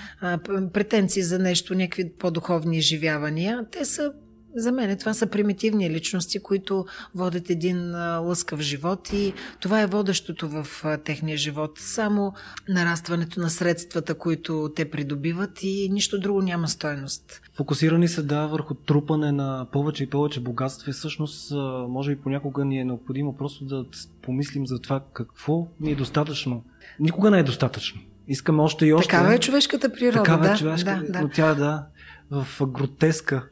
претенции 0.74 1.24
за 1.24 1.40
нещо, 1.40 1.76
някакви 1.76 2.14
по-духовни 2.20 2.78
изживявания. 2.78 3.66
Те 3.72 3.86
са 3.86 4.14
за 4.56 4.72
мен 4.72 4.98
това 4.98 5.14
са 5.14 5.28
примитивни 5.28 5.90
личности, 5.90 6.40
които 6.40 6.86
водят 7.16 7.50
един 7.50 7.96
лъскав 8.20 8.60
живот 8.60 9.14
и 9.14 9.34
това 9.60 9.82
е 9.82 9.88
водещото 9.88 10.50
в 10.50 10.68
техния 11.04 11.38
живот. 11.38 11.72
Само 11.80 12.34
нарастването 12.70 13.40
на 13.40 13.50
средствата, 13.50 14.16
които 14.16 14.72
те 14.76 14.90
придобиват 14.90 15.64
и 15.64 15.90
нищо 15.92 16.20
друго 16.20 16.42
няма 16.42 16.68
стойност. 16.68 17.42
Фокусирани 17.54 18.08
се 18.08 18.24
да 18.24 18.48
върху 18.48 18.74
трупане 18.74 19.32
на 19.32 19.68
повече 19.72 20.04
и 20.04 20.10
повече 20.10 20.40
богатство 20.40 20.90
и 20.90 20.94
всъщност 20.94 21.52
може 21.90 22.16
би 22.16 22.22
понякога 22.22 22.66
ни 22.66 22.80
е 22.80 22.86
необходимо 22.86 23.38
просто 23.38 23.66
да 23.66 23.86
помислим 24.22 24.68
за 24.68 24.80
това 24.80 25.04
какво 25.14 25.68
ни 25.80 25.92
е 25.92 25.96
достатъчно. 25.96 26.64
Никога 27.00 27.32
не 27.32 27.40
е 27.40 27.44
достатъчно. 27.44 28.02
Искаме 28.28 28.62
още 28.62 28.86
и 28.86 28.94
още. 28.94 29.10
Такава 29.10 29.34
е 29.34 29.40
човешката 29.40 29.94
природа. 29.94 30.24
Такава 30.24 30.46
е 30.46 30.48
да, 30.48 30.54
е 30.54 30.58
човешка, 30.58 31.02
да, 31.06 31.12
да. 31.12 31.22
но 31.22 31.30
тя 31.30 31.54
да, 31.56 31.86
в 32.32 32.68
гротеска 32.68 33.44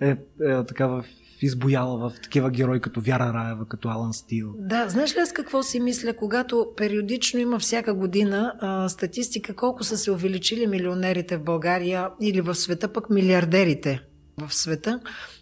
е, 0.00 0.10
е 0.10 0.64
такава 0.64 1.04
избояла 1.42 1.98
в 1.98 2.20
такива 2.22 2.50
герои 2.50 2.80
като 2.80 3.00
Вяра 3.00 3.32
Раева, 3.34 3.66
като 3.68 3.88
Алан 3.88 4.12
Стил. 4.12 4.54
Да, 4.58 4.88
знаеш 4.88 5.16
ли 5.16 5.20
аз 5.20 5.32
какво 5.32 5.62
си 5.62 5.80
мисля, 5.80 6.14
когато 6.14 6.66
периодично 6.76 7.40
има 7.40 7.58
всяка 7.58 7.94
година 7.94 8.54
а, 8.60 8.88
статистика 8.88 9.54
колко 9.54 9.84
са 9.84 9.98
се 9.98 10.10
увеличили 10.10 10.66
милионерите 10.66 11.36
в 11.36 11.42
България 11.42 12.08
или 12.20 12.40
в 12.40 12.54
света, 12.54 12.92
пък 12.92 13.10
милиардерите 13.10 14.02
в 14.40 14.54
света. 14.54 15.00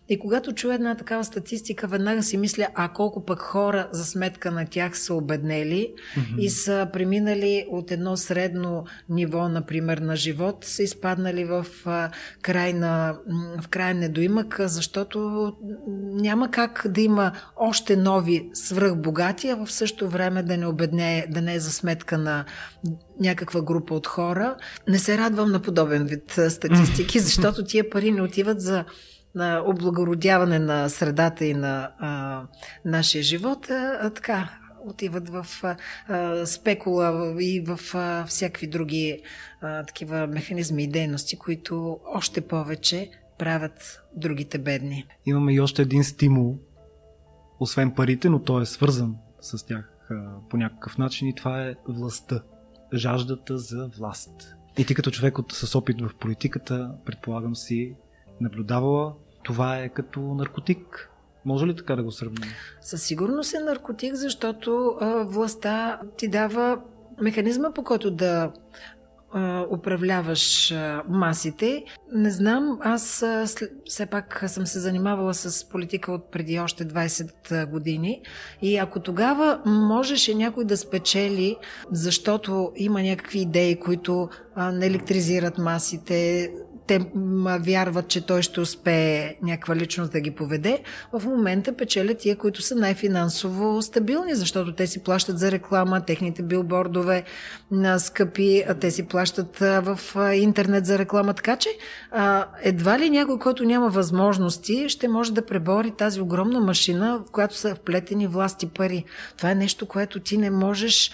И 0.09 0.18
когато 0.18 0.52
чуя 0.52 0.74
една 0.74 0.94
такава 0.94 1.24
статистика, 1.24 1.86
веднага 1.86 2.22
си 2.22 2.36
мисля, 2.36 2.68
а 2.74 2.88
колко 2.88 3.24
пък 3.24 3.38
хора 3.38 3.88
за 3.92 4.04
сметка 4.04 4.50
на 4.50 4.66
тях 4.66 4.98
са 4.98 5.14
обеднели 5.14 5.94
mm-hmm. 6.16 6.38
и 6.38 6.50
са 6.50 6.88
преминали 6.92 7.66
от 7.70 7.90
едно 7.90 8.16
средно 8.16 8.84
ниво, 9.09 9.48
например, 9.48 9.98
на 9.98 10.16
живот, 10.16 10.64
са 10.64 10.82
изпаднали 10.82 11.44
в 11.44 11.66
крайна, 12.42 13.18
в 13.62 13.68
крайен 13.68 13.98
недоимък, 13.98 14.56
защото 14.61 15.52
няма 16.12 16.50
как 16.50 16.86
да 16.88 17.00
има 17.00 17.32
още 17.56 17.96
нови 17.96 18.50
свръхбогати, 18.54 19.48
а 19.48 19.64
в 19.64 19.72
същото 19.72 20.11
време 20.11 20.42
да 20.42 20.56
не 20.56 20.66
обедне, 20.66 21.26
да 21.30 21.40
не 21.40 21.54
е 21.54 21.61
за 21.61 21.70
сметка 21.70 22.18
на 22.18 22.44
някаква 23.20 23.62
група 23.62 23.94
от 23.94 24.06
хора. 24.06 24.56
Не 24.88 24.98
се 24.98 25.18
радвам 25.18 25.52
на 25.52 25.61
подобен 25.61 26.06
вид 26.06 26.40
статистики, 26.48 27.20
защото 27.20 27.64
тия 27.64 27.90
пари 27.90 28.12
не 28.12 28.22
отиват 28.22 28.61
за 28.61 28.84
на 29.34 29.62
облагородяване 29.66 30.58
на 30.58 30.88
средата 30.88 31.44
и 31.44 31.54
на 31.54 31.90
а, 31.98 32.42
нашия 32.84 33.22
живот, 33.22 33.70
а, 33.70 34.10
така 34.10 34.50
отиват 34.86 35.28
в 35.28 35.46
а, 36.08 36.46
спекула 36.46 37.34
и 37.42 37.60
в 37.60 37.80
а, 37.94 38.26
всякакви 38.26 38.66
други 38.66 39.22
а, 39.60 39.84
такива 39.84 40.26
механизми 40.26 40.84
и 40.84 40.88
дейности, 40.88 41.38
които 41.38 42.00
още 42.14 42.40
повече 42.40 43.10
правят 43.38 44.02
другите 44.16 44.58
бедни. 44.58 45.06
Имаме 45.26 45.54
и 45.54 45.60
още 45.60 45.82
един 45.82 46.04
стимул, 46.04 46.58
освен 47.60 47.90
парите, 47.94 48.28
но 48.28 48.42
той 48.42 48.62
е 48.62 48.66
свързан 48.66 49.16
с 49.40 49.66
тях 49.66 49.98
по 50.50 50.56
някакъв 50.56 50.98
начин 50.98 51.28
и 51.28 51.34
това 51.34 51.62
е 51.62 51.74
властта. 51.88 52.42
Жаждата 52.94 53.58
за 53.58 53.90
власт. 53.98 54.54
И 54.78 54.86
ти 54.86 54.94
като 54.94 55.10
човек 55.10 55.38
от, 55.38 55.52
с 55.52 55.74
опит 55.74 56.00
в 56.00 56.10
политиката, 56.20 56.94
предполагам 57.04 57.56
си, 57.56 57.94
наблюдавала, 58.41 59.12
това 59.43 59.78
е 59.78 59.89
като 59.89 60.20
наркотик. 60.20 61.11
Може 61.45 61.66
ли 61.66 61.76
така 61.76 61.97
да 61.97 62.03
го 62.03 62.12
сравним? 62.12 62.51
Със 62.80 63.03
сигурност 63.03 63.55
е 63.55 63.59
наркотик, 63.59 64.14
защото 64.14 64.97
а, 65.01 65.24
властта 65.24 66.01
ти 66.16 66.28
дава 66.28 66.80
механизма 67.20 67.72
по 67.72 67.84
който 67.84 68.11
да 68.11 68.53
а, 69.32 69.66
управляваш 69.70 70.72
а, 70.72 71.03
масите. 71.09 71.84
Не 72.12 72.30
знам, 72.30 72.78
аз 72.82 73.22
а, 73.22 73.47
все 73.84 74.07
пак 74.07 74.45
съм 74.47 74.66
се 74.66 74.80
занимавала 74.80 75.34
с 75.34 75.68
политика 75.68 76.12
от 76.12 76.30
преди 76.30 76.61
още 76.61 76.84
20 76.84 77.70
години 77.70 78.22
и 78.62 78.76
ако 78.76 79.01
тогава 79.01 79.61
можеше 79.66 80.34
някой 80.34 80.64
да 80.64 80.76
спечели, 80.76 81.57
защото 81.93 82.72
има 82.76 83.03
някакви 83.03 83.39
идеи, 83.39 83.80
които 83.80 84.28
а, 84.55 84.72
не 84.72 84.86
електризират 84.86 85.59
масите, 85.59 86.51
те 86.89 87.01
вярват, 87.61 88.09
че 88.09 88.26
той 88.26 88.43
ще 88.43 88.61
успее 88.61 89.36
някаква 89.43 89.76
личност 89.76 90.12
да 90.12 90.20
ги 90.20 90.30
поведе, 90.30 90.82
в 91.12 91.26
момента 91.26 91.76
печелят 91.76 92.18
тия, 92.18 92.36
които 92.36 92.62
са 92.62 92.74
най-финансово 92.74 93.82
стабилни, 93.82 94.34
защото 94.34 94.74
те 94.74 94.86
си 94.86 95.03
плащат 95.03 95.39
за 95.39 95.53
реклама, 95.53 96.05
техните 96.05 96.43
билбордове 96.43 97.24
на 97.70 97.99
скъпи, 97.99 98.64
те 98.80 98.91
си 98.91 99.07
плащат 99.07 99.59
в 99.59 99.99
интернет 100.34 100.86
за 100.86 100.99
реклама. 100.99 101.34
Така 101.34 101.57
че 101.57 101.68
едва 102.62 102.99
ли 102.99 103.11
някой, 103.11 103.39
който 103.39 103.64
няма 103.64 103.89
възможности, 103.89 104.89
ще 104.89 105.09
може 105.09 105.32
да 105.32 105.47
пребори 105.47 105.91
тази 105.91 106.20
огромна 106.20 106.61
машина, 106.61 107.22
в 107.28 107.30
която 107.30 107.57
са 107.57 107.74
вплетени 107.74 108.26
власти 108.26 108.66
пари. 108.66 109.05
Това 109.36 109.51
е 109.51 109.55
нещо, 109.55 109.86
което 109.86 110.20
ти 110.20 110.36
не 110.39 110.51
можеш, 110.51 111.11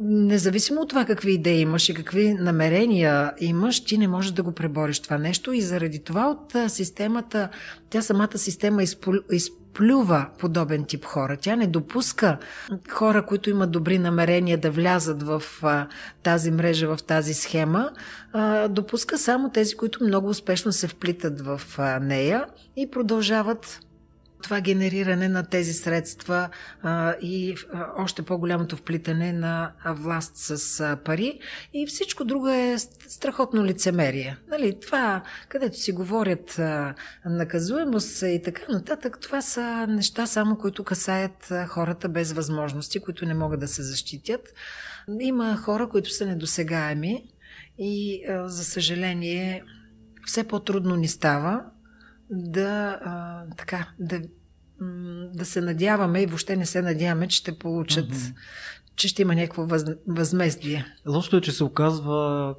независимо 0.00 0.80
от 0.80 0.88
това 0.88 1.04
какви 1.04 1.32
идеи 1.32 1.60
имаш 1.60 1.88
и 1.88 1.94
какви 1.94 2.34
намерения 2.34 3.32
имаш, 3.40 3.84
ти 3.84 3.98
не 3.98 4.08
можеш 4.10 4.32
да 4.32 4.42
го 4.42 4.52
пребориш 4.52 5.00
това 5.00 5.18
нещо 5.18 5.52
и 5.52 5.60
заради 5.60 5.98
това 5.98 6.30
от 6.30 6.70
системата, 6.70 7.48
тя 7.90 8.02
самата 8.02 8.38
система 8.38 8.82
изплюва 9.32 10.26
подобен 10.38 10.84
тип 10.84 11.04
хора. 11.04 11.36
Тя 11.36 11.56
не 11.56 11.66
допуска 11.66 12.38
хора, 12.90 13.26
които 13.26 13.50
имат 13.50 13.70
добри 13.70 13.98
намерения 13.98 14.58
да 14.58 14.70
влязат 14.70 15.22
в 15.22 15.42
тази 16.22 16.50
мрежа, 16.50 16.96
в 16.96 17.02
тази 17.02 17.34
схема, 17.34 17.90
допуска 18.68 19.18
само 19.18 19.50
тези, 19.50 19.76
които 19.76 20.04
много 20.04 20.28
успешно 20.28 20.72
се 20.72 20.88
вплитат 20.88 21.40
в 21.40 21.60
нея 22.00 22.46
и 22.76 22.90
продължават 22.90 23.80
това 24.42 24.60
генериране 24.60 25.28
на 25.28 25.46
тези 25.46 25.72
средства 25.72 26.48
а, 26.82 27.14
и 27.22 27.54
а, 27.72 27.86
още 27.96 28.22
по-голямото 28.22 28.76
вплитане 28.76 29.32
на 29.32 29.72
власт 29.86 30.32
с 30.36 30.80
а, 30.80 30.96
пари 30.96 31.40
и 31.74 31.86
всичко 31.86 32.24
друго 32.24 32.48
е 32.48 32.76
страхотно 33.08 33.64
лицемерие. 33.64 34.36
Нали, 34.48 34.80
това, 34.80 35.22
където 35.48 35.76
си 35.76 35.92
говорят 35.92 36.58
а, 36.58 36.94
наказуемост 37.24 38.22
и 38.22 38.40
така 38.44 38.72
нататък, 38.72 39.18
това 39.20 39.42
са 39.42 39.86
неща 39.86 40.26
само, 40.26 40.58
които 40.58 40.84
касаят 40.84 41.50
а, 41.50 41.66
хората 41.66 42.08
без 42.08 42.32
възможности, 42.32 43.00
които 43.00 43.26
не 43.26 43.34
могат 43.34 43.60
да 43.60 43.68
се 43.68 43.82
защитят. 43.82 44.48
Има 45.20 45.56
хора, 45.56 45.88
които 45.88 46.10
са 46.10 46.26
недосегаеми 46.26 47.24
и 47.78 48.24
а, 48.28 48.48
за 48.48 48.64
съжаление 48.64 49.62
все 50.26 50.44
по-трудно 50.44 50.96
ни 50.96 51.08
става 51.08 51.64
да, 52.30 53.00
а, 53.04 53.44
така, 53.56 53.88
да, 53.98 54.20
да 55.34 55.44
се 55.44 55.60
надяваме 55.60 56.22
и 56.22 56.26
въобще 56.26 56.56
не 56.56 56.66
се 56.66 56.82
надяваме, 56.82 57.28
че 57.28 57.36
ще 57.36 57.58
получат, 57.58 58.12
mm-hmm. 58.12 58.34
че 58.96 59.08
ще 59.08 59.22
има 59.22 59.34
някакво 59.34 59.66
въз, 59.66 59.84
възмездие. 60.06 60.84
Лошото 61.06 61.36
е, 61.36 61.40
че 61.40 61.52
се 61.52 61.64
оказва 61.64 62.54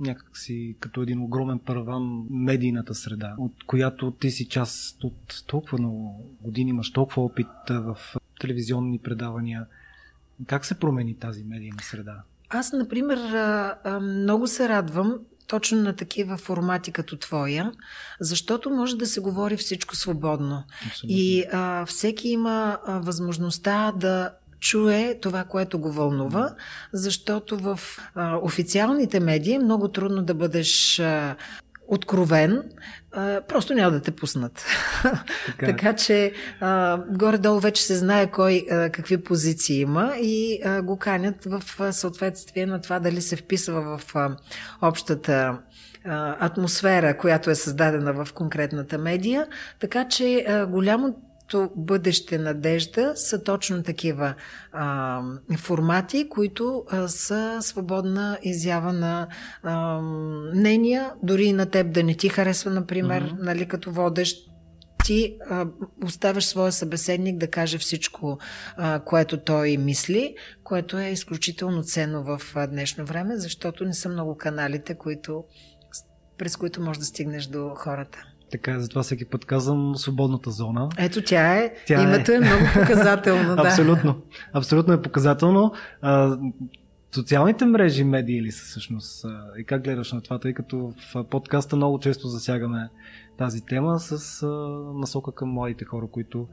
някакси 0.00 0.76
като 0.80 1.02
един 1.02 1.20
огромен 1.20 1.58
параван 1.58 2.26
медийната 2.30 2.94
среда, 2.94 3.34
от 3.38 3.52
която 3.66 4.10
ти 4.10 4.30
си 4.30 4.48
част 4.48 5.04
от 5.04 5.44
толкова 5.46 5.78
много 5.78 6.24
години, 6.42 6.70
имаш 6.70 6.92
толкова 6.92 7.22
опит 7.22 7.46
в 7.70 7.98
телевизионни 8.40 8.98
предавания. 8.98 9.66
Как 10.46 10.64
се 10.64 10.78
промени 10.78 11.14
тази 11.14 11.44
медийна 11.44 11.78
среда? 11.80 12.22
Аз, 12.48 12.72
например, 12.72 13.18
много 14.00 14.46
се 14.46 14.68
радвам, 14.68 15.18
точно 15.48 15.82
на 15.82 15.96
такива 15.96 16.36
формати 16.36 16.92
като 16.92 17.16
твоя, 17.16 17.72
защото 18.20 18.70
може 18.70 18.96
да 18.96 19.06
се 19.06 19.20
говори 19.20 19.56
всичко 19.56 19.96
свободно. 19.96 20.64
Абсолютно. 20.86 21.16
И 21.18 21.44
а, 21.52 21.86
всеки 21.86 22.28
има 22.28 22.78
а, 22.86 22.98
възможността 22.98 23.92
да 23.96 24.30
чуе 24.60 25.18
това, 25.22 25.44
което 25.44 25.78
го 25.78 25.92
вълнува, 25.92 26.54
защото 26.92 27.56
в 27.56 27.80
а, 28.14 28.36
официалните 28.36 29.20
медии 29.20 29.54
е 29.54 29.58
много 29.58 29.88
трудно 29.88 30.22
да 30.22 30.34
бъдеш 30.34 31.00
а, 31.00 31.36
откровен, 31.88 32.62
а, 33.12 33.40
просто 33.48 33.74
няма 33.74 33.90
да 33.90 34.00
те 34.00 34.10
пуснат. 34.10 34.66
Така, 35.46 35.66
така 35.66 35.92
че 35.92 36.32
а, 36.60 36.98
горе-долу 37.10 37.60
вече 37.60 37.82
се 37.82 37.96
знае 37.96 38.30
кой 38.30 38.66
а, 38.70 38.90
какви 38.90 39.24
позиции 39.24 39.80
има 39.80 40.14
и 40.20 40.60
а, 40.64 40.82
го 40.82 40.98
канят 40.98 41.44
в 41.44 41.62
а, 41.78 41.92
съответствие 41.92 42.66
на 42.66 42.80
това 42.80 42.98
дали 42.98 43.22
се 43.22 43.36
вписва 43.36 43.98
в 43.98 44.16
а, 44.16 44.36
общата 44.82 45.58
атмосфера, 46.40 47.18
която 47.18 47.50
е 47.50 47.54
създадена 47.54 48.24
в 48.24 48.32
конкретната 48.32 48.98
медия. 48.98 49.46
Така 49.80 50.08
че 50.08 50.44
а, 50.48 50.66
голямо 51.52 51.72
бъдеще 51.76 52.38
надежда 52.38 53.12
са 53.16 53.42
точно 53.42 53.82
такива 53.82 54.34
а, 54.72 55.22
формати, 55.56 56.28
които 56.28 56.84
а, 56.90 57.08
са 57.08 57.58
свободна 57.60 58.38
изява 58.42 58.92
на 58.92 59.28
а, 59.62 60.00
мнения, 60.54 61.12
дори 61.22 61.44
и 61.44 61.52
на 61.52 61.66
теб 61.66 61.92
да 61.92 62.02
не 62.02 62.14
ти 62.14 62.28
харесва, 62.28 62.70
например, 62.70 63.24
mm-hmm. 63.24 63.42
нали, 63.42 63.68
като 63.68 63.92
водещ 63.92 64.48
ти 65.04 65.36
а, 65.50 65.66
оставяш 66.04 66.44
своя 66.44 66.72
събеседник 66.72 67.38
да 67.38 67.50
каже 67.50 67.78
всичко, 67.78 68.38
а, 68.76 69.00
което 69.00 69.36
той 69.36 69.76
мисли, 69.76 70.34
което 70.64 70.98
е 70.98 71.08
изключително 71.08 71.82
ценно 71.82 72.24
в 72.24 72.40
а, 72.54 72.66
днешно 72.66 73.04
време, 73.04 73.36
защото 73.36 73.84
не 73.84 73.94
са 73.94 74.08
много 74.08 74.36
каналите, 74.36 74.94
които, 74.94 75.44
през 76.38 76.56
които 76.56 76.80
можеш 76.80 76.98
да 76.98 77.06
стигнеш 77.06 77.46
до 77.46 77.68
хората. 77.76 78.18
Така, 78.50 78.80
затова 78.80 79.02
всеки 79.02 79.24
път 79.24 79.44
казвам 79.44 79.96
свободната 79.96 80.50
зона. 80.50 80.88
Ето 80.98 81.22
тя 81.22 81.54
е. 81.54 81.74
Тя 81.86 82.02
Името 82.02 82.32
е, 82.32 82.34
е 82.34 82.40
много 82.40 82.64
показателно. 82.74 83.56
да. 83.56 83.62
Абсолютно. 83.62 84.22
Абсолютно 84.52 84.94
е 84.94 85.02
показателно. 85.02 85.72
А, 86.02 86.38
социалните 87.14 87.64
мрежи 87.64 88.04
медии 88.04 88.42
ли 88.42 88.52
са 88.52 88.64
всъщност? 88.64 89.24
И 89.58 89.64
как 89.64 89.84
гледаш 89.84 90.12
на 90.12 90.20
това, 90.20 90.38
тъй 90.38 90.54
като 90.54 90.92
в 91.14 91.24
подкаста 91.24 91.76
много 91.76 91.98
често 91.98 92.28
засягаме 92.28 92.88
тази 93.38 93.64
тема 93.64 93.98
с 93.98 94.42
а, 94.42 94.46
насока 94.94 95.32
към 95.32 95.48
младите 95.48 95.84
хора, 95.84 96.06
които 96.12 96.46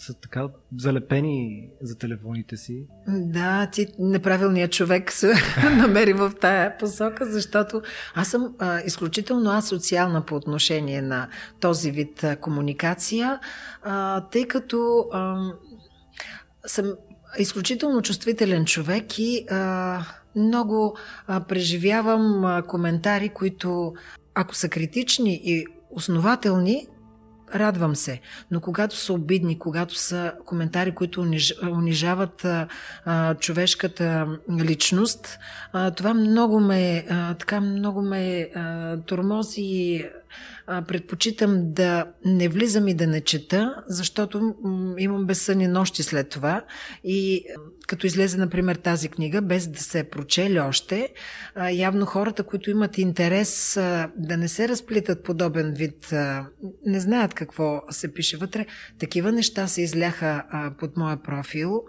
са 0.00 0.14
така 0.14 0.48
залепени 0.78 1.68
за 1.82 1.98
телефоните 1.98 2.56
си. 2.56 2.86
Да, 3.08 3.68
ти 3.72 3.86
неправилният 3.98 4.72
човек 4.72 5.12
се 5.12 5.34
намери 5.76 6.12
в 6.12 6.32
тая 6.40 6.78
посока, 6.78 7.26
защото 7.26 7.82
аз 8.14 8.28
съм 8.28 8.54
а, 8.58 8.80
изключително 8.80 9.50
асоциална 9.50 10.26
по 10.26 10.34
отношение 10.34 11.02
на 11.02 11.28
този 11.60 11.90
вид 11.90 12.24
а, 12.24 12.36
комуникация, 12.36 13.40
а, 13.82 14.20
тъй 14.20 14.48
като 14.48 15.08
а, 15.12 15.52
съм 16.66 16.94
изключително 17.38 18.02
чувствителен 18.02 18.64
човек 18.64 19.18
и 19.18 19.46
а, 19.50 20.00
много 20.36 20.96
а, 21.26 21.40
преживявам 21.40 22.44
а, 22.44 22.62
коментари, 22.62 23.28
които 23.28 23.94
ако 24.34 24.54
са 24.54 24.68
критични 24.68 25.40
и 25.44 25.66
основателни, 25.90 26.86
радвам 27.54 27.96
се. 27.96 28.20
Но 28.50 28.60
когато 28.60 28.96
са 28.96 29.12
обидни, 29.12 29.58
когато 29.58 29.94
са 29.94 30.32
коментари, 30.46 30.94
които 30.94 31.26
унижават 31.72 32.44
а, 32.44 33.34
човешката 33.34 34.26
личност, 34.60 35.38
а, 35.72 35.90
това 35.90 36.14
много 36.14 36.60
ме, 36.60 37.06
а, 37.10 37.34
така 37.34 37.60
много 37.60 38.02
ме 38.02 38.50
а, 38.54 38.96
тормози 38.96 40.04
а, 40.66 40.82
предпочитам 40.82 41.72
да 41.72 42.06
не 42.24 42.48
влизам 42.48 42.88
и 42.88 42.94
да 42.94 43.06
не 43.06 43.20
чета, 43.20 43.74
защото 43.86 44.54
имам 44.98 45.26
безсънни 45.26 45.68
нощи 45.68 46.02
след 46.02 46.28
това 46.28 46.64
и 47.04 47.44
като 47.90 48.06
излезе, 48.06 48.38
например, 48.38 48.76
тази 48.76 49.08
книга, 49.08 49.42
без 49.42 49.68
да 49.68 49.80
се 49.80 49.98
е 49.98 50.04
прочели 50.04 50.60
още, 50.60 51.08
а, 51.54 51.70
явно 51.70 52.06
хората, 52.06 52.42
които 52.42 52.70
имат 52.70 52.98
интерес 52.98 53.76
а, 53.76 54.10
да 54.16 54.36
не 54.36 54.48
се 54.48 54.68
разплитат 54.68 55.24
подобен 55.24 55.74
вид, 55.74 56.12
а, 56.12 56.46
не 56.86 57.00
знаят 57.00 57.34
какво 57.34 57.82
се 57.90 58.14
пише 58.14 58.36
вътре. 58.36 58.66
Такива 58.98 59.32
неща 59.32 59.66
се 59.66 59.82
изляха 59.82 60.44
а, 60.50 60.70
под 60.78 60.96
моя 60.96 61.22
профил, 61.22 61.82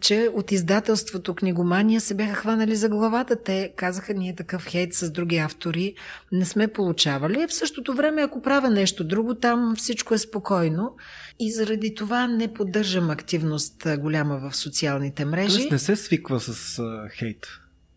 че 0.00 0.28
от 0.34 0.52
издателството 0.52 1.34
Книгомания 1.34 2.00
се 2.00 2.14
бяха 2.14 2.34
хванали 2.34 2.76
за 2.76 2.88
главата. 2.88 3.42
Те 3.42 3.72
казаха, 3.76 4.14
ние 4.14 4.34
такъв 4.34 4.66
хейт 4.66 4.94
с 4.94 5.10
други 5.10 5.36
автори 5.36 5.94
не 6.32 6.44
сме 6.44 6.68
получавали. 6.68 7.46
В 7.46 7.52
същото 7.78 7.96
време, 7.96 8.22
ако 8.22 8.42
правя 8.42 8.70
нещо 8.70 9.04
друго, 9.04 9.34
там 9.34 9.74
всичко 9.76 10.14
е 10.14 10.18
спокойно 10.18 10.96
и 11.40 11.52
заради 11.52 11.94
това 11.94 12.26
не 12.26 12.52
поддържам 12.54 13.10
активност 13.10 13.86
голяма 13.98 14.50
в 14.50 14.56
социалните 14.56 15.24
мрежи. 15.24 15.56
Тоест 15.56 15.70
не 15.70 15.78
се 15.78 15.96
свиква 15.96 16.40
с 16.40 16.76
uh, 16.76 17.18
хейт. 17.18 17.46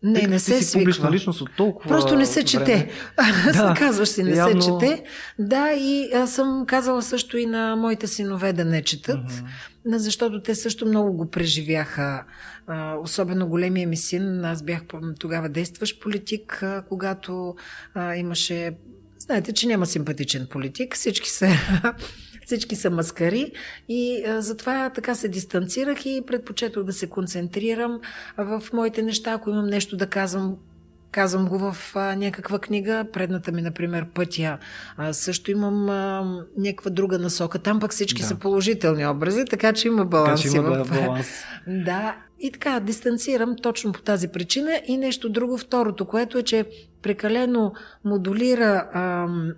Не, 0.02 0.20
Тъй, 0.20 0.28
не 0.28 0.38
се 0.38 0.58
си 0.58 0.64
свиква. 0.64 1.10
личност 1.10 1.40
от 1.40 1.56
толкова 1.56 1.88
Просто 1.88 2.16
не 2.16 2.26
се 2.26 2.44
чете. 2.44 2.90
Да, 3.52 3.74
Казваш 3.78 4.08
си, 4.08 4.22
не 4.22 4.30
явно... 4.30 4.62
се 4.62 4.68
чете. 4.68 5.04
Да, 5.38 5.72
и 5.72 6.12
аз 6.14 6.32
съм 6.32 6.64
казала 6.66 7.02
също 7.02 7.38
и 7.38 7.46
на 7.46 7.76
моите 7.76 8.06
синове 8.06 8.52
да 8.52 8.64
не 8.64 8.82
четат, 8.82 9.30
uh-huh. 9.30 9.96
защото 9.96 10.42
те 10.42 10.54
също 10.54 10.86
много 10.86 11.12
го 11.12 11.30
преживяха. 11.30 12.24
Особено 13.02 13.48
големия 13.48 13.88
ми 13.88 13.96
син, 13.96 14.44
аз 14.44 14.62
бях 14.62 14.82
тогава 15.18 15.48
действащ 15.48 16.00
политик, 16.00 16.64
когато 16.88 17.54
имаше 18.16 18.72
Знаете, 19.32 19.52
че 19.52 19.66
няма 19.66 19.86
симпатичен 19.86 20.46
политик, 20.46 20.94
всички 20.94 21.30
са, 21.30 21.48
всички 22.46 22.76
са 22.76 22.90
маскари 22.90 23.52
и 23.88 24.24
а, 24.24 24.42
затова 24.42 24.90
така 24.90 25.14
се 25.14 25.28
дистанцирах 25.28 26.06
и 26.06 26.22
предпочетох 26.26 26.84
да 26.84 26.92
се 26.92 27.06
концентрирам 27.06 28.00
в 28.36 28.62
моите 28.72 29.02
неща. 29.02 29.32
Ако 29.32 29.50
имам 29.50 29.66
нещо 29.66 29.96
да 29.96 30.06
казвам, 30.06 30.56
казвам 31.10 31.48
го 31.48 31.58
в 31.58 31.76
а, 31.94 32.16
някаква 32.16 32.58
книга. 32.58 33.04
Предната 33.12 33.52
ми, 33.52 33.62
например, 33.62 34.06
Пътя. 34.14 34.58
А, 34.96 35.12
също 35.12 35.50
имам 35.50 35.90
а, 35.90 36.24
някаква 36.56 36.90
друга 36.90 37.18
насока. 37.18 37.58
Там 37.58 37.80
пък 37.80 37.90
всички 37.90 38.22
да. 38.22 38.28
са 38.28 38.34
положителни 38.34 39.06
образи, 39.06 39.44
така 39.44 39.72
че 39.72 39.88
има 39.88 40.04
баланс. 40.04 40.42
Така, 40.42 40.52
че 40.52 40.56
има 40.56 40.84
в... 40.84 40.88
баланс. 40.88 41.26
да. 41.66 42.16
И 42.40 42.52
така, 42.52 42.80
дистанцирам 42.80 43.56
точно 43.62 43.92
по 43.92 44.02
тази 44.02 44.28
причина. 44.28 44.80
И 44.86 44.96
нещо 44.96 45.28
друго, 45.28 45.58
второто, 45.58 46.04
което 46.04 46.38
е, 46.38 46.42
че 46.42 46.66
прекалено 47.02 47.72
модулира 48.04 48.88
ам, 48.92 49.52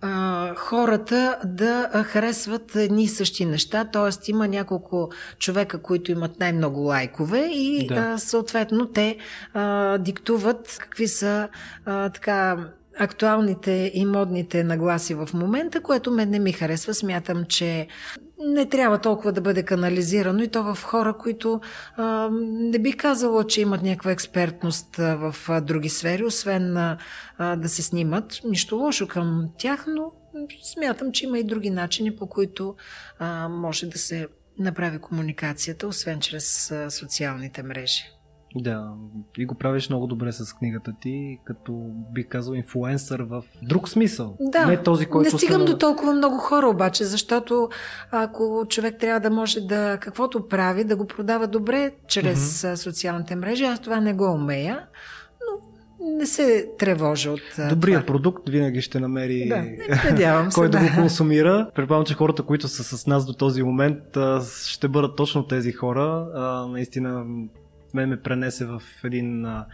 а, 0.00 0.54
хората 0.54 1.38
да 1.44 1.90
харесват 2.04 2.76
едни 2.76 3.04
и 3.04 3.08
същи 3.08 3.44
неща, 3.44 3.84
т.е. 3.84 4.30
има 4.30 4.48
няколко 4.48 5.10
човека, 5.38 5.82
които 5.82 6.12
имат 6.12 6.40
най-много 6.40 6.80
лайкове 6.80 7.48
и 7.52 7.86
да. 7.86 7.94
а, 7.94 8.18
съответно 8.18 8.86
те 8.86 9.16
а, 9.54 9.98
диктуват 9.98 10.76
какви 10.80 11.08
са 11.08 11.48
а, 11.84 12.10
така 12.10 12.56
актуалните 12.98 13.90
и 13.94 14.04
модните 14.04 14.64
нагласи 14.64 15.14
в 15.14 15.28
момента, 15.34 15.80
което 15.80 16.10
мен 16.10 16.30
не 16.30 16.38
ми 16.38 16.52
харесва. 16.52 16.94
Смятам, 16.94 17.44
че 17.44 17.86
не 18.38 18.68
трябва 18.68 18.98
толкова 18.98 19.32
да 19.32 19.40
бъде 19.40 19.62
канализирано 19.62 20.42
и 20.42 20.48
то 20.48 20.74
в 20.74 20.82
хора, 20.82 21.16
които 21.18 21.60
а, 21.96 22.28
не 22.42 22.78
би 22.78 22.92
казала, 22.92 23.46
че 23.46 23.60
имат 23.60 23.82
някаква 23.82 24.10
експертност 24.10 24.96
в 24.96 25.34
а, 25.48 25.60
други 25.60 25.88
сфери, 25.88 26.24
освен 26.24 26.76
а, 26.76 26.98
да 27.56 27.68
се 27.68 27.82
снимат. 27.82 28.40
Нищо 28.44 28.76
лошо 28.76 29.08
към 29.08 29.48
тях, 29.58 29.84
но 29.88 30.12
смятам, 30.62 31.12
че 31.12 31.24
има 31.24 31.38
и 31.38 31.44
други 31.44 31.70
начини, 31.70 32.16
по 32.16 32.26
които 32.26 32.74
а, 33.18 33.48
може 33.48 33.86
да 33.86 33.98
се 33.98 34.28
направи 34.58 34.98
комуникацията, 34.98 35.86
освен 35.86 36.20
чрез 36.20 36.70
а, 36.70 36.90
социалните 36.90 37.62
мрежи. 37.62 38.15
Да, 38.60 38.92
и 39.38 39.46
го 39.46 39.54
правиш 39.54 39.88
много 39.88 40.06
добре 40.06 40.32
с 40.32 40.52
книгата 40.52 40.92
ти, 41.00 41.38
като 41.44 41.72
би 42.14 42.24
казал 42.24 42.54
инфлуенсър 42.54 43.22
в 43.22 43.42
друг 43.62 43.88
смисъл. 43.88 44.36
Да, 44.40 44.66
не 44.66 44.82
този, 44.82 45.06
който 45.06 45.32
не 45.32 45.38
стигам 45.38 45.64
до 45.64 45.78
толкова 45.78 46.12
много 46.12 46.36
хора 46.38 46.68
обаче, 46.68 47.04
защото 47.04 47.68
ако 48.10 48.66
човек 48.68 48.98
трябва 49.00 49.20
да 49.20 49.30
може 49.30 49.60
да 49.60 49.98
каквото 50.00 50.48
прави, 50.48 50.84
да 50.84 50.96
го 50.96 51.06
продава 51.06 51.46
добре 51.46 51.92
чрез 52.06 52.38
mm-hmm. 52.38 52.74
социалните 52.74 53.36
мрежи, 53.36 53.64
аз 53.64 53.80
това 53.80 54.00
не 54.00 54.14
го 54.14 54.32
умея, 54.32 54.80
но 55.40 55.66
не 56.18 56.26
се 56.26 56.68
тревожа 56.78 57.30
от 57.30 57.40
Добрият 57.68 58.06
това. 58.06 58.14
продукт 58.14 58.48
винаги 58.48 58.80
ще 58.80 59.00
намери 59.00 59.48
да, 59.48 59.64
надявам 60.10 60.50
се, 60.50 60.54
кой 60.54 60.68
да. 60.68 60.78
да 60.78 60.84
го 60.84 60.90
консумира. 60.94 61.70
Предполагам, 61.74 62.06
че 62.06 62.14
хората, 62.14 62.42
които 62.42 62.68
са 62.68 62.84
с 62.98 63.06
нас 63.06 63.26
до 63.26 63.32
този 63.32 63.62
момент, 63.62 63.98
ще 64.66 64.88
бъдат 64.88 65.16
точно 65.16 65.46
тези 65.46 65.72
хора. 65.72 66.26
Наистина 66.72 67.24
мен 67.96 68.08
ме 68.08 68.22
пренесе 68.22 68.66
в 68.66 68.82
един 69.04 69.44
а, 69.44 69.66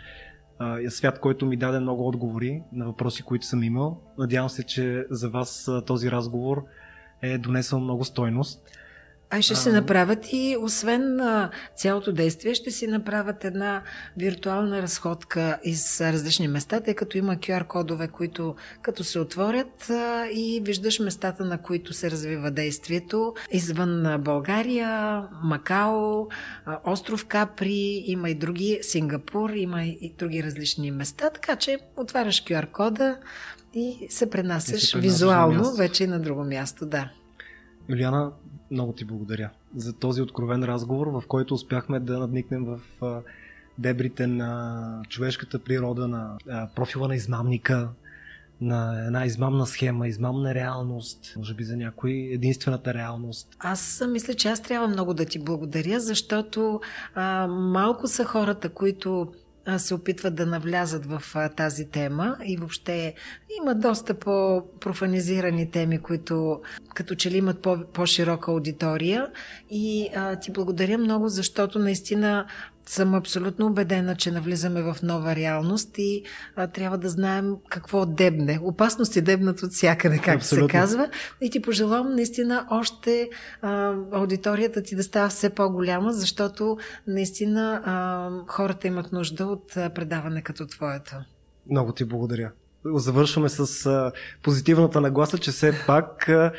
а, 0.59 0.91
свят, 0.91 1.21
който 1.21 1.47
ми 1.47 1.57
даде 1.57 1.81
много 1.81 2.09
отговори 2.09 2.63
на 2.73 2.87
въпроси, 2.87 3.23
които 3.23 3.47
съм 3.47 3.63
имал. 3.63 4.01
Надявам 4.19 4.49
се, 4.49 4.63
че 4.63 5.07
за 5.11 5.31
вас 5.31 5.69
а, 5.69 5.85
този 5.85 6.11
разговор 6.11 6.65
е 7.23 7.39
донесъл 7.39 7.81
много 7.81 8.05
стойност. 8.05 8.63
А 9.35 9.43
ще 9.43 9.53
а... 9.53 9.57
се 9.57 9.73
направят 9.73 10.27
и, 10.33 10.57
освен 10.61 11.21
а, 11.21 11.51
цялото 11.77 12.13
действие, 12.13 12.55
ще 12.55 12.71
си 12.71 12.87
направят 12.87 13.45
една 13.45 13.83
виртуална 14.17 14.83
разходка 14.83 15.59
из 15.65 16.01
различни 16.01 16.49
места, 16.49 16.81
тъй 16.81 16.95
като 16.95 17.19
има 17.19 17.37
QR-кодове, 17.37 18.11
които 18.11 18.55
като 18.83 19.05
се 19.05 19.19
отворят 19.19 19.91
а, 19.91 20.27
и 20.27 20.63
виждаш 20.65 20.99
местата, 20.99 21.45
на 21.45 21.59
които 21.59 21.93
се 21.93 22.11
развива 22.11 22.51
действието. 22.51 23.35
Извън 23.51 24.23
България, 24.23 25.23
Макао, 25.43 26.27
а, 26.67 26.81
остров 26.85 27.27
Капри, 27.27 28.05
има 28.07 28.31
и 28.31 28.35
други, 28.35 28.79
Сингапур, 28.83 29.51
има 29.51 29.85
и 29.85 30.15
други 30.19 30.43
различни 30.43 30.91
места, 30.91 31.31
така 31.31 31.57
че 31.57 31.79
отваряш 31.97 32.45
QR-кода 32.45 33.17
и 33.75 34.07
се 34.11 34.31
пренасяш, 34.31 34.83
и 34.83 34.87
се 34.87 34.99
визуално 34.99 35.75
вече 35.75 36.05
и 36.05 36.07
на 36.07 36.21
друго 36.21 36.45
място, 36.45 36.87
да. 36.87 37.11
Юлиана, 37.89 38.33
много 38.73 38.93
ти 38.93 39.05
благодаря 39.05 39.51
за 39.77 39.93
този 39.93 40.23
откровен 40.23 40.65
разговор, 40.65 41.07
в 41.07 41.23
който 41.29 41.55
успяхме 41.55 42.01
да 42.01 42.19
надникнем 42.19 42.65
в 42.65 42.81
дебрите 43.79 44.27
на 44.27 45.03
човешката 45.09 45.59
природа, 45.59 46.09
на 46.09 46.37
профила 46.75 47.09
на 47.09 47.15
измамника, 47.15 47.89
на 48.61 49.07
една 49.07 49.25
измамна 49.25 49.67
схема, 49.67 50.09
измамна 50.09 50.55
реалност, 50.55 51.35
може 51.37 51.55
би 51.55 51.65
за 51.65 51.77
някой 51.77 52.11
единствената 52.11 52.95
реалност. 52.95 53.49
Аз 53.59 54.03
мисля, 54.09 54.35
че 54.35 54.49
аз 54.49 54.63
трябва 54.63 54.89
много 54.89 55.15
да 55.15 55.25
ти 55.25 55.39
благодаря, 55.39 56.01
защото 56.01 56.81
а, 57.15 57.47
малко 57.47 58.07
са 58.09 58.25
хората, 58.25 58.69
които 58.69 59.33
се 59.79 59.95
опитват 59.95 60.35
да 60.35 60.47
навлязат 60.47 61.07
в 61.07 61.23
тази 61.57 61.89
тема 61.89 62.37
и 62.45 62.57
въобще 62.57 63.15
има 63.63 63.75
доста 63.75 64.15
по-профанизирани 64.15 65.71
теми, 65.71 65.99
които 65.99 66.61
като 66.95 67.15
че 67.15 67.31
ли 67.31 67.37
имат 67.37 67.63
по- 67.63 67.85
по-широка 67.93 68.51
аудитория. 68.51 69.27
И 69.71 70.09
а, 70.17 70.37
ти 70.37 70.53
благодаря 70.53 70.99
много, 70.99 71.29
защото 71.29 71.79
наистина 71.79 72.47
съм 72.87 73.15
абсолютно 73.15 73.67
убедена, 73.67 74.17
че 74.17 74.31
навлизаме 74.31 74.83
в 74.83 74.97
нова 75.03 75.37
реалност 75.37 75.99
и 75.99 76.23
а, 76.57 76.67
трябва 76.67 76.99
да 76.99 77.09
знаем 77.09 77.57
какво 77.69 78.07
дебне. 78.07 78.59
Опасности 78.63 79.21
дебнат 79.21 79.63
от 79.63 79.73
всякъде, 79.73 80.17
както 80.17 80.31
абсолютно. 80.31 80.69
се 80.69 80.73
казва. 80.73 81.09
И 81.41 81.51
ти 81.51 81.63
пожелавам 81.63 82.15
наистина 82.15 82.67
още 82.71 83.29
а, 83.63 83.95
аудиторията 84.13 84.83
ти 84.83 84.97
да 84.97 85.03
става 85.03 85.29
все 85.29 85.51
по-голяма, 85.51 86.13
защото 86.13 86.79
наистина 87.07 87.83
а, 87.85 88.31
хората 88.53 88.87
имат 88.87 89.13
нужда 89.13 89.47
от 89.47 89.77
а, 89.77 89.91
предаване 89.91 90.43
като 90.43 90.67
твоето. 90.67 91.15
Много 91.71 91.93
ти 91.93 92.05
благодаря. 92.05 92.51
Завършваме 92.85 93.49
с 93.49 93.87
а, 93.87 94.13
позитивната 94.43 95.01
нагласа, 95.01 95.39
че 95.39 95.51
все 95.51 95.73
пак 95.87 96.29
а, 96.29 96.53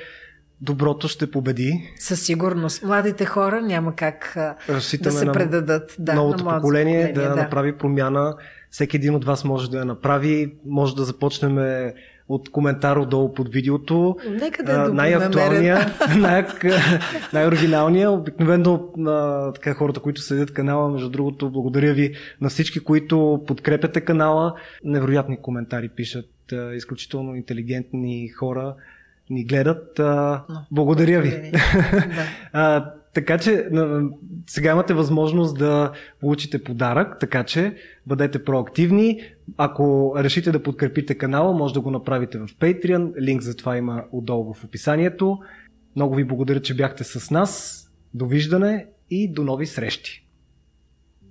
доброто 0.62 1.08
ще 1.08 1.32
победи. 1.32 1.94
Със 2.00 2.22
сигурност. 2.22 2.84
Младите 2.84 3.26
хора 3.26 3.62
няма 3.62 3.96
как 3.96 4.38
Разчитаме 4.70 5.14
да 5.14 5.20
се 5.20 5.32
предадат. 5.32 5.96
Да, 6.00 6.14
новото 6.14 6.44
на 6.44 6.56
поколение, 6.56 7.08
поколение 7.08 7.30
да, 7.30 7.30
да 7.30 7.36
направи 7.36 7.78
промяна. 7.78 8.36
Всеки 8.72 8.98
един 8.98 9.16
от 9.16 9.26
вас 9.26 9.44
може 9.44 9.72
да 9.72 9.78
я 9.78 9.86
направи. 9.86 10.54
Може 10.66 10.96
да 10.96 11.04
започнем 11.04 11.58
от 12.30 12.50
коментар 12.50 12.98
отдолу 12.98 13.34
под 13.34 13.54
видеото. 13.54 14.18
Нека 14.30 14.64
да 14.64 14.74
е 14.74 14.94
най-актуалния, 14.94 15.94
най- 16.18 16.46
най-оригиналния. 17.34 18.12
Обикновено 18.12 18.90
на 18.98 19.52
така, 19.54 19.74
хората, 19.74 20.00
които 20.00 20.22
следят 20.22 20.54
канала, 20.54 20.90
между 20.90 21.10
другото, 21.10 21.50
благодаря 21.50 21.94
ви 21.94 22.14
на 22.42 22.50
всички, 22.50 22.80
които 22.80 23.44
подкрепяте 23.48 24.02
канала. 24.02 24.56
Невероятни 24.84 25.42
коментари 25.42 25.90
пишат, 25.90 26.30
изключително 26.76 27.36
интелигентни 27.36 28.30
хора 28.30 28.76
ни 29.30 29.46
гледат. 29.46 30.00
А, 30.00 30.44
Но, 30.50 30.66
благодаря 30.72 31.22
ви. 31.22 31.30
Благодаря 31.30 32.08
да. 32.16 32.26
а, 32.54 32.94
така 33.14 33.38
че 33.38 33.70
сега 34.48 34.72
имате 34.72 34.94
възможност 34.94 35.58
да 35.58 35.92
получите 36.20 36.64
подарък, 36.64 37.20
така 37.20 37.44
че 37.44 37.76
бъдете 38.08 38.44
проактивни. 38.44 39.22
Ако 39.58 40.14
решите 40.18 40.52
да 40.52 40.64
подкрепите 40.64 41.16
канала, 41.16 41.54
може 41.54 41.74
да 41.74 41.82
го 41.82 41.92
направите 41.92 42.38
в 42.38 42.48
Patreon. 42.48 43.22
Линк 43.22 43.42
за 43.42 43.56
това 43.56 43.78
има 43.78 44.04
отдолу 44.12 44.54
в 44.54 44.64
описанието. 44.64 45.40
Много 45.96 46.16
ви 46.16 46.24
благодаря, 46.24 46.62
че 46.62 46.76
бяхте 46.76 47.04
с 47.04 47.32
нас. 47.32 47.80
Довиждане 48.14 48.86
и 49.10 49.34
до 49.34 49.44
нови 49.44 49.66
срещи! 49.66 50.23